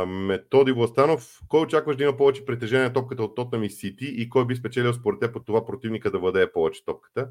Методи 0.07 0.73
Властанов, 0.73 1.41
кой 1.49 1.61
очакваш 1.61 1.97
да 1.97 2.05
има 2.05 2.17
повече 2.17 2.45
притежение 2.45 2.85
на 2.85 2.93
топката 2.93 3.23
от 3.23 3.37
Тотнам 3.37 3.65
и 3.65 3.71
Сити 3.71 4.05
и 4.05 4.29
кой 4.29 4.47
би 4.47 4.57
спечелил 4.57 4.93
според 4.93 5.21
теб 5.21 5.37
от 5.37 5.47
това 5.47 5.67
противника 5.67 6.11
да 6.11 6.19
владее 6.19 6.53
повече 6.53 6.85
топката? 6.85 7.29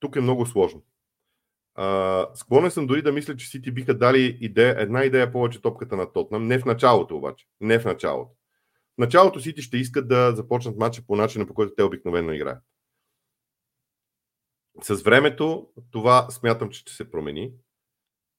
Тук 0.00 0.16
е 0.16 0.20
много 0.20 0.46
сложно. 0.46 0.82
Uh, 1.78 2.34
склонен 2.34 2.70
съм 2.70 2.86
дори 2.86 3.02
да 3.02 3.12
мисля, 3.12 3.36
че 3.36 3.48
Сити 3.48 3.70
биха 3.70 3.98
дали 3.98 4.38
идея, 4.40 4.74
една 4.78 5.04
идея 5.04 5.32
повече 5.32 5.62
топката 5.62 5.96
на 5.96 6.12
Тотнам. 6.12 6.46
Не 6.46 6.58
в 6.58 6.64
началото 6.64 7.16
обаче. 7.16 7.46
Не 7.60 7.78
в 7.78 7.84
началото. 7.84 8.30
В 8.94 8.98
началото 8.98 9.40
Сити 9.40 9.62
ще 9.62 9.76
искат 9.76 10.08
да 10.08 10.32
започнат 10.36 10.76
матча 10.76 11.02
по 11.06 11.16
начина, 11.16 11.46
по 11.46 11.54
който 11.54 11.74
те 11.74 11.82
обикновено 11.82 12.32
играят. 12.32 12.62
С 14.82 15.02
времето 15.02 15.68
това 15.90 16.30
смятам, 16.30 16.70
че 16.70 16.80
ще 16.80 16.92
се 16.92 17.10
промени 17.10 17.52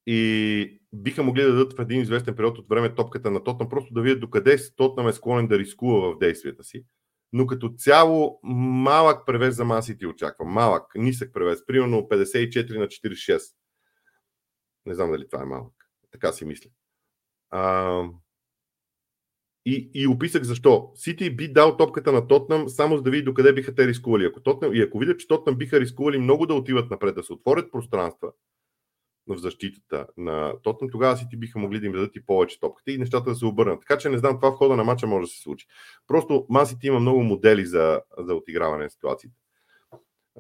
и 0.08 0.82
биха 0.94 1.24
могли 1.24 1.42
да 1.42 1.52
дадат 1.52 1.74
в 1.78 1.82
един 1.82 2.02
известен 2.02 2.36
период 2.36 2.58
от 2.58 2.70
време 2.70 2.96
топката 2.96 3.32
на 3.32 3.44
Тотнам, 3.44 3.70
просто 3.70 3.94
да 3.94 4.02
видят 4.02 4.20
докъде 4.20 4.58
Тотнам 4.76 5.08
е 5.08 5.14
склонен 5.14 5.48
да 5.48 5.60
рискува 5.60 6.12
в 6.12 6.18
действията 6.18 6.64
си. 6.64 6.86
Но 7.34 7.48
като 7.48 7.70
цяло 7.70 8.40
малък 8.44 9.26
превес 9.26 9.56
за 9.56 9.66
масите 9.66 10.08
очаква. 10.08 10.46
Малък, 10.46 10.84
нисък 10.96 11.34
превес. 11.34 11.66
Примерно 11.66 11.98
54 11.98 12.78
на 12.78 12.88
46. 12.88 13.42
Не 14.86 14.94
знам 14.94 15.12
дали 15.12 15.28
това 15.30 15.44
е 15.44 15.46
малък. 15.46 15.74
Така 16.12 16.32
си 16.32 16.46
мисля. 16.46 16.70
А, 17.50 18.04
и, 19.66 19.92
и 19.94 20.08
описах 20.08 20.44
защо. 20.44 20.92
Сити 20.96 21.36
би 21.36 21.54
дал 21.54 21.78
топката 21.78 22.12
на 22.12 22.28
Тотнам 22.28 22.70
само 22.70 22.98
за 22.98 23.04
да 23.04 23.12
види 23.12 23.24
докъде 23.24 23.54
биха 23.54 23.76
те 23.76 23.88
рискували. 23.88 24.26
Ако 24.26 24.42
Тотнам, 24.42 24.74
и 24.74 24.82
ако 24.82 25.00
видят, 25.00 25.20
че 25.20 25.28
Тотнам 25.28 25.56
биха 25.56 25.80
рискували 25.80 26.18
много 26.18 26.46
да 26.46 26.54
отиват 26.54 26.92
напред, 26.92 27.16
да 27.16 27.24
се 27.24 27.34
отворят 27.34 27.72
пространства, 27.72 28.32
в 29.30 29.38
защитата 29.38 30.08
на 30.18 30.54
Тотнам, 30.62 30.90
тогава 30.90 31.18
си 31.18 31.28
ти 31.30 31.38
биха 31.38 31.60
могли 31.60 31.80
да 31.80 31.86
им 31.86 31.92
дадат 31.92 32.16
и 32.16 32.26
повече 32.26 32.60
топката 32.60 32.92
и 32.92 32.98
нещата 32.98 33.30
да 33.30 33.36
се 33.36 33.46
обърнат. 33.46 33.80
Така 33.80 33.98
че 33.98 34.10
не 34.10 34.18
знам, 34.18 34.36
това 34.36 34.52
в 34.52 34.56
хода 34.56 34.76
на 34.76 34.84
матча 34.84 35.08
може 35.08 35.24
да 35.24 35.28
се 35.28 35.42
случи. 35.42 35.68
Просто 36.08 36.46
Масити 36.50 36.88
има 36.88 37.00
много 37.00 37.24
модели 37.24 37.66
за, 37.66 38.02
за 38.18 38.36
отиграване 38.36 38.84
на 38.84 38.90
ситуациите. 38.90 39.36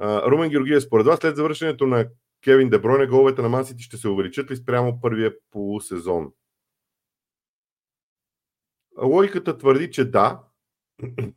Румен 0.02 0.50
Георгиев, 0.50 0.84
според 0.84 1.06
вас, 1.06 1.20
след 1.20 1.36
завършенето 1.36 1.88
на 1.88 2.10
Кевин 2.44 2.70
Дебройне, 2.70 3.08
головете 3.08 3.42
на 3.42 3.50
Масити 3.50 3.84
ще 3.84 3.98
се 3.98 4.08
увеличат 4.08 4.52
ли 4.52 4.56
спрямо 4.56 5.02
първия 5.02 5.34
полусезон? 5.52 6.32
Логиката 9.02 9.58
твърди, 9.58 9.92
че 9.92 10.06
да. 10.06 10.44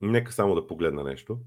Нека 0.00 0.32
само 0.32 0.54
да 0.54 0.66
погледна 0.66 1.04
нещо. 1.04 1.38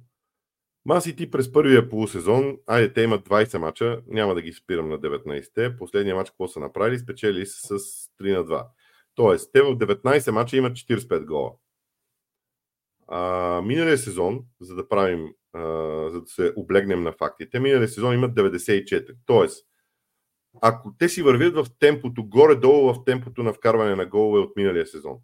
Масити 0.88 1.32
през 1.32 1.52
първия 1.52 1.90
полусезон, 1.90 2.58
айде 2.68 2.94
те 2.94 3.02
имат 3.02 3.30
20 3.30 3.58
мача, 3.58 4.02
няма 4.08 4.36
да 4.36 4.42
ги 4.42 4.54
спирам 4.54 4.90
на 4.90 5.00
19-те. 5.00 5.78
Последния 5.78 6.16
мач 6.16 6.30
какво 6.30 6.48
са 6.48 6.60
направили? 6.60 7.00
Спечели 7.00 7.46
с 7.46 7.70
3 7.70 8.38
на 8.38 8.46
2. 8.46 8.66
Тоест, 9.16 9.52
те 9.54 9.62
в 9.62 9.78
19 9.78 10.32
мача 10.32 10.58
имат 10.58 10.74
45 10.74 11.26
гола. 11.26 11.54
А, 13.08 13.62
миналия 13.66 13.98
сезон, 13.98 14.40
за 14.62 14.76
да 14.76 14.90
правим, 14.90 15.30
а, 15.54 15.62
за 16.10 16.22
да 16.22 16.28
се 16.28 16.54
облегнем 16.56 17.04
на 17.04 17.12
фактите, 17.12 17.60
миналия 17.60 17.88
сезон 17.88 18.14
имат 18.14 18.36
94. 18.36 19.16
Тоест, 19.26 19.68
ако 20.62 20.94
те 20.98 21.10
си 21.10 21.22
вървят 21.22 21.56
в 21.56 21.66
темпото, 21.80 22.24
горе-долу 22.30 22.94
в 22.94 23.04
темпото 23.06 23.44
на 23.44 23.54
вкарване 23.54 23.96
на 23.96 24.06
голове 24.06 24.40
от 24.40 24.56
миналия 24.56 24.88
сезон. 24.88 25.18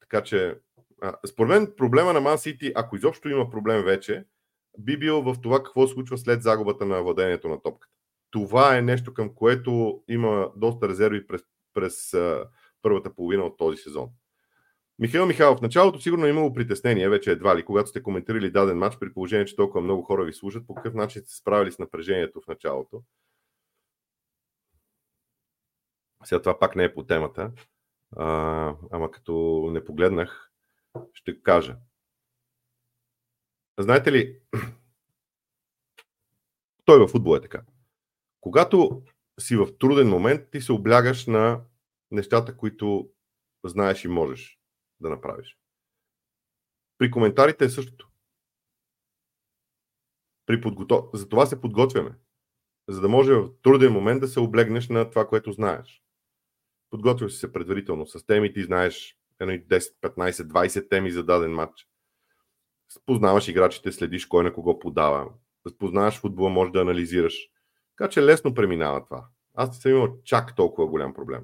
Така 0.00 0.22
че, 0.22 0.58
според 1.26 1.48
мен 1.48 1.72
проблема 1.76 2.12
на 2.12 2.20
Ман 2.20 2.38
Сити, 2.38 2.72
ако 2.74 2.96
изобщо 2.96 3.28
има 3.28 3.50
проблем 3.50 3.82
вече, 3.84 4.24
би 4.78 4.98
бил 4.98 5.22
в 5.22 5.36
това 5.42 5.58
какво 5.62 5.86
се 5.86 5.94
случва 5.94 6.18
след 6.18 6.42
загубата 6.42 6.86
на 6.86 7.02
владението 7.02 7.48
на 7.48 7.62
топката. 7.62 7.94
Това 8.30 8.78
е 8.78 8.82
нещо, 8.82 9.14
към 9.14 9.34
което 9.34 10.02
има 10.08 10.52
доста 10.56 10.88
резерви 10.88 11.26
през, 11.26 11.42
през 11.74 12.14
а, 12.14 12.48
първата 12.82 13.14
половина 13.14 13.44
от 13.44 13.56
този 13.58 13.76
сезон. 13.76 14.08
Михаил 14.98 15.26
Михайлов, 15.26 15.58
в 15.58 15.62
началото 15.62 16.00
сигурно 16.00 16.26
е 16.26 16.30
имало 16.30 16.52
притеснение, 16.52 17.08
вече 17.08 17.30
едва 17.30 17.56
ли, 17.56 17.64
когато 17.64 17.88
сте 17.88 18.02
коментирали 18.02 18.50
даден 18.50 18.78
матч, 18.78 18.98
при 18.98 19.12
положение, 19.12 19.44
че 19.44 19.56
толкова 19.56 19.80
много 19.80 20.02
хора 20.02 20.24
ви 20.24 20.32
слушат, 20.32 20.66
по 20.66 20.74
какъв 20.74 20.94
начин 20.94 21.22
сте 21.22 21.34
справили 21.34 21.72
с 21.72 21.78
напрежението 21.78 22.40
в 22.40 22.46
началото. 22.46 23.02
Сега 26.24 26.42
това 26.42 26.58
пак 26.58 26.76
не 26.76 26.84
е 26.84 26.94
по 26.94 27.02
темата, 27.02 27.52
а, 28.16 28.74
ама 28.90 29.10
като 29.10 29.68
не 29.72 29.84
погледнах, 29.84 30.50
ще 31.14 31.42
кажа. 31.42 31.76
Знаете 33.78 34.12
ли, 34.12 34.40
той 36.84 36.98
във 36.98 37.10
футбол 37.10 37.36
е 37.36 37.40
така. 37.40 37.62
Когато 38.40 39.02
си 39.40 39.56
в 39.56 39.78
труден 39.78 40.08
момент, 40.08 40.50
ти 40.50 40.60
се 40.60 40.72
облягаш 40.72 41.26
на 41.26 41.60
нещата, 42.10 42.56
които 42.56 43.10
знаеш 43.64 44.04
и 44.04 44.08
можеш 44.08 44.60
да 45.00 45.10
направиш. 45.10 45.58
При 46.98 47.10
коментарите 47.10 47.64
е 47.64 47.68
същото. 47.68 48.08
При 50.46 50.60
подготов... 50.60 51.04
За 51.14 51.28
това 51.28 51.46
се 51.46 51.60
подготвяме. 51.60 52.14
За 52.88 53.00
да 53.00 53.08
може 53.08 53.34
в 53.34 53.50
труден 53.62 53.92
момент 53.92 54.20
да 54.20 54.28
се 54.28 54.40
облегнеш 54.40 54.88
на 54.88 55.10
това, 55.10 55.28
което 55.28 55.52
знаеш. 55.52 56.02
Подготвяш 56.90 57.32
се 57.32 57.52
предварително 57.52 58.06
с 58.06 58.26
темите 58.26 58.60
и 58.60 58.64
знаеш 58.64 59.18
10, 59.40 59.94
15, 60.02 60.30
20 60.30 60.90
теми 60.90 61.10
за 61.10 61.24
даден 61.24 61.52
матч. 61.52 61.87
Познаваш 63.06 63.48
играчите, 63.48 63.92
следиш 63.92 64.26
кой 64.26 64.44
на 64.44 64.52
кого 64.52 64.78
подава. 64.78 65.28
Познаваш 65.78 66.20
футбола, 66.20 66.50
можеш 66.50 66.72
да 66.72 66.80
анализираш. 66.80 67.48
Така 67.96 68.10
че 68.10 68.22
лесно 68.22 68.54
преминава 68.54 69.04
това. 69.04 69.26
Аз 69.54 69.68
не 69.68 69.74
съм 69.74 69.90
имал 69.90 70.16
чак 70.24 70.56
толкова 70.56 70.88
голям 70.88 71.14
проблем. 71.14 71.42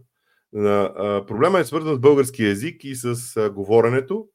Проблема 1.27 1.59
е 1.59 1.65
свързан 1.65 1.95
с 1.95 1.99
български 1.99 2.45
язик 2.45 2.85
и 2.85 2.95
с 2.95 3.51
говоренето, 3.51 4.29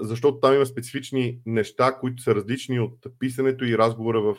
защото 0.00 0.40
там 0.40 0.54
има 0.54 0.66
специфични 0.66 1.40
неща, 1.46 1.98
които 2.00 2.22
са 2.22 2.34
различни 2.34 2.80
от 2.80 3.06
писането 3.18 3.64
и 3.64 3.78
разговора 3.78 4.20
в 4.20 4.36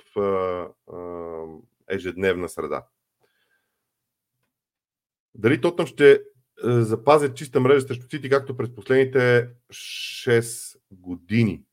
ежедневна 1.89 2.49
среда. 2.49 2.85
Дали 5.35 5.61
Тотнам 5.61 5.87
ще 5.87 6.21
запазят 6.63 7.37
чиста 7.37 7.59
мрежа 7.59 7.81
срещу 7.81 8.09
Сити, 8.09 8.29
както 8.29 8.57
през 8.57 8.75
последните 8.75 9.49
6 9.71 10.78
години? 10.91 11.63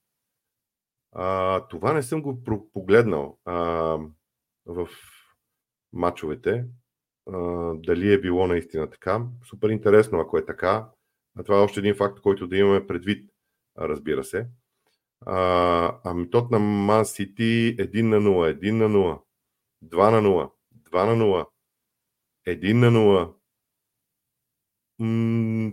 А, 1.12 1.60
това 1.68 1.92
не 1.92 2.02
съм 2.02 2.22
го 2.22 2.42
погледнал 2.72 3.38
а, 3.44 3.54
в 4.66 4.88
матчовете 5.92 6.64
дали 7.74 8.12
е 8.12 8.20
било 8.20 8.46
наистина 8.46 8.90
така. 8.90 9.22
Супер 9.44 9.68
интересно, 9.68 10.20
ако 10.20 10.38
е 10.38 10.44
така. 10.44 10.88
А 11.38 11.42
това 11.44 11.58
е 11.58 11.62
още 11.62 11.80
един 11.80 11.94
факт, 11.94 12.20
който 12.20 12.46
да 12.46 12.56
имаме 12.56 12.86
предвид, 12.86 13.30
разбира 13.78 14.24
се. 14.24 14.48
А, 15.20 15.98
ами 16.04 16.30
тот 16.30 16.50
на 16.50 16.58
Ман 16.58 17.06
Сити 17.06 17.76
1 17.78 18.02
на 18.02 18.16
0, 18.16 18.60
1 18.60 18.70
на 18.70 18.88
0, 18.88 19.20
2 19.84 20.10
на 20.10 20.22
0, 20.28 20.50
2 20.90 21.06
на 21.06 21.24
0, 21.24 21.46
1 22.48 22.72
на 22.72 22.90
0. 22.90 23.35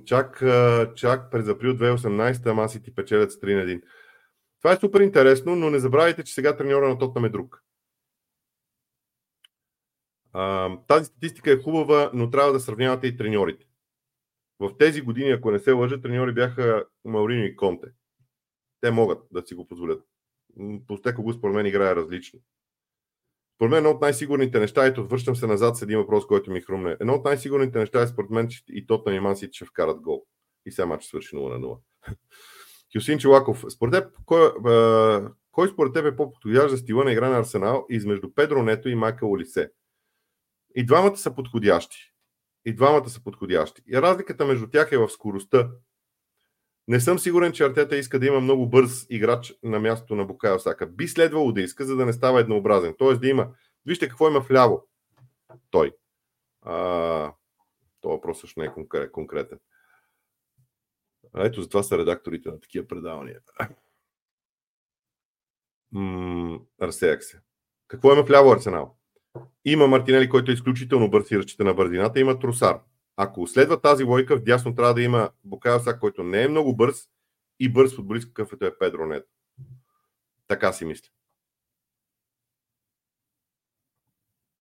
Чак, 0.06 0.44
чак 0.96 1.32
през 1.32 1.48
април 1.48 1.74
2018 1.74 2.52
Ман 2.52 2.70
Сити 2.70 2.96
печелят 2.96 3.32
с 3.32 3.36
3 3.36 3.56
на 3.56 3.62
1. 3.62 3.82
Това 4.62 4.74
е 4.74 4.78
супер 4.78 5.00
интересно, 5.00 5.56
но 5.56 5.70
не 5.70 5.80
забравяйте, 5.80 6.24
че 6.24 6.34
сега 6.34 6.58
треньора 6.58 6.90
на 6.90 6.98
Тотнам 6.98 7.26
е 7.26 7.30
друг. 7.30 7.64
А, 10.34 10.78
тази 10.88 11.06
статистика 11.06 11.52
е 11.52 11.62
хубава, 11.62 12.12
но 12.14 12.30
трябва 12.30 12.54
да 12.54 12.60
сравнявате 12.60 13.08
и 13.08 13.18
треньорите. 13.18 13.66
В 14.60 14.78
тези 14.78 15.02
години, 15.02 15.32
ако 15.32 15.52
не 15.52 15.60
се 15.60 15.72
лъжа, 15.72 16.02
треньори 16.02 16.34
бяха 16.34 16.86
Маурини 17.06 17.46
и 17.46 17.56
Конте. 17.56 17.88
Те 18.82 18.92
могат 18.92 19.20
да 19.32 19.42
си 19.46 19.56
го 19.56 19.68
позволят. 19.68 20.04
Постеко 20.88 21.24
го 21.24 21.34
според 21.34 21.56
мен 21.56 21.66
играе 21.66 21.96
различно. 21.96 22.40
Според 23.56 23.72
мен 23.72 23.78
едно 23.78 23.90
от 23.90 24.02
най-сигурните 24.02 24.60
неща, 24.60 24.86
ето 24.86 25.08
връщам 25.08 25.36
се 25.36 25.48
назад 25.48 25.78
с 25.78 25.82
един 25.82 25.98
въпрос, 25.98 26.28
който 26.28 26.52
ми 26.52 26.62
хрумне. 26.62 26.98
Едно 27.00 27.14
от 27.14 27.26
най-сигурните 27.26 27.80
неща 27.80 28.02
е 28.02 28.08
според 28.08 28.30
мен, 28.30 28.48
че 28.48 28.64
и 28.70 28.88
тот 28.88 29.06
на 29.06 29.12
Ниманси 29.12 29.50
ще 29.52 29.66
вкарат 29.66 30.02
гол. 30.02 30.26
И 30.66 30.72
сега 30.72 30.86
матч 30.86 31.06
свърши 31.06 31.36
0 31.36 31.50
на 31.50 31.68
0. 31.68 31.78
Хюсин 32.96 33.20
Чулаков, 33.20 33.66
според 33.70 33.94
теб, 33.94 34.18
кой, 34.26 34.52
кой 35.52 35.70
според 35.70 35.94
теб 35.94 36.06
е 36.06 36.16
по-подходящ 36.16 36.70
за 36.70 36.78
стила 36.78 37.04
на 37.04 37.12
игра 37.12 37.30
на 37.30 37.40
Арсенал 37.40 37.86
измежду 37.90 38.34
Педро 38.34 38.64
Нето 38.64 38.90
и 38.90 38.96
Майкъл 38.96 39.32
Олисе? 39.32 39.72
И 40.76 40.86
двамата 40.86 41.18
са 41.18 41.36
подходящи. 41.36 42.14
И 42.66 42.76
двамата 42.76 43.10
са 43.10 43.24
подходящи. 43.24 43.82
И 43.88 44.02
разликата 44.02 44.46
между 44.46 44.68
тях 44.68 44.92
е 44.92 44.98
в 44.98 45.10
скоростта. 45.10 45.70
Не 46.88 47.00
съм 47.00 47.20
сигурен, 47.20 47.52
че 47.52 47.64
Артета 47.64 47.98
иска 47.98 48.20
да 48.20 48.26
има 48.26 48.40
много 48.40 48.70
бърз 48.70 49.06
играч 49.10 49.54
на 49.64 49.80
мястото 49.80 50.16
на 50.16 50.26
Букайо 50.26 50.60
Сака. 50.60 50.88
Би 50.88 51.08
следвало 51.08 51.52
да 51.52 51.62
иска, 51.62 51.86
за 51.86 51.96
да 51.96 52.06
не 52.06 52.14
става 52.14 52.40
еднообразен. 52.40 52.96
Тоест 52.98 53.22
да 53.22 53.28
има. 53.28 53.48
Вижте 53.86 54.10
какво 54.10 54.30
има 54.30 54.40
вляво. 54.40 54.88
Той. 55.72 55.92
А, 56.62 56.74
това 58.02 58.14
въпрос 58.14 58.40
също 58.40 58.60
не 58.60 58.66
е 58.94 59.12
конкретен. 59.12 59.60
А 61.34 61.46
ето, 61.46 61.62
затова 61.62 61.84
са 61.84 61.98
редакторите 61.98 62.50
на 62.50 62.60
такива 62.60 62.88
предавания. 62.88 63.40
разсеях 66.82 67.24
се. 67.26 67.42
Какво 67.88 68.14
има 68.14 68.24
вляво 68.24 68.52
Арсенал? 68.52 68.98
Има 69.66 69.88
Мартинели, 69.88 70.30
който 70.30 70.52
е 70.52 70.54
изключително 70.54 71.10
бърз 71.10 71.32
и 71.32 71.38
разчита 71.38 71.64
на 71.64 71.74
бързината. 71.74 72.20
Има 72.20 72.40
Трусар. 72.40 72.80
Ако 73.18 73.48
следва 73.48 73.82
тази 73.82 74.04
лойка, 74.04 74.36
вдясно 74.36 74.76
трябва 74.76 74.94
да 74.94 75.02
има 75.02 75.30
Букайо 75.44 75.80
Сак, 75.80 76.00
който 76.00 76.24
не 76.24 76.44
е 76.44 76.48
много 76.48 76.76
бърз 76.76 77.10
и 77.60 77.74
бърз 77.74 77.96
футболист, 77.96 78.28
какъвто 78.28 78.66
е 78.66 78.78
Педро 78.78 79.06
Нет. 79.06 79.28
Така 80.48 80.74
си 80.74 80.86
мисля. 80.86 81.10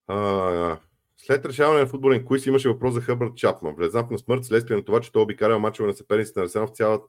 А, 0.06 0.78
след 1.16 1.46
решаване 1.46 1.80
на 1.80 1.86
футболен 1.86 2.24
куис 2.24 2.46
имаше 2.46 2.68
въпрос 2.68 2.94
за 2.94 3.00
Хъбърт 3.00 3.36
Чапман. 3.36 3.74
Влезнат 3.74 4.10
на 4.10 4.18
смърт 4.18 4.44
следствие 4.44 4.76
на 4.76 4.84
това, 4.84 5.00
че 5.00 5.12
той 5.12 5.22
обикалял 5.22 5.60
мачове 5.60 5.86
на 5.86 5.94
съперниците 5.94 6.40
на 6.40 6.44
Арсенал 6.44 6.66
в 6.66 6.70
цяла, 6.70 7.00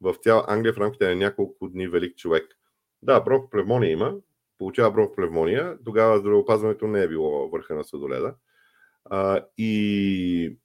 в 0.00 0.14
цяла 0.14 0.44
Англия 0.48 0.72
в 0.72 0.78
рамките 0.78 1.08
на 1.08 1.14
няколко 1.14 1.68
дни 1.68 1.88
велик 1.88 2.16
човек. 2.16 2.58
Да, 3.02 3.20
бронхоплевмония 3.20 3.90
има, 3.90 4.14
получава 4.58 4.92
бронхоплевмония, 4.92 5.78
тогава 5.84 6.18
здравеопазването 6.18 6.86
не 6.86 7.02
е 7.02 7.08
било 7.08 7.48
върха 7.48 7.74
на 7.74 7.84
съдоледа. 7.84 8.34
А, 9.04 9.44
и 9.58 10.58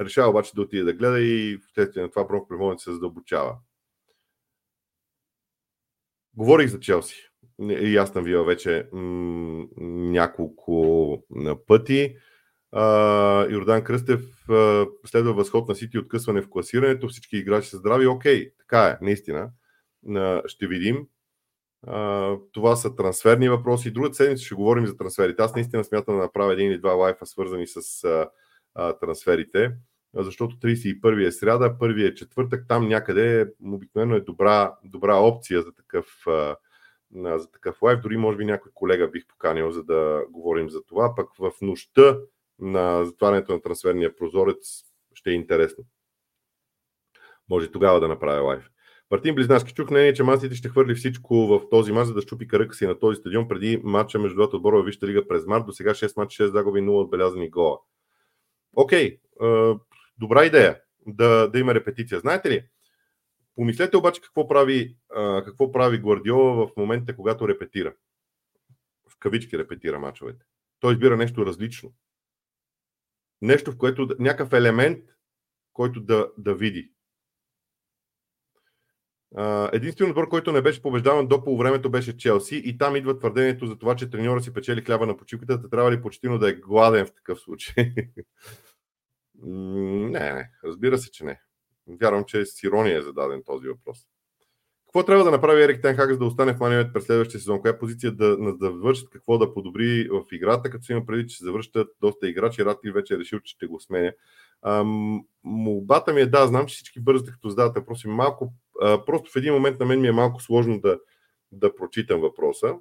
решава 0.00 0.30
обаче 0.30 0.54
да 0.54 0.62
отиде 0.62 0.84
да 0.84 0.92
гледа 0.92 1.20
и 1.20 1.58
вследствие 1.70 2.02
на 2.02 2.10
това 2.10 2.24
бронхоплевмонията 2.24 2.82
се 2.82 2.92
задълбочава. 2.92 3.56
Говорих 6.36 6.68
за 6.68 6.80
Челси. 6.80 7.28
И 7.60 7.96
аз 7.96 8.10
съм 8.10 8.24
вие 8.24 8.42
вече 8.42 8.88
м- 8.92 9.66
няколко 9.76 11.26
пъти. 11.66 12.16
А, 12.72 13.46
Йордан 13.50 13.84
Кръстев 13.84 14.50
а, 14.50 14.86
следва 15.06 15.32
възход 15.32 15.68
на 15.68 15.74
Сити 15.74 15.98
откъсване 15.98 16.42
в 16.42 16.50
класирането. 16.50 17.08
Всички 17.08 17.36
играчи 17.36 17.68
са 17.68 17.76
здрави. 17.76 18.06
Окей, 18.06 18.52
така 18.58 18.86
е, 18.86 19.04
наистина. 19.04 19.50
А, 20.14 20.42
ще 20.46 20.66
видим 20.66 21.06
това 22.52 22.76
са 22.76 22.96
трансферни 22.96 23.48
въпроси. 23.48 23.90
Другата 23.90 24.14
седмица 24.14 24.44
ще 24.44 24.54
говорим 24.54 24.86
за 24.86 24.96
трансферите. 24.96 25.42
Аз 25.42 25.54
наистина 25.54 25.84
смятам 25.84 26.14
да 26.14 26.22
направя 26.22 26.52
един 26.52 26.70
или 26.70 26.78
два 26.78 26.92
лайфа, 26.92 27.26
свързани 27.26 27.66
с 27.66 28.04
а, 28.04 28.30
а, 28.74 28.98
трансферите, 28.98 29.72
защото 30.14 30.56
31 30.56 31.26
е 31.26 31.32
сряда, 31.32 31.78
първи 31.78 32.06
е 32.06 32.14
четвъртък, 32.14 32.64
там 32.68 32.88
някъде 32.88 33.52
обикновено 33.64 34.14
е 34.14 34.20
добра, 34.20 34.74
добра 34.84 35.16
опция 35.16 35.62
за 35.62 35.74
такъв, 35.74 36.06
за 37.14 37.50
такъв 37.52 37.82
лайф. 37.82 38.00
Дори 38.00 38.16
може 38.16 38.38
би 38.38 38.44
някой 38.44 38.72
колега 38.74 39.08
бих 39.08 39.26
поканил, 39.26 39.70
за 39.70 39.82
да 39.82 40.24
говорим 40.30 40.70
за 40.70 40.84
това. 40.84 41.14
Пък 41.14 41.28
в 41.38 41.52
нощта 41.62 42.18
на 42.58 43.04
затварянето 43.04 43.52
на 43.52 43.62
трансферния 43.62 44.16
прозорец 44.16 44.84
ще 45.14 45.30
е 45.30 45.34
интересно. 45.34 45.84
Може 47.50 47.70
тогава 47.70 48.00
да 48.00 48.08
направя 48.08 48.42
лайф. 48.42 48.70
Мартин 49.10 49.34
Близнашки 49.34 49.74
чух 49.74 49.90
мнение, 49.90 50.14
че 50.14 50.22
Мансити 50.22 50.54
ще 50.54 50.68
хвърли 50.68 50.94
всичко 50.94 51.46
в 51.46 51.68
този 51.70 51.92
мач, 51.92 52.06
за 52.06 52.14
да 52.14 52.22
щупи 52.22 52.48
кръка 52.48 52.74
си 52.74 52.86
на 52.86 52.98
този 52.98 53.16
стадион 53.16 53.48
преди 53.48 53.80
матча 53.84 54.18
между 54.18 54.36
двата 54.36 54.56
отбора 54.56 54.82
в 54.82 54.84
Висшата 54.84 55.06
лига 55.06 55.28
през 55.28 55.46
март. 55.46 55.66
До 55.66 55.72
сега 55.72 55.90
6 55.90 56.16
мача, 56.16 56.44
6 56.44 56.46
загуби, 56.46 56.80
0 56.80 57.04
отбелязани 57.04 57.50
гола. 57.50 57.78
Окей, 58.76 59.18
добра 60.18 60.44
идея 60.44 60.80
да, 61.06 61.50
да 61.50 61.58
има 61.58 61.74
репетиция. 61.74 62.20
Знаете 62.20 62.50
ли, 62.50 62.68
помислете 63.54 63.96
обаче 63.96 64.20
какво 64.20 64.48
прави, 64.48 64.96
какво 65.44 65.72
прави 65.72 65.98
Гвардиола 65.98 66.66
в 66.66 66.76
момента, 66.76 67.16
когато 67.16 67.48
репетира. 67.48 67.94
В 69.10 69.18
кавички 69.18 69.58
репетира 69.58 69.98
мачовете. 69.98 70.44
Той 70.80 70.92
избира 70.92 71.16
нещо 71.16 71.46
различно. 71.46 71.92
Нещо, 73.42 73.72
в 73.72 73.78
което 73.78 74.08
някакъв 74.18 74.52
елемент, 74.52 75.04
който 75.72 76.00
да, 76.00 76.30
да 76.38 76.54
види. 76.54 76.92
Единственият 79.72 80.16
отбор, 80.16 80.28
който 80.28 80.52
не 80.52 80.62
беше 80.62 80.82
побеждаван 80.82 81.28
до 81.28 81.44
полувремето 81.44 81.90
беше 81.90 82.16
Челси 82.16 82.62
и 82.64 82.78
там 82.78 82.96
идва 82.96 83.18
твърдението 83.18 83.66
за 83.66 83.78
това, 83.78 83.96
че 83.96 84.10
треньора 84.10 84.42
си 84.42 84.52
печели 84.52 84.82
хляба 84.82 85.06
на 85.06 85.16
почивката, 85.16 85.70
трябва 85.70 85.92
ли 85.92 86.02
почти 86.02 86.28
да 86.28 86.50
е 86.50 86.54
гладен 86.54 87.06
в 87.06 87.14
такъв 87.14 87.40
случай? 87.40 87.94
не, 89.42 90.32
не, 90.32 90.50
разбира 90.64 90.98
се, 90.98 91.10
че 91.10 91.24
не. 91.24 91.40
Вярвам, 92.00 92.24
че 92.24 92.46
с 92.46 92.62
ирония 92.62 92.98
е 92.98 93.02
зададен 93.02 93.42
този 93.46 93.68
въпрос. 93.68 93.98
Какво 94.88 95.04
трябва 95.04 95.24
да 95.24 95.30
направи 95.30 95.62
Ерик 95.62 95.82
Тенхаг, 95.82 96.10
за 96.10 96.18
да 96.18 96.24
остане 96.24 96.54
в 96.54 96.60
Маниовет 96.60 96.92
през 96.92 97.04
следващия 97.04 97.40
сезон? 97.40 97.60
Коя 97.60 97.78
позиция 97.78 98.12
да, 98.12 98.36
да 98.56 98.70
вършат, 98.70 99.10
какво 99.10 99.38
да 99.38 99.54
подобри 99.54 100.08
в 100.10 100.24
играта, 100.32 100.70
като 100.70 100.84
си 100.84 100.92
има 100.92 101.06
преди, 101.06 101.28
че 101.28 101.44
завръщат 101.44 101.88
доста 102.00 102.28
играчи, 102.28 102.64
Ратли 102.64 102.90
вече 102.90 103.14
е 103.14 103.18
решил, 103.18 103.40
че 103.40 103.54
ще 103.54 103.66
го 103.66 103.80
сменя. 103.80 104.12
молбата 105.44 106.12
ми 106.12 106.20
е 106.20 106.26
да, 106.26 106.46
знам, 106.46 106.66
че 106.66 106.74
всички 106.74 107.00
бързате 107.00 107.30
като 107.30 107.48
задават 107.48 107.74
въпроси. 107.74 108.08
Малко, 108.08 108.52
а, 108.82 109.04
просто 109.04 109.30
в 109.30 109.36
един 109.36 109.54
момент 109.54 109.80
на 109.80 109.86
мен 109.86 110.00
ми 110.00 110.08
е 110.08 110.12
малко 110.12 110.42
сложно 110.42 110.80
да, 110.80 110.98
да 111.52 111.74
прочитам 111.74 112.20
въпроса. 112.20 112.74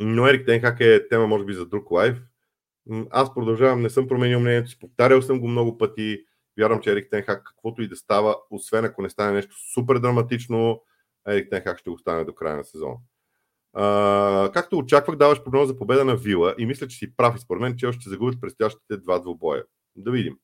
Но 0.00 0.28
Ерик 0.28 0.46
Тенхак 0.46 0.80
е 0.80 1.08
тема, 1.08 1.26
може 1.26 1.44
би, 1.44 1.54
за 1.54 1.66
друг 1.66 1.90
лайв. 1.90 2.16
Аз 3.10 3.34
продължавам, 3.34 3.82
не 3.82 3.90
съм 3.90 4.08
променил 4.08 4.40
мнението 4.40 4.70
си, 4.70 4.78
повтарял 4.78 5.22
съм 5.22 5.40
го 5.40 5.48
много 5.48 5.78
пъти 5.78 6.24
Вярвам, 6.60 6.80
че 6.80 6.92
Ерик 6.92 7.10
Тенхак, 7.10 7.44
каквото 7.44 7.82
и 7.82 7.88
да 7.88 7.96
става, 7.96 8.36
освен 8.50 8.84
ако 8.84 9.02
не 9.02 9.10
стане 9.10 9.32
нещо 9.32 9.56
супер 9.74 9.98
драматично, 9.98 10.82
Ерик 11.28 11.50
Тенхак 11.50 11.78
ще 11.78 11.90
го 11.90 11.98
стане 11.98 12.24
до 12.24 12.34
края 12.34 12.56
на 12.56 12.64
сезона. 12.64 12.96
Uh, 13.76 14.52
както 14.52 14.78
очаквах, 14.78 15.16
даваш 15.16 15.42
прогноз 15.42 15.68
за 15.68 15.76
победа 15.76 16.04
на 16.04 16.16
Вила 16.16 16.54
и 16.58 16.66
мисля, 16.66 16.88
че 16.88 16.98
си 16.98 17.16
прав. 17.16 17.36
И 17.36 17.38
според 17.38 17.60
мен, 17.60 17.76
че 17.76 17.92
ще 17.92 18.10
загубят 18.10 18.40
предстоящите 18.40 18.96
два 18.96 19.18
двубоя. 19.18 19.64
Да 19.96 20.10
видим. 20.10 20.36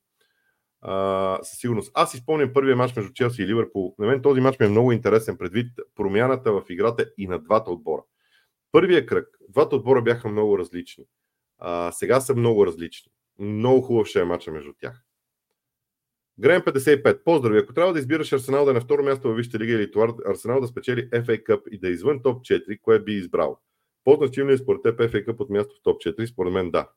Uh, 0.84 1.42
със 1.42 1.58
сигурност. 1.58 1.90
Аз 1.94 2.14
изпълням 2.14 2.52
първия 2.52 2.76
матч 2.76 2.96
между 2.96 3.12
Челси 3.12 3.42
и 3.42 3.46
Ливърпул. 3.46 3.94
На 3.98 4.06
мен 4.06 4.22
този 4.22 4.40
матч 4.40 4.58
ми 4.58 4.66
е 4.66 4.68
много 4.68 4.92
интересен 4.92 5.36
предвид 5.38 5.72
промяната 5.94 6.52
в 6.52 6.62
играта 6.68 7.10
и 7.18 7.26
на 7.26 7.38
двата 7.38 7.70
отбора. 7.70 8.02
Първия 8.72 9.06
кръг, 9.06 9.28
двата 9.48 9.76
отбора 9.76 10.02
бяха 10.02 10.28
много 10.28 10.58
различни. 10.58 11.04
Uh, 11.62 11.90
сега 11.90 12.20
са 12.20 12.34
много 12.34 12.66
различни. 12.66 13.12
Много 13.38 13.82
хубав 13.82 14.06
ще 14.06 14.20
е 14.20 14.24
матча 14.24 14.50
между 14.50 14.72
тях. 14.72 15.02
Грем 16.38 16.62
55. 16.62 17.24
Поздрави! 17.24 17.58
Ако 17.58 17.74
трябва 17.74 17.92
да 17.92 17.98
избираш 17.98 18.32
Арсенал 18.32 18.64
да 18.64 18.70
е 18.70 18.74
на 18.74 18.80
второ 18.80 19.02
място 19.02 19.28
във 19.28 19.36
Висшата 19.36 19.58
лига 19.58 19.72
или 19.72 19.90
това 19.90 20.14
Арсенал 20.26 20.60
да 20.60 20.66
спечели 20.66 21.10
FA 21.10 21.42
Cup 21.46 21.68
и 21.68 21.78
да 21.78 21.88
е 21.88 21.90
извън 21.90 22.22
топ 22.22 22.42
4, 22.42 22.80
кое 22.80 23.00
би 23.00 23.12
избрал? 23.12 23.60
По-значимо 24.04 24.50
ли 24.50 24.54
е 24.54 24.58
според 24.58 24.82
теб 24.82 24.98
FA 24.98 25.26
Cup 25.26 25.40
от 25.40 25.50
място 25.50 25.74
в 25.76 25.82
топ 25.82 26.02
4? 26.02 26.26
Според 26.26 26.52
мен 26.52 26.70
да. 26.70 26.90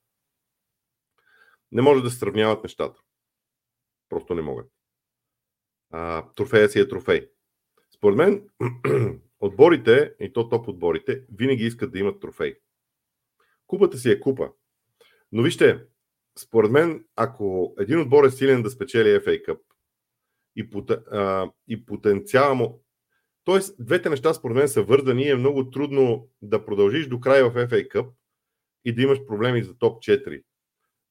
Не 1.72 1.82
може 1.82 2.04
да 2.04 2.10
се 2.10 2.18
сравняват 2.18 2.64
нещата. 2.64 3.02
Просто 4.10 4.36
не 4.36 4.42
могат. 4.42 4.72
А, 5.92 6.26
трофея 6.36 6.70
си 6.70 6.80
е 6.80 6.88
трофей. 6.88 7.30
Според 7.96 8.18
мен, 8.18 8.50
отборите, 9.40 10.14
и 10.20 10.34
то 10.34 10.50
топ 10.50 10.68
отборите, 10.68 11.24
винаги 11.38 11.64
искат 11.64 11.92
да 11.92 12.00
имат 12.00 12.20
трофей. 12.20 12.56
Купата 13.70 13.98
си 13.98 14.12
е 14.12 14.20
купа. 14.20 14.50
Но 15.32 15.44
вижте, 15.44 15.86
според 16.40 16.72
мен, 16.72 17.06
ако 17.16 17.74
един 17.80 18.02
отбор 18.02 18.24
е 18.24 18.32
силен 18.32 18.64
да 18.64 18.70
спечели 18.70 19.08
FA 19.08 19.46
Cup 19.46 19.60
и, 20.56 20.70
а, 21.12 21.52
и 21.68 21.86
потенциала 21.86 22.56
му. 22.56 22.84
Тоест, 23.44 23.86
двете 23.86 24.10
неща 24.10 24.34
според 24.34 24.58
мен 24.58 24.68
са 24.68 24.84
вързани 24.84 25.24
и 25.24 25.30
е 25.30 25.36
много 25.36 25.70
трудно 25.70 26.30
да 26.42 26.66
продължиш 26.66 27.08
до 27.08 27.20
края 27.20 27.50
в 27.50 27.54
FA 27.54 27.88
Cup 27.88 28.10
и 28.86 28.96
да 28.96 29.02
имаш 29.02 29.26
проблеми 29.26 29.64
за 29.64 29.78
топ 29.78 30.04
4. 30.04 30.44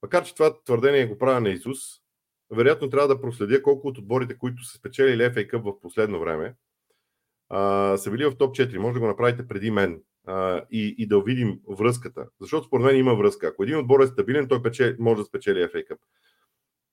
Макар, 0.03 0.25
че 0.25 0.35
това 0.35 0.63
твърдение 0.65 1.07
го 1.07 1.19
правя 1.19 1.41
на 1.41 1.51
Исус, 1.51 1.79
вероятно 2.51 2.91
трябва 2.91 3.09
да 3.09 3.21
проследя 3.21 3.63
колко 3.63 3.89
от 3.89 3.99
отборите, 3.99 4.39
които 4.39 4.65
са 4.65 4.79
спечелили 4.79 5.23
FA 5.23 5.51
Cup 5.51 5.63
в 5.63 5.81
последно 5.81 6.21
време, 6.21 6.55
а, 7.49 7.97
са 7.97 8.11
били 8.11 8.25
в 8.25 8.39
топ 8.39 8.57
4. 8.57 8.77
Може 8.77 8.95
да 8.95 9.01
го 9.01 9.07
направите 9.07 9.49
преди 9.49 9.71
мен 9.71 10.03
и, 10.71 10.95
и 10.99 11.07
да 11.07 11.23
видим 11.23 11.61
връзката. 11.69 12.29
Защото 12.41 12.67
според 12.67 12.87
мен 12.87 12.97
има 12.97 13.15
връзка. 13.15 13.47
Ако 13.47 13.63
един 13.63 13.79
отбор 13.79 14.01
е 14.01 14.07
стабилен, 14.07 14.49
той 14.49 14.63
пече, 14.63 14.97
може 14.99 15.19
да 15.19 15.25
спечели 15.25 15.59
FA 15.59 15.89
Cup. 15.89 15.99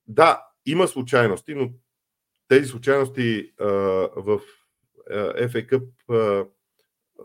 Да, 0.07 0.47
има 0.65 0.88
случайности, 0.88 1.55
но 1.55 1.69
тези 2.47 2.67
случайности 2.67 3.53
а, 3.59 3.65
в 4.15 4.41
а, 5.09 5.47
FA 5.47 5.69
Cup 5.69 5.89
а, 6.09 6.47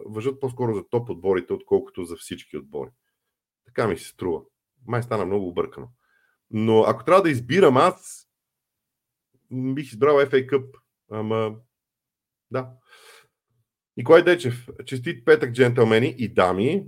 въжат 0.07 0.41
по-скоро 0.41 0.75
за 0.75 0.89
топ 0.89 1.11
отборите, 1.11 1.53
отколкото 1.53 2.05
за 2.05 2.17
всички 2.17 2.57
отбори. 2.57 2.91
Така 3.67 3.89
ми 3.89 3.99
се 3.99 4.09
струва. 4.09 4.41
Май 4.87 5.03
стана 5.03 5.27
много 5.27 5.49
объркано. 5.49 5.89
Но 6.51 6.83
ако 6.83 7.05
трябва 7.05 7.23
да 7.23 7.31
избирам 7.31 7.77
аз, 7.77 8.29
бих 9.51 9.93
избрал 9.93 10.17
FA 10.17 10.47
Cup. 10.51 10.79
Ама, 11.11 11.57
да. 12.51 12.71
Николай 13.97 14.23
Дечев, 14.23 14.69
честит 14.87 15.25
петък, 15.25 15.53
джентълмени 15.53 16.15
и 16.19 16.29
дами. 16.29 16.85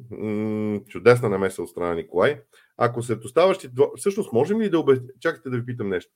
Чудесна 0.89 1.29
намеса 1.29 1.63
от 1.63 1.69
страна 1.69 1.95
Николай. 1.95 2.41
Ако 2.77 3.03
след 3.03 3.25
оставащи... 3.25 3.69
Всъщност, 3.97 4.33
можем 4.33 4.61
ли 4.61 4.71
да 4.71 4.79
обявим... 4.79 5.03
Чакайте 5.21 5.51
да 5.51 5.57
ви 5.57 5.67
питам 5.67 5.89
нещо. 5.89 6.13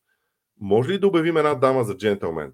Може 0.61 0.93
ли 0.93 0.99
да 0.99 1.07
обявим 1.07 1.37
една 1.37 1.55
дама 1.55 1.85
за 1.85 1.97
джентълмен? 1.97 2.53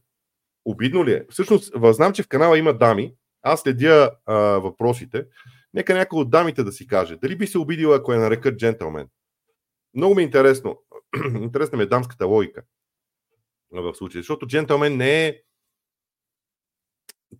Обидно 0.65 1.05
ли 1.05 1.13
е? 1.13 1.27
Всъщност, 1.31 1.73
знам, 1.85 2.13
че 2.13 2.23
в 2.23 2.29
канала 2.29 2.59
има 2.59 2.73
дами. 2.73 3.15
Аз 3.43 3.61
следя 3.61 4.11
а, 4.27 4.35
въпросите. 4.37 5.27
Нека 5.75 5.95
някой 5.95 6.21
от 6.21 6.31
дамите 6.31 6.65
да 6.65 6.73
си 6.73 6.87
каже. 6.87 7.17
Дали 7.17 7.37
би 7.37 7.47
се 7.47 7.59
обидила, 7.59 7.97
ако 7.97 8.13
я 8.13 8.19
нарекат 8.19 8.59
джентълмен? 8.59 9.09
Много 9.95 10.15
ми 10.15 10.23
е 10.23 10.25
интересно. 10.25 10.79
Интересна 11.41 11.79
ми 11.79 11.85
е 11.85 11.87
дамската 11.87 12.27
логика 12.27 12.63
в 13.73 13.95
случая. 13.95 14.23
Защото 14.23 14.47
джентълмен 14.47 14.97
не 14.97 15.27
е 15.27 15.37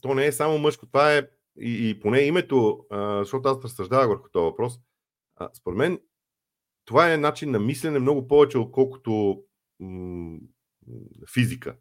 то 0.03 0.15
не 0.15 0.27
е 0.27 0.33
само 0.33 0.59
мъжко, 0.59 0.87
това 0.87 1.17
е 1.17 1.29
и, 1.61 1.91
и 1.91 2.01
поне 2.01 2.21
името, 2.21 2.87
защото 3.19 3.49
аз 3.49 3.65
разсъждавах 3.65 4.09
върху 4.09 4.29
този 4.29 4.45
въпрос. 4.45 4.79
Според 5.55 5.77
мен, 5.77 6.01
това 6.85 7.13
е 7.13 7.17
начин 7.17 7.51
на 7.51 7.59
мислене 7.59 7.99
много 7.99 8.29
повече, 8.29 8.59
отколкото 8.59 9.43
м- 9.81 10.39
физика. 11.35 11.77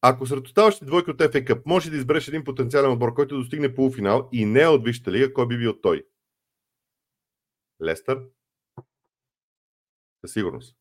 Ако 0.00 0.26
сред 0.26 0.46
оставащите 0.46 0.86
двойки 0.86 1.10
от 1.10 1.18
FA 1.18 1.48
Cup 1.48 1.62
може 1.66 1.90
да 1.90 1.96
избереш 1.96 2.28
един 2.28 2.44
потенциален 2.44 2.90
отбор, 2.90 3.14
който 3.14 3.36
достигне 3.36 3.74
полуфинал 3.74 4.28
и 4.32 4.44
не 4.46 4.60
е 4.62 4.68
от 4.68 4.84
Висшата 4.84 5.12
лига, 5.12 5.32
кой 5.32 5.48
би 5.48 5.58
бил 5.58 5.80
той? 5.80 6.06
Лестър? 7.82 8.22
Със 10.20 10.32
сигурност. 10.32 10.76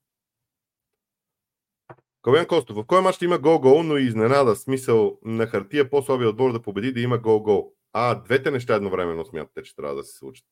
Калян 2.24 2.48
Костов, 2.48 2.78
в 2.78 2.86
кой 2.86 3.02
мач 3.02 3.16
ще 3.16 3.26
има 3.26 3.40
гол-гол, 3.40 3.84
но 3.84 3.98
и 3.98 4.04
изненада, 4.04 4.56
смисъл 4.56 5.20
на 5.24 5.48
хартия 5.48 5.90
по-слабия 5.90 6.30
отбор 6.30 6.54
да 6.54 6.62
победи 6.62 6.94
да 6.94 7.00
има 7.00 7.18
гол-гол. 7.18 7.74
А, 7.94 8.16
двете 8.16 8.52
неща 8.52 8.76
едновременно 8.76 9.26
смятате, 9.26 9.64
че 9.64 9.76
трябва 9.76 9.96
да 9.96 10.04
се 10.04 10.18
случат. 10.18 10.46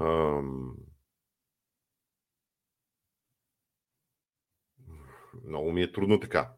Ам... 0.00 0.74
Много 5.44 5.72
ми 5.72 5.82
е 5.82 5.92
трудно 5.92 6.20
така. 6.20 6.52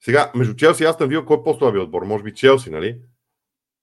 Сега, 0.00 0.32
между 0.34 0.56
Челси 0.56 0.82
и 0.82 0.86
Астан 0.86 1.08
Вил, 1.08 1.24
кой 1.24 1.36
е 1.36 1.42
по-слабия 1.42 1.82
отбор? 1.82 2.02
Може 2.02 2.24
би 2.24 2.34
Челси, 2.34 2.70
нали? 2.70 3.02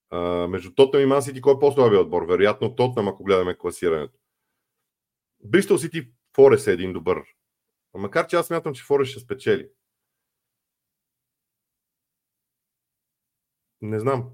А, 0.10 0.48
между 0.48 0.74
Тотнам 0.74 1.02
и 1.02 1.06
Мансити, 1.06 1.42
кой 1.42 1.54
е 1.54 1.60
по-слабия 1.60 2.02
отбор? 2.02 2.26
Вероятно 2.26 2.76
Тотнам, 2.76 3.08
ако 3.08 3.24
гледаме 3.24 3.58
класирането. 3.58 4.20
Бристол 5.44 5.78
Сити 5.78 6.12
Форес 6.36 6.68
е 6.68 6.72
един 6.72 6.94
добър. 6.94 7.24
Макар 7.94 8.28
че 8.28 8.36
аз 8.36 8.48
смятам, 8.48 8.74
че 8.74 8.84
Форес 8.84 9.10
ще 9.10 9.20
спечели. 9.20 9.70
Не 13.82 14.00
знам. 14.00 14.30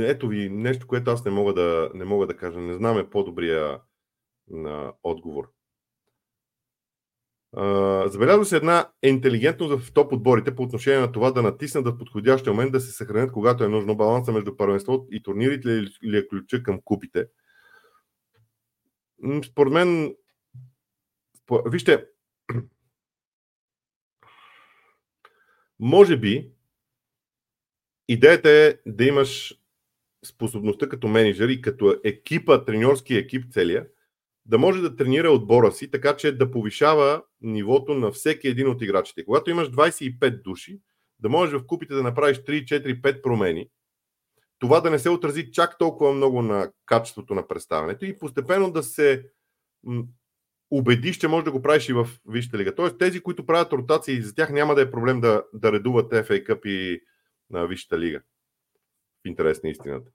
Ето 0.00 0.28
ви 0.28 0.48
нещо, 0.50 0.86
което 0.86 1.10
аз 1.10 1.24
не 1.24 1.30
мога 1.30 1.54
да, 1.54 1.90
не 1.94 2.04
мога 2.04 2.26
да 2.26 2.36
кажа. 2.36 2.60
Не 2.60 2.74
знам 2.74 2.98
е 2.98 3.10
по-добрия 3.10 3.80
на 4.48 4.92
отговор. 5.02 5.52
забелязва 8.10 8.44
се 8.44 8.56
една 8.56 8.92
интелигентност 9.02 9.84
в 9.84 9.92
топ 9.92 10.12
отборите 10.12 10.54
по 10.54 10.62
отношение 10.62 11.00
на 11.00 11.12
това 11.12 11.30
да 11.30 11.42
натиснат 11.42 11.86
в 11.86 11.98
подходящия 11.98 12.52
момент 12.52 12.72
да 12.72 12.80
се 12.80 12.92
съхранят, 12.92 13.32
когато 13.32 13.64
е 13.64 13.68
нужно 13.68 13.96
баланса 13.96 14.32
между 14.32 14.56
първенство 14.56 15.06
и 15.10 15.22
турнирите 15.22 15.84
или 16.02 16.18
е 16.18 16.28
ключа 16.28 16.62
към 16.62 16.80
купите. 16.84 17.26
Според 19.44 19.72
мен, 19.72 20.14
вижте, 21.66 22.06
може 25.78 26.16
би 26.16 26.52
идеята 28.08 28.50
е 28.50 28.74
да 28.86 29.04
имаш 29.04 29.60
способността 30.26 30.88
като 30.88 31.08
менеджер 31.08 31.48
и 31.48 31.60
като 31.60 32.00
екипа, 32.04 32.64
треньорски 32.64 33.14
екип 33.14 33.52
целия, 33.52 33.86
да 34.46 34.58
може 34.58 34.82
да 34.82 34.96
тренира 34.96 35.30
отбора 35.30 35.72
си, 35.72 35.90
така 35.90 36.16
че 36.16 36.36
да 36.36 36.50
повишава 36.50 37.22
нивото 37.40 37.94
на 37.94 38.12
всеки 38.12 38.48
един 38.48 38.68
от 38.68 38.82
играчите. 38.82 39.24
Когато 39.24 39.50
имаш 39.50 39.70
25 39.70 40.42
души, 40.42 40.80
да 41.18 41.28
можеш 41.28 41.60
в 41.60 41.66
купите 41.66 41.94
да 41.94 42.02
направиш 42.02 42.38
3, 42.38 42.64
4, 42.64 43.00
5 43.00 43.22
промени, 43.22 43.70
това 44.58 44.80
да 44.80 44.90
не 44.90 44.98
се 44.98 45.10
отрази 45.10 45.52
чак 45.52 45.78
толкова 45.78 46.12
много 46.12 46.42
на 46.42 46.72
качеството 46.86 47.34
на 47.34 47.48
представянето 47.48 48.04
и 48.04 48.18
постепенно 48.18 48.72
да 48.72 48.82
се 48.82 49.30
убедиш, 50.70 51.18
че 51.18 51.28
можеш 51.28 51.44
да 51.44 51.50
го 51.50 51.62
правиш 51.62 51.88
и 51.88 51.92
в 51.92 52.08
Висшата 52.28 52.58
лига. 52.58 52.74
Тоест 52.74 52.98
тези, 52.98 53.20
които 53.20 53.46
правят 53.46 53.72
ротации, 53.72 54.22
за 54.22 54.34
тях 54.34 54.50
няма 54.50 54.74
да 54.74 54.82
е 54.82 54.90
проблем 54.90 55.20
да, 55.20 55.44
да 55.52 55.72
редуват 55.72 56.12
FA 56.12 56.46
Cup 56.46 56.66
и 56.66 57.00
на 57.50 57.66
Висшата 57.66 57.98
лига. 57.98 58.20
В 59.24 59.28
интерес 59.28 59.62
на 59.62 59.70
истината. 59.70 60.10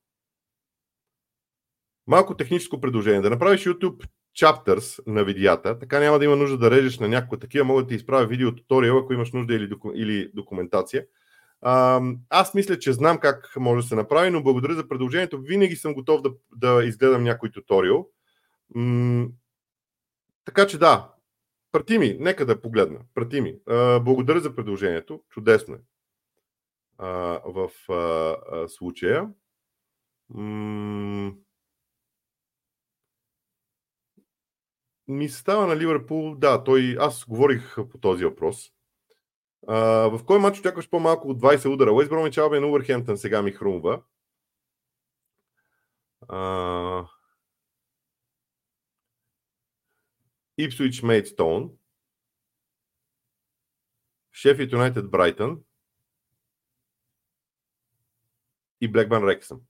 Малко 2.08 2.38
техническо 2.38 2.82
предложение. 2.82 3.22
Да 3.22 3.30
направиш 3.30 3.66
YouTube 3.66 4.08
chapters 4.38 5.04
на 5.08 5.24
видеята, 5.24 5.80
така 5.80 6.00
няма 6.00 6.20
да 6.20 6.26
има 6.26 6.36
нужда 6.36 6.58
да 6.58 6.72
режеш 6.72 7.00
на 7.00 7.08
някаква 7.08 7.38
такива, 7.38 7.66
мога 7.66 7.82
да 7.82 7.88
ти 7.88 7.96
изправя 7.96 8.26
видео 8.26 8.56
туториал, 8.56 8.98
ако 8.98 9.14
имаш 9.14 9.32
нужда 9.32 9.54
или, 9.54 9.68
доку... 9.68 9.92
или 9.96 10.32
документация. 10.34 11.06
А, 11.62 12.02
аз 12.30 12.54
мисля, 12.54 12.80
че 12.80 12.94
знам 12.94 13.18
как 13.18 13.54
може 13.58 13.84
да 13.84 13.88
се 13.88 13.96
направи, 13.96 14.30
но 14.30 14.44
благодаря 14.44 14.74
за 14.74 14.88
предложението. 14.88 15.42
Винаги 15.42 15.76
съм 15.76 15.94
готов 15.94 16.22
да, 16.22 16.32
да 16.56 16.86
изгледам 16.86 17.24
някой 17.24 17.52
туториал. 17.52 18.10
Така 20.46 20.68
че 20.68 20.78
да, 20.78 21.14
прати 21.72 21.98
ми, 21.98 22.18
нека 22.20 22.46
да 22.46 22.62
погледна. 22.62 23.00
Прати 23.14 23.42
ми. 23.42 23.60
Благодаря 24.02 24.40
за 24.40 24.56
предложението. 24.56 25.24
Чудесно 25.30 25.76
е. 25.76 25.80
В 27.46 27.70
случая. 28.68 29.30
Ми 35.08 35.30
става 35.30 35.68
на 35.68 35.78
Ливърпул, 35.78 36.36
да, 36.36 36.64
той, 36.64 36.98
аз 37.00 37.26
говорих 37.26 37.76
по 37.92 37.98
този 37.98 38.26
въпрос. 38.26 38.72
А, 39.68 39.78
в 40.10 40.26
кой 40.26 40.40
матч 40.40 40.60
очакваш 40.60 40.90
по-малко 40.90 41.30
от 41.30 41.42
20 41.42 41.74
удара? 41.74 41.94
Уест 41.94 42.10
Бромич 42.10 42.38
Албен 42.38 42.64
Увърхемптън 42.64 43.18
сега 43.18 43.42
ми 43.42 43.52
хрумва. 43.52 44.02
А... 46.28 47.08
Ipswich 50.60 51.04
Maidstone. 51.04 51.72
Шефът 54.32 54.72
Юнайтед 54.72 55.10
Брайтън 55.10 55.60
и 58.82 58.92
Блекбан 58.92 59.28
Рексъм. 59.28 59.62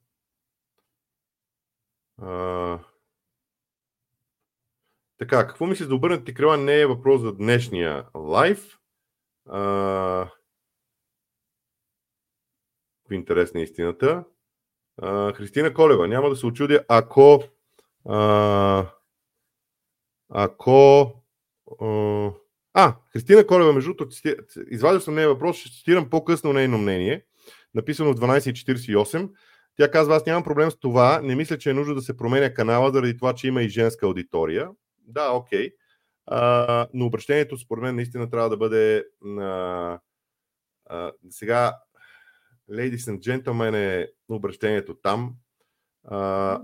Така, 5.18 5.48
какво 5.48 5.66
мислиш 5.66 5.88
да 5.88 5.96
обърнете 5.96 6.34
крила 6.34 6.58
не 6.58 6.82
е 6.82 6.86
въпрос 6.86 7.22
за 7.22 7.36
днешния 7.36 8.06
лайф. 8.16 8.80
А, 9.46 9.60
в 13.10 13.12
интерес 13.12 13.54
на 13.54 13.62
истината. 13.62 14.26
А, 14.98 15.34
Христина 15.34 15.74
Колева, 15.74 16.08
няма 16.08 16.30
да 16.30 16.36
се 16.36 16.46
очудя, 16.46 16.86
ако 16.88 17.44
а, 18.06 18.95
ако 20.38 21.12
а, 22.74 22.96
Христина 23.14 23.48
Колева, 23.48 23.74
между 23.74 23.94
другото, 23.94 24.16
извадил 24.70 25.02
съм 25.02 25.16
нея 25.16 25.28
въпрос, 25.30 25.58
ще 25.58 25.70
цитирам 25.70 26.10
по-късно 26.10 26.54
нейно 26.54 26.78
мнение, 26.78 27.26
написано 27.74 28.14
в 28.14 28.16
12.48. 28.16 29.30
Тя 29.78 29.92
казва, 29.92 30.16
аз 30.16 30.26
нямам 30.26 30.44
проблем 30.44 30.72
с 30.72 30.80
това, 30.80 31.22
не 31.24 31.36
мисля, 31.36 31.58
че 31.58 31.70
е 31.70 31.74
нужно 31.74 31.96
да 31.96 32.02
се 32.02 32.18
променя 32.18 32.54
канала, 32.54 32.92
заради 32.92 33.18
това, 33.18 33.34
че 33.34 33.48
има 33.48 33.64
и 33.64 33.70
женска 33.70 34.06
аудитория 34.06 34.70
да, 35.08 35.32
окей. 35.32 35.72
А, 36.26 36.88
но 36.94 37.06
обращението, 37.06 37.58
според 37.58 37.82
мен, 37.82 37.96
наистина 37.96 38.30
трябва 38.30 38.50
да 38.50 38.58
бъде 38.58 39.06
а, 39.40 40.00
а, 40.86 41.12
сега, 41.30 41.78
ladies 42.72 42.96
and 42.96 43.20
gentlemen, 43.20 43.76
е 43.76 44.12
обращението 44.30 44.96
там. 44.96 45.36
А, 46.04 46.62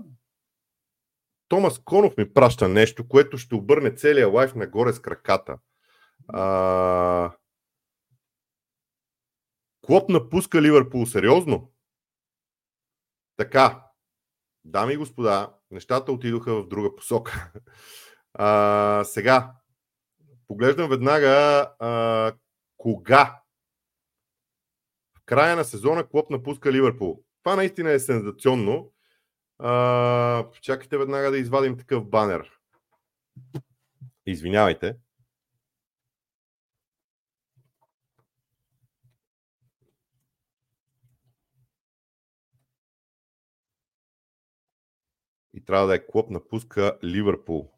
Томас 1.52 1.78
Конов 1.78 2.16
ми 2.16 2.32
праща 2.32 2.68
нещо, 2.68 3.08
което 3.08 3.38
ще 3.38 3.54
обърне 3.54 3.90
целия 3.90 4.28
лайф 4.28 4.54
нагоре 4.54 4.92
с 4.92 5.00
краката. 5.00 5.58
А, 6.28 7.32
Клоп 9.86 10.08
напуска 10.08 10.62
Ливърпул. 10.62 11.06
Сериозно? 11.06 11.72
Така, 13.36 13.86
дами 14.64 14.92
и 14.92 14.96
господа, 14.96 15.54
нещата 15.70 16.12
отидоха 16.12 16.54
в 16.54 16.68
друга 16.68 16.96
посока. 16.96 17.52
А, 18.34 19.04
сега, 19.04 19.52
поглеждам 20.48 20.90
веднага 20.90 21.28
а, 21.78 22.32
кога 22.76 23.40
в 25.16 25.20
края 25.24 25.56
на 25.56 25.64
сезона 25.64 26.08
Клоп 26.08 26.30
напуска 26.30 26.72
Ливърпул. 26.72 27.24
Това 27.42 27.56
наистина 27.56 27.90
е 27.90 27.98
сензационно. 27.98 28.91
А, 29.64 30.50
чакайте 30.60 30.98
веднага 30.98 31.30
да 31.30 31.38
извадим 31.38 31.78
такъв 31.78 32.08
банер. 32.08 32.50
Извинявайте. 34.26 34.96
И 45.54 45.64
трябва 45.64 45.86
да 45.86 45.94
е 45.94 46.06
Клоп 46.06 46.30
напуска 46.30 46.98
Ливърпул. 47.04 47.72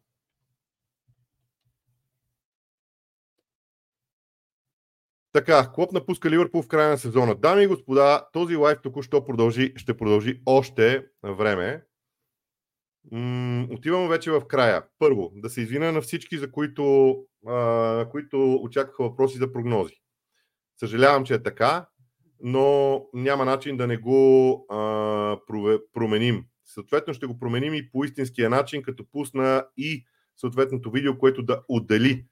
Така, 5.35 5.71
Клоп 5.73 5.91
напуска 5.91 6.29
Ливърпул 6.29 6.61
в 6.61 6.67
края 6.67 6.89
на 6.89 6.97
сезона. 6.97 7.35
Дами 7.35 7.63
и 7.63 7.67
господа, 7.67 8.27
този 8.33 8.55
лайф 8.55 8.79
току-що 8.81 9.25
продължи, 9.25 9.73
ще 9.75 9.97
продължи 9.97 10.41
още 10.45 11.05
време. 11.23 11.83
М- 13.11 13.67
отивам 13.71 14.09
вече 14.09 14.31
в 14.31 14.41
края. 14.47 14.83
Първо, 14.99 15.31
да 15.35 15.49
се 15.49 15.61
извина 15.61 15.91
на 15.91 16.01
всички, 16.01 16.37
за 16.37 16.51
които, 16.51 17.15
а, 17.47 18.07
които 18.11 18.53
очакваха 18.53 19.03
въпроси 19.03 19.37
за 19.37 19.51
прогнози. 19.51 19.93
Съжалявам, 20.79 21.25
че 21.25 21.33
е 21.33 21.43
така, 21.43 21.87
но 22.39 23.01
няма 23.13 23.45
начин 23.45 23.77
да 23.77 23.87
не 23.87 23.97
го 23.97 24.65
а, 24.69 25.37
променим. 25.93 26.45
Съответно 26.65 27.13
ще 27.13 27.25
го 27.25 27.39
променим 27.39 27.73
и 27.73 27.91
по 27.91 28.03
истинския 28.03 28.49
начин, 28.49 28.83
като 28.83 29.05
пусна 29.11 29.65
и 29.77 30.05
съответното 30.37 30.91
видео, 30.91 31.17
което 31.17 31.43
да 31.43 31.61
отдели 31.67 32.25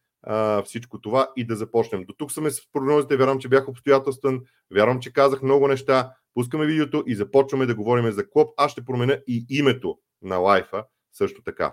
всичко 0.66 1.02
това 1.02 1.30
и 1.36 1.46
да 1.46 1.56
започнем. 1.56 2.04
До 2.04 2.14
тук 2.14 2.32
сме 2.32 2.52
с 2.52 2.72
прогнозите, 2.72 3.18
вярвам, 3.18 3.40
че 3.40 3.50
бях 3.50 3.68
обстоятелствен, 3.68 4.42
вярвам, 4.76 5.00
че 5.00 5.14
казах 5.14 5.42
много 5.42 5.68
неща. 5.68 6.14
Пускаме 6.34 6.66
видеото 6.66 7.04
и 7.08 7.16
започваме 7.16 7.66
да 7.66 7.76
говорим 7.76 8.12
за 8.12 8.30
Клоп. 8.30 8.54
Аз 8.58 8.72
ще 8.72 8.86
променя 8.86 9.18
и 9.28 9.46
името 9.50 9.98
на 10.22 10.38
лайфа 10.38 10.86
също 11.14 11.44
така. 11.44 11.72